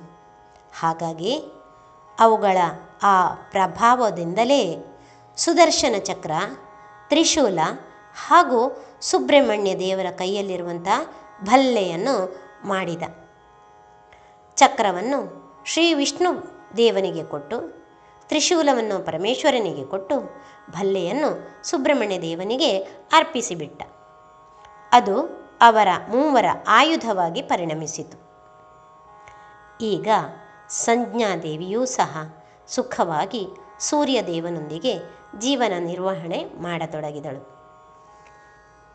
ಹಾಗಾಗಿ 0.80 1.44
ಅವುಗಳ 2.20 2.58
ಆ 3.04 3.34
ಪ್ರಭಾವದಿಂದಲೇ 3.34 4.78
ಸುದರ್ಶನ 5.38 5.96
ಚಕ್ರ, 6.00 6.32
ತ್ರಿಶೂಲ 7.10 7.60
ಹಾಗೂ 8.28 8.86
ಸುಬ್ರಹ್ಮಣ್ಯ 9.02 9.76
ದೇವರ 9.80 10.06
ಕೈಯಲ್ಲಿರುವಂಥ 10.12 10.88
ಭಲ್ಲೆಯನ್ನು 11.44 12.36
ಮಾಡಿದ. 12.68 13.04
ಚಕ್ರವನ್ನು 14.60 15.20
ಶ್ರೀ 15.66 15.94
ವಿಷ್ಣು 15.94 16.44
ದೇವನಿಗೆ 16.78 17.24
ಕೊಟ್ಟು, 17.24 17.60
ತ್ರಿಶೂಲವನ್ನು 18.28 19.06
ಪರಮೇಶ್ವರನಿಗೆ 19.06 19.86
ಕೊಟ್ಟು, 19.86 20.20
ಭಲ್ಲೆಯನ್ನು 20.72 21.30
ಸುಬ್ರಹ್ಮಣ್ಯ 21.68 22.22
ದೇವನಿಗೆ 22.22 22.80
ಅರ್ಪಿಸಿಬಿಟ್ಟ. 23.12 23.84
ಅದು 24.92 25.22
ಅವರ 25.62 25.88
ಮೂವರ 26.10 26.46
ಆಯುಧವಾಗಿ 26.68 27.42
ಪರಿಣಮಿಸಿತು. 27.42 28.18
ಈಗ 29.82 30.08
ಸಂಜ್ಞಾದೇವಿಯೂ 30.70 31.86
ಸಹ 31.86 32.18
ಸುಖವಾಗಿ 32.68 33.48
ಸೂರ್ಯದೇವನೊಂದಿಗೆ 33.80 34.94
ಜೀವನ 35.40 35.74
ನಿರ್ವಹಣೆ 35.80 36.46
ಮಾಡತೊಡಗಿದಳು. 36.46 37.42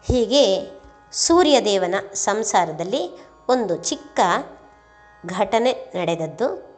ಹೀಗೆ 0.07 0.71
ಸೂರ್ಯದೇವನ 1.13 1.95
ಸಂಸಾರದಲ್ಲಿ 2.13 3.19
ಒಂದು 3.49 3.77
ಚಿಕ್ಕ 3.77 4.21
ಘಟನೆ 5.27 5.73
ನಡೆದದ್ದು. 5.73 6.75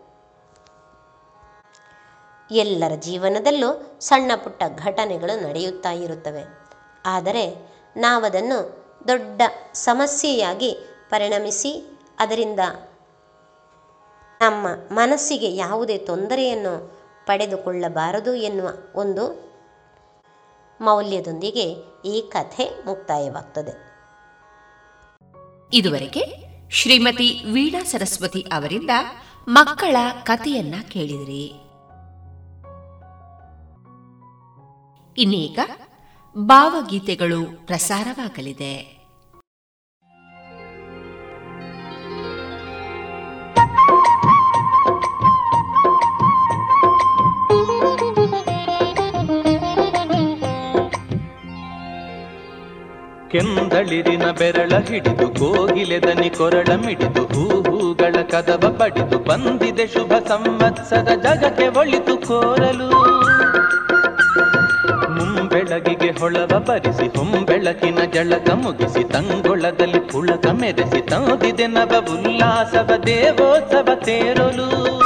ಎಲ್ಲರ 2.50 2.94
ಜೀವನದಲ್ಲೂ 2.94 3.98
ಸಣ್ಣ 4.00 4.32
ಪುಟ್ಟ 4.44 4.62
ಘಟನೆಗಳು 4.76 5.48
ನಡೆಯುತ್ತಾ 5.48 5.90
ಇರುತ್ತವೆ. 5.90 6.44
ಆದರೆ 7.06 7.68
ನಾವದನ್ನು 7.96 8.86
ದೊಡ್ಡ 9.08 9.42
ಸಮಸ್ಯೆಯಾಗಿ 9.72 10.78
ಪರಿಣಮಿಸಿ 11.10 11.98
ಅದರಿಂದ 12.18 12.60
ನಮ್ಮ 14.40 14.68
ಮನಸ್ಸಿಗೆ 14.92 15.56
ಯಾವುದೇ 15.56 15.98
ತೊಂದರೆಯನ್ನು 15.98 16.92
ಪಡೆದುಕೊಳ್ಳಬಾರದು 17.26 18.34
ಎನ್ನುವ 18.34 18.68
ಒಂದು 18.94 19.46
ಮೌಲ್ಯದೊಂದಿಗೆ 20.80 21.74
ಈ 22.04 22.20
ಕಥೆ 22.20 22.86
ಮುಕ್ತಾಯವಾಗ್ತದೆ. 22.86 23.86
ಇದುವರೆಗೆ 25.72 26.45
ಶ್ರೀಮತಿ 26.70 27.44
ವೀಣಾ 27.52 27.82
ಸರಸ್ವತಿ 27.82 28.40
ಅವರಿಂದ 28.40 28.90
ಮಕ್ಕಳ 29.48 29.96
ಕಥೆಯನ್ನ 30.22 30.74
ಕೇಳಿದಿರಿ. 30.88 31.52
ಇನ್ನೀಗ 35.18 35.58
ಭಾವಗೀತೆಗಳು 36.38 37.66
ಪ್ರಸಾರವಾಗಲಿದೆ. 37.66 38.95
ಕೆಂದಳಿರಿನ 53.30 54.30
ಬೆರಳ 54.30 54.72
ಹಿಡಿದು 54.88 55.28
ಕೋಗಿಲೆದನಿ 55.28 56.30
ಕೊರಳ 56.30 56.74
ಮಿಡಿದು 56.86 57.24
ಹೂಗಳ 57.24 58.22
ಕದವ 58.22 58.76
ಪಡಿದು 58.78 59.18
ಬಂದಿದೆ 59.18 59.86
ಶುಭ 59.86 60.12
ಸಂವತ್ಸರ 60.28 61.08
ಜಗಕ್ಕೆ 61.14 61.68
ಒಳಿತು 61.68 62.28
ಕೋರಲು. 62.28 62.88
ಮುಂಬೆಳಗಿಗೆ 65.10 66.20
ಹೊಳವ 66.20 66.64
ಬರಿಸಿ, 66.68 67.16
ಹೊಂಬೆಳಕಿನ 67.16 67.98
ಜಳಕ 68.14 68.50
ಮುಗಿಸಿ, 68.50 69.12
ತಂಗೊಳದಲ್ಲಿ 69.12 69.98
ಪುಳಕ 69.98 70.46
ಮೆರೆಸಿ, 70.46 71.00
ತಂದಿದೆ 71.00 71.66
ನವ 71.66 72.06
ಉಲ್ಲಾಸವ 72.12 72.90
ದೇವೋತ್ಸವ 73.06 73.88
ತೇರಲು. 73.94 74.96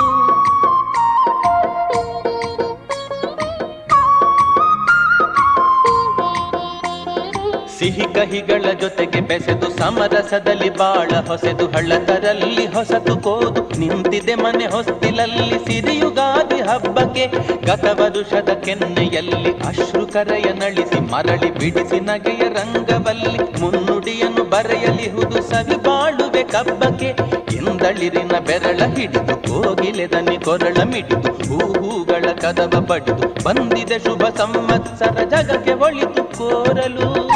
ಸಿಹಿ 7.81 8.03
ಕಹಿಗಳ 8.15 8.65
ಜೊತೆಗೆ 8.81 9.21
ಬೆಸೆದು 9.21 9.69
ಸಮರಸದಲ್ಲಿ 9.79 10.71
ಬಾಳ 10.77 11.09
ಹೊಸೆದು, 11.27 11.67
ಹಳ್ಳತರಲ್ಲಿ 11.67 12.67
ಹೊಸತು 12.67 13.17
ಕೋದು. 13.17 13.79
ನಿಂತಿದೆ 13.79 14.35
ಮನೆ 14.35 14.67
ಹೊಸ್ತಿಲಲ್ಲಿ 14.67 15.59
ಸಿರಿಯುಗಾದಿ 15.59 16.61
ಹಬ್ಬಕ್ಕೆ. 16.61 17.27
ಗತ 17.67 17.85
ವರುಷದ 17.85 18.49
ಕೆನ್ನೆಯಲ್ಲಿ 18.65 19.53
ಅಶ್ರು 19.67 20.07
ಕರೆಯ 20.07 20.53
ನಳಿಸಿ, 20.53 21.01
ಮರಳಿ 21.13 21.51
ಬಿಡಿಸಿ 21.55 22.01
ನಗೆಯ 22.01 22.43
ರಂಗವಲ್ಲಿ. 22.49 23.61
ಮುನ್ನುಡಿಯನ್ನು 23.61 24.45
ಬರೆಯಲಿಹುದು 24.45 25.43
ಸವಿ 25.43 25.77
ಬಾಳುವೆ 25.77 26.43
ಕಬ್ಬಕ್ಕೆ. 26.45 27.11
ಎಂದಳಿರಿನ 27.57 28.33
ಬೆರಳ 28.47 28.85
ಹಿಡಿದು, 28.95 29.37
ಕೋಗಿಲೆದನಿ 29.49 30.37
ಕೊರಳ 30.37 30.83
ಮಿಡಿದು 30.83 31.33
ಹೂಗಳ 31.49 32.25
ಕದವ 32.41 32.81
ಪಡೆದು. 32.81 33.45
ಬಂದಿದೆ 33.45 33.99
ಶುಭ 33.99 34.23
ಸಂವತ್ಸರ 34.37 35.25
ಜಗಕ್ಕೆ 35.25 35.73
ಒಳಿತು 35.73 36.25
ಕೋರಲು. 36.39 37.31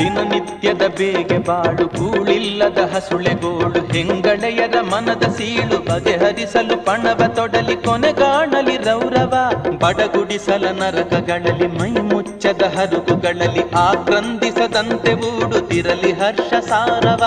ದಿನನಿತ್ಯ 0.00 0.50
ನಿತ್ಯದ 0.52 0.94
ಬೇಗೆ 0.98 1.38
ಬಾಳು 1.38 1.88
ಕೂಳಿಲ್ಲದ 1.88 2.78
ಹಸುಳೆಗೋಳು 2.78 3.80
ಹೆಂಗಳೆಯರ 3.92 4.80
ಮನದ 4.80 5.22
ಸೀಳು 5.22 5.78
ಬಗೆಹರಿಸಲು 5.78 6.84
ಪಣವ 6.84 7.20
ತೊಡಲಿ 7.34 7.76
ಕೊನೆಗಾಣಲಿ 7.76 8.76
ರೌರವ, 8.76 9.34
ಬಡಗುಡಿಸಲ 9.78 10.64
ನರಕಗಳಲ್ಲಿ, 10.70 11.66
ಮೈ 11.66 11.90
ಮುಚ್ಚದ 11.90 12.62
ಹರುಗುಗಳಲ್ಲಿ 12.62 13.70
ಆಕ್ರಂದಿಸದಂತೆ 13.74 15.12
ಊಡುತ್ತಿರಲಿ 15.12 16.12
ಹರ್ಷ 16.12 16.54
ಸಾರವ. 16.54 17.22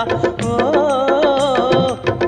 ಓ, 0.48 0.58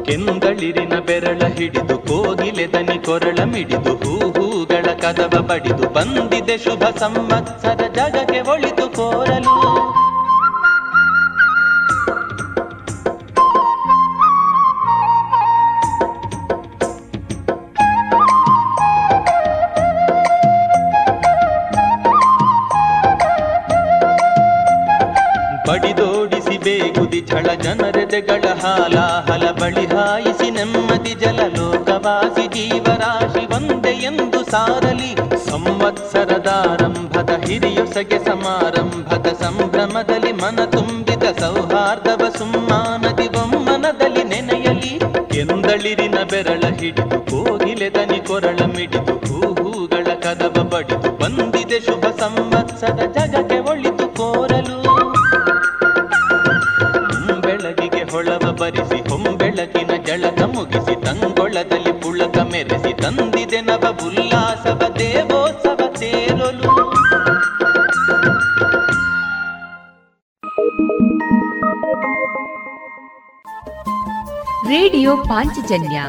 ಕೆಂದಳಿರಿನ 0.03 0.99
ಬೆರಳ 0.99 1.47
ಹಿಡಿದು 1.47 1.97
ಕೋಗಿಲೆ 1.97 2.67
ದನಿ 2.67 3.05
ಕೊರಳ 3.05 3.39
ಮಿಡಿದು 3.43 3.95
ಹೂ 3.95 4.31
ಹೂಗಳ 4.31 4.85
ಕದವ 4.93 5.41
ಬಡಿದು, 5.41 5.89
ಬಂದಿದೆ 5.89 6.57
ಶುಭ 6.57 6.84
ಸಂವತ್ಸರ, 6.97 7.88
ಜಗಕ್ಕೆ 7.88 8.41
ಒಳಿತು 8.51 8.89
ಕೋರಲು. 8.89 9.94
ಬೇಗುದಿ 27.06 27.19
ಝಳ 27.30 27.48
ಜನರೆದೆಗಳ 27.64 28.45
ಹಾಲಾಹಲ 28.61 29.45
ಬಳಿ 29.60 29.86
ಹಾಯಿಸಿ 29.86 30.48
ನೆಮ್ಮದಿ 30.56 31.14
ಜಲ 31.22 31.40
ಲೋಕವಾಸಿ 31.56 32.45
ಜೀವರಾಶಿ 32.56 33.44
ಒಂದೇ 33.56 33.94
ಎಂದು 34.10 34.40
ಸಾರಲಿ. 34.52 35.10
ಸಂವತ್ಸರದಾರಂಭದ 35.49 37.32
ಹಿರಿಯೊಸಗೆ 37.45 38.19
ಸಮಾರಂಭದ 38.26 39.27
ಸಂಭ್ರಮದಲ್ಲಿ 39.44 40.32
ಮನ 40.41 40.65
ತುಂಬಿದ 40.76 41.26
ಸೌಹಾರ್ದವ 41.41 42.23
ಸುಮ್ಮಾನದಿ 42.38 43.27
ಬೊಮ್ಮನದಲ್ಲಿ 43.36 44.23
ನೆನೆಯಲಿ. 44.34 44.94
ಎಂದಳಿರಿನ 45.41 46.18
ಬೆರಳ 46.32 46.64
ಹಿಡಿದು 46.80 47.19
ಕೋಗಿಲೆ 47.32 47.90
ದನಿ 47.98 48.19
ಕೊರಳ 48.27 48.60
ಮಿಡಿದು 48.76 49.15
ಹೂಗಳ 49.57 50.07
ಕದವ 50.26 50.57
ಬಡಿದು 50.73 51.11
ಬಂದಿದೆ 51.22 51.80
ಶುಭ 51.88 52.06
ಸಂವತ್ಸರ 52.22 52.99
ಜಗಕ್ಕೆ. 53.18 53.55
ಜಳಕ 60.06 60.41
ಮುಗಿಸಿ 60.41 61.06
ತಂಗೊಳದಲ್ಲಿ 61.06 61.91
ಪುಳಕ 61.91 62.38
ಮೆರೆಸಿ 62.38 63.02
ತಂದಿದೆ 63.02 63.61
ನವ 63.61 63.99
ಉಲ್ಲಾಸವ 64.06 64.82
ದೇವೋತ್ಸವ 64.99 65.80
ತೇರಲು. 65.94 66.95
ರೇಡಿಯೋ 74.69 75.18
ಪಾಂಚಜನ್ಯ 75.18 76.02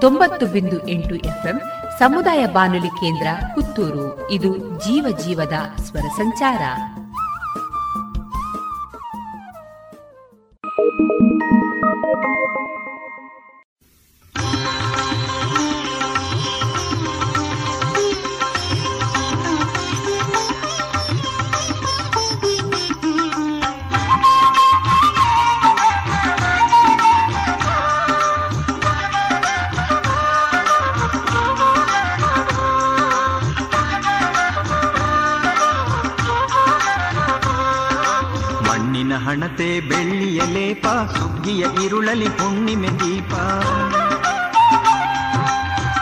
ತೊಂಬತ್ತು 0.00 0.46
ಬಿಂದು 0.46 0.88
ಎಂಟು 0.88 1.14
ಎಫ್ಎಂ 1.14 1.60
ಸಮುದಾಯ 1.98 2.46
ಬಾನುಲಿ 2.46 2.88
ಕೇಂದ್ರ 2.88 3.26
ಪುತ್ತೂರು. 3.54 4.30
ಇದು 4.30 4.56
ಜೀವ 4.56 5.16
ಜೀವದ 5.24 5.52
ಸ್ವರ 5.84 6.08
ಸಂಚಾರ. 6.16 6.60
ಸುಗ್ಗಿಯ 41.58 41.86
ಇರುಳಲಿ 41.86 42.26
ಹುಣ್ಣಿಮೆ 42.26 42.88
ದೀಪ. 42.88 43.34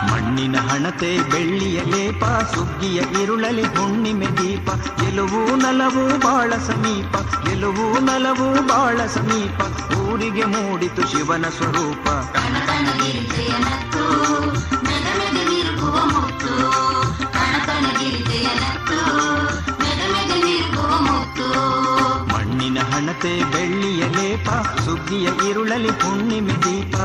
ಮಣ್ಣಿನ 0.03 0.57
ಹಣತೆ, 0.57 1.17
ಬೆಳ್ಳಿಯ 1.17 1.81
ಲೇಪ, 1.83 2.25
ಸುಗ್ಗಿಯ 2.25 3.01
ಇರುಳಲಿ 3.21 3.63
ಹುಣ್ಣಿಮೆ 3.63 4.25
ದೀಪ. 4.25 4.69
ಗೆಲುವು, 5.01 5.55
ನಲವು 5.55 6.19
ಬಾಳ 6.19 6.53
ಸಮೀಪ. 6.67 7.17
ಗೆಲುವು, 7.17 7.99
ನಲವು 7.99 8.67
ಬಾಳ 8.67 9.05
ಸಮೀಪ. 9.07 9.91
ಊರಿಗೆ 9.93 10.45
ಮೂಡಿತು 10.45 11.01
ಶಿವನ 11.11 11.45
ಸ್ವರೂಪ. 11.49 12.09
ಮಣ್ಣಿನ 22.33 22.79
ಹಣತೆ 22.79 23.43
ಬೆಳ್ಳಿಯ 23.43 23.76
ಲೇಪ 24.15 24.49
ಸುಗ್ಗಿಯ 24.85 25.27
ಇರುಳಲಿ 25.49 25.89
ಹುಣ್ಣಿಮೆ 26.01 26.55
ದೀಪ 26.65 26.95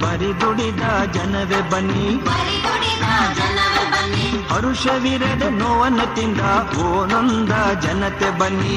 ಬರಿ 0.00 0.40
ದುಡಿದ 0.40 0.82
ಜನವೇ 1.12 1.60
ಬನ್ನಿ. 1.70 2.08
ಹರುಷವಿರದ 4.54 5.42
ನೋವನ್ನು 5.42 6.14
ತಿಂದ 6.14 6.40
ಓನೊಂದ 6.78 7.52
ಜನತೆ 7.80 8.30
ಬನ್ನಿ. 8.38 8.76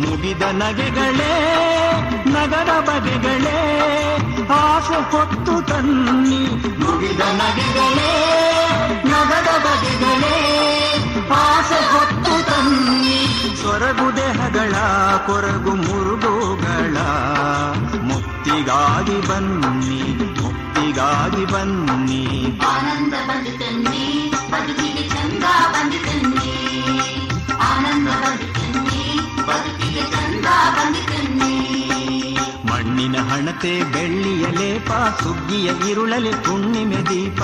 ಮುಗಿದ 0.00 0.42
ನಗೆಗಳೇ 0.42 1.34
ನಗರ 2.26 2.80
ಬಗೆಗಳೇ 2.80 3.58
ಆಸೆ 4.50 5.10
ಹೊತ್ತು 5.10 5.66
ತನ್ನಿ. 5.66 6.42
ಮುಗಿದ 6.78 7.20
ನಗೆಗಳೇ 7.20 8.12
ನಗರ 9.04 9.48
ಬಗೆಗಳೇ 9.58 10.36
ಆಸೆ 11.30 11.80
ಹೊತ್ತು 11.92 12.46
ತನ್ನಿ. 12.46 13.18
ಸೊರಗು 13.62 14.16
ದೇಹಗಳ 14.16 14.74
ಕೊರಗು 15.26 15.70
ಮುರುಗುಗಳ 15.70 16.96
ಮುಕ್ತಿಗಾಗಿ 18.38 19.16
ಬನ್ನಿ 19.28 20.02
ಮುಕ್ತಿಗಾಗಿ 20.42 21.44
ಬನ್ನಿ. 21.44 22.22
ಆನಂದ 22.66 23.14
ಬಂದಿತನ್ನಿ 23.28 24.04
ಬದುಕಿಗೆ 24.52 25.04
ಚಂದ 25.08 25.44
ಬಂದಿತನ್ನಿ 25.72 26.52
ಆನಂದ 27.70 28.08
ಬಂದಿತನ್ನಿ 28.22 29.02
ಬದುಕಿಗೆ 29.48 30.04
ಚಂದ 30.10 30.46
ಬಂದಿತನ್ನಿ 30.76 31.52
ಮಣ್ಣಿನ 32.70 33.16
ಹಣತೆ 33.16 33.74
ಬೆಳ್ಳಿಯ 33.92 34.46
ಲೇಪ 34.60 34.92
ಸುಗ್ಗಿಯ 35.22 35.90
ಇರುಳಲೆ 35.90 36.32
ಪುಣ್ಣಿಮೆ 36.44 37.02
ದೀಪ. 37.10 37.40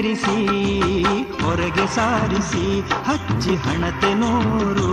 ಸಿಂಗರಿಸಿ 0.00 1.42
ಹೊರಗೆ 1.42 1.94
ಸಾರಿಸಿ 1.94 2.80
ಹಚ್ಚಿ 2.80 3.56
ಹಣತೆ 3.56 4.14
ನೋರು. 4.14 4.92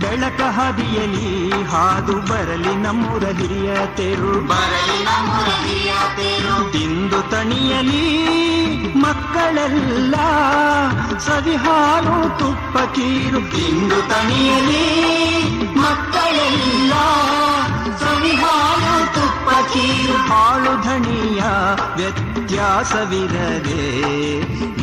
ಬೆಳಕ 0.00 0.40
ಹದಿಯಲಿ 0.40 1.50
ಹಾದು 1.62 2.12
ಬರಲಿ 2.12 2.76
ನಮ್ಮೂರ 2.76 3.24
ಹಿರಿಯ 3.24 3.74
ತೆರು. 3.96 4.46
ಬರಲಿ 4.46 5.04
ನಮ್ಮೂರ 5.04 5.48
ಹಿರಿಯ 5.48 5.92
ತೆರು. 6.16 6.72
ತಿಂದು 6.72 7.22
ತಣಿಯಲಿ 7.30 8.36
ಮಕ್ಕಳೆಲ್ಲ 8.96 10.14
ಸವಿ 11.18 11.56
ಹಾಲು 11.56 12.38
ತುಪ್ಪ 12.38 12.78
ಕೀರು. 12.78 13.40
ತಿಂದು 13.56 14.08
ತಣಿಯಲಿ 14.08 14.86
ಮಕ್ಕಳೆಲ್ಲ 15.78 16.92
ಸವಿ 18.00 18.30
ಹಾಲು 18.30 19.14
ತುಪ್ಪ 19.14 19.72
ಕೀರು. 19.72 20.12
ಹಾಳು 20.12 20.82
ಧಣಿಯ 20.82 21.42
ವ್ಯತ್ಯಾಸವಿರದೆ 22.41 23.81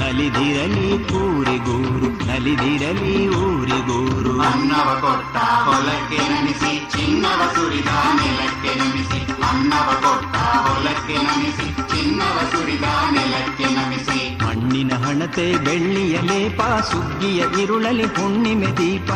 ನಲಿದಿರಲಿ 0.01 0.89
ಊರಿಗೂರು 1.21 2.09
ನಲಿದಿರಲಿ 2.29 3.15
ಊರಿಗೂರು 3.41 4.35
ಅನ್ನವ 4.49 4.89
ಕೊಟ್ಟ 5.01 5.37
ಹೊಲಕ್ಕೆ 5.67 6.21
ನಮಿಸಿ 6.31 6.73
ಚಿನ್ನವ 6.95 7.41
ಸುರಿದ 7.55 7.91
ನೆಲಕ್ಕೆ 8.19 8.73
ನಮಿಸಿ 8.81 9.21
ಅನ್ನವ 9.51 9.89
ಕೊಟ್ಟ 10.05 10.35
ಹೊಲಕ್ಕೆ 10.67 11.17
ನಮಿಸಿ 11.29 11.67
ಚಿನ್ನವ 11.93 12.37
ಸುರಿದ 12.53 12.87
ನೆಲಕ್ಕೆ 13.11 13.69
ನಮಿಸಿ 13.77 14.19
ಮಣ್ಣಿನ 14.45 14.93
ಹಣತೆ 15.05 15.47
ಬೆಳ್ಳಿಯ 15.67 16.19
ಲೇಪ 16.31 16.61
ಸುಗ್ಗಿಯ 16.91 17.43
ಇರುಳಲಿ 17.63 18.09
ಹುಣ್ಣಿಮೆ 18.17 18.73
ದೀಪ 18.79 19.11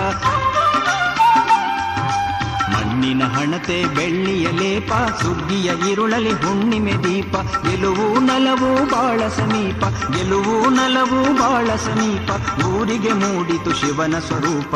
ಮಣ್ಣಿನ 3.03 3.23
ಹಣತೆ, 3.23 3.85
ಬೆಳ್ಳಿಯ 3.95 4.47
ಲೇಪ, 4.51 4.91
ಸುಗ್ಗಿಯ 5.21 5.71
ಇರುಳಲಿ 5.91 6.33
ಹುಣ್ಣಿಮೆ 6.33 6.93
ದೀಪ, 7.03 7.35
ಗೆಲುವು 7.63 8.19
ನಲವು 8.19 8.69
ಬಾಳ 8.85 9.27
ಸಮೀಪ, 9.27 9.83
ಗೆಲುವು 10.13 10.69
ನಲವು 10.69 11.19
ಬಾಳ 11.33 11.75
ಸಮೀಪ, 11.75 12.29
ಊರಿಗೆ 12.65 13.13
ಮೂಡಿತು 13.13 13.73
ಶಿವನ 13.73 14.15
ಸ್ವರೂಪ. 14.19 14.75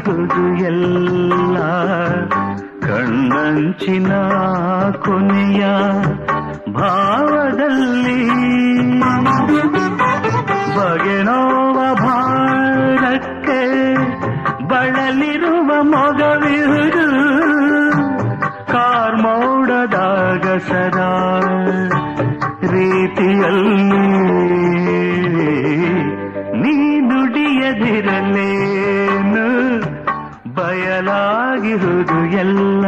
ಬಯಲಾಗಿಹುದು 0.00 0.44
ಎಲ್ಲ 0.64 1.56
ಕಣ್ಣಂಚಿನ 2.80 4.12
ಕೊನೆಯ 5.04 5.62
ಭಾವದಲ್ಲಿ. 6.72 8.22
ಬಗೆನೋವ 10.76 11.78
ಭಾರಕ್ಕೆ 11.94 13.60
ಬಳಲಿರುವ 14.68 15.70
ಮಗವಿರು 15.82 17.08
ಕಾರ್ಮೋಡದಾಗ 18.72 20.46
ಸದಾ 20.58 21.12
ರೀತಿಯಲ್ಲಿ 22.70 24.06
ನೀ 26.62 26.76
ಬಯಲಾಗಿರುವುದು 30.70 32.18
ಎಲ್ಲ. 32.42 32.84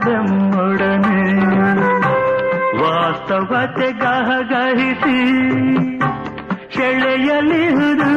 ಬರಲಾರದೆಮ್ಮೊಡನೆ 0.00 1.22
ವಾಸ್ತವತೆ 2.80 3.88
ಗಹಗಹಿಸಿ 4.00 5.18
ಸೆಳೆಯಲಿಹುದು 6.76 8.12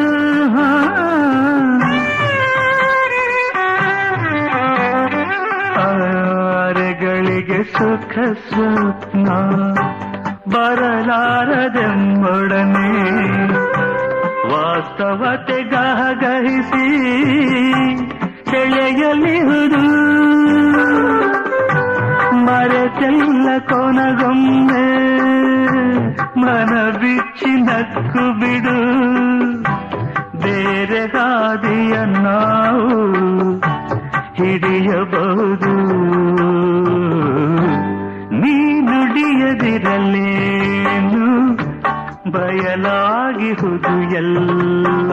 ಅರೆಗಳಿಗೆ 6.31 7.59
ಸುಖ 7.73 8.13
ಸ್ವಪ್ನ 8.45 9.27
ಬರಲಾರದೆಂಬೊಡನೆ 10.53 11.71
ವಾಸ್ತವತೆ 14.51 15.59
ಗಹ 15.63 15.99
ಗಹಗಹಿಸಿ 16.13 16.85
ಸೆಳೆಯಲಿಹುದು 18.51 19.83
ಮರೆತೆಲ್ಲ 22.61 23.47
ಕೊನಗೊಮ್ಮೆ 23.69 24.83
ಮನ 26.41 26.73
ಬಿಚ್ಚಿ 26.99 27.51
ನಕ್ಕು 27.59 28.23
ಬಿಡು 28.39 28.75
ಬೇರೆ 30.35 30.59
ಬೇರೆ 30.83 31.01
ಹಾದಿಯ 31.13 31.93
ನಾವು 32.17 32.99
ಹಿಡಿಯಬಹುದು 34.33 35.73
ನೀ 38.41 38.53
ನುಡಿಯದಿರಲೇನು 38.89 40.05
ಬಯಲಾಗಿಹುದು 42.31 43.95
ಎಲ್ಲ 44.15 45.11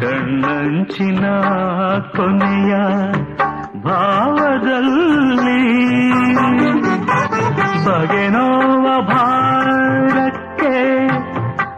ಕಣ್ಣಂಚಿನ 0.00 1.24
ಕೊನೆಯ 2.16 2.72
ಭಾವದಲ್ಲಿ 3.98 5.62
ಬಗೆನೋವ 7.86 9.06
ಭಾರಕ್ಕೆ 9.06 10.74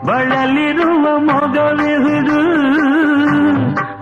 ಬಳಲಿರುವ 0.07 1.19
ಮೊಗವಿಹುದು 1.19 2.41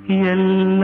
ಎಲ್ಲ. 0.10 0.84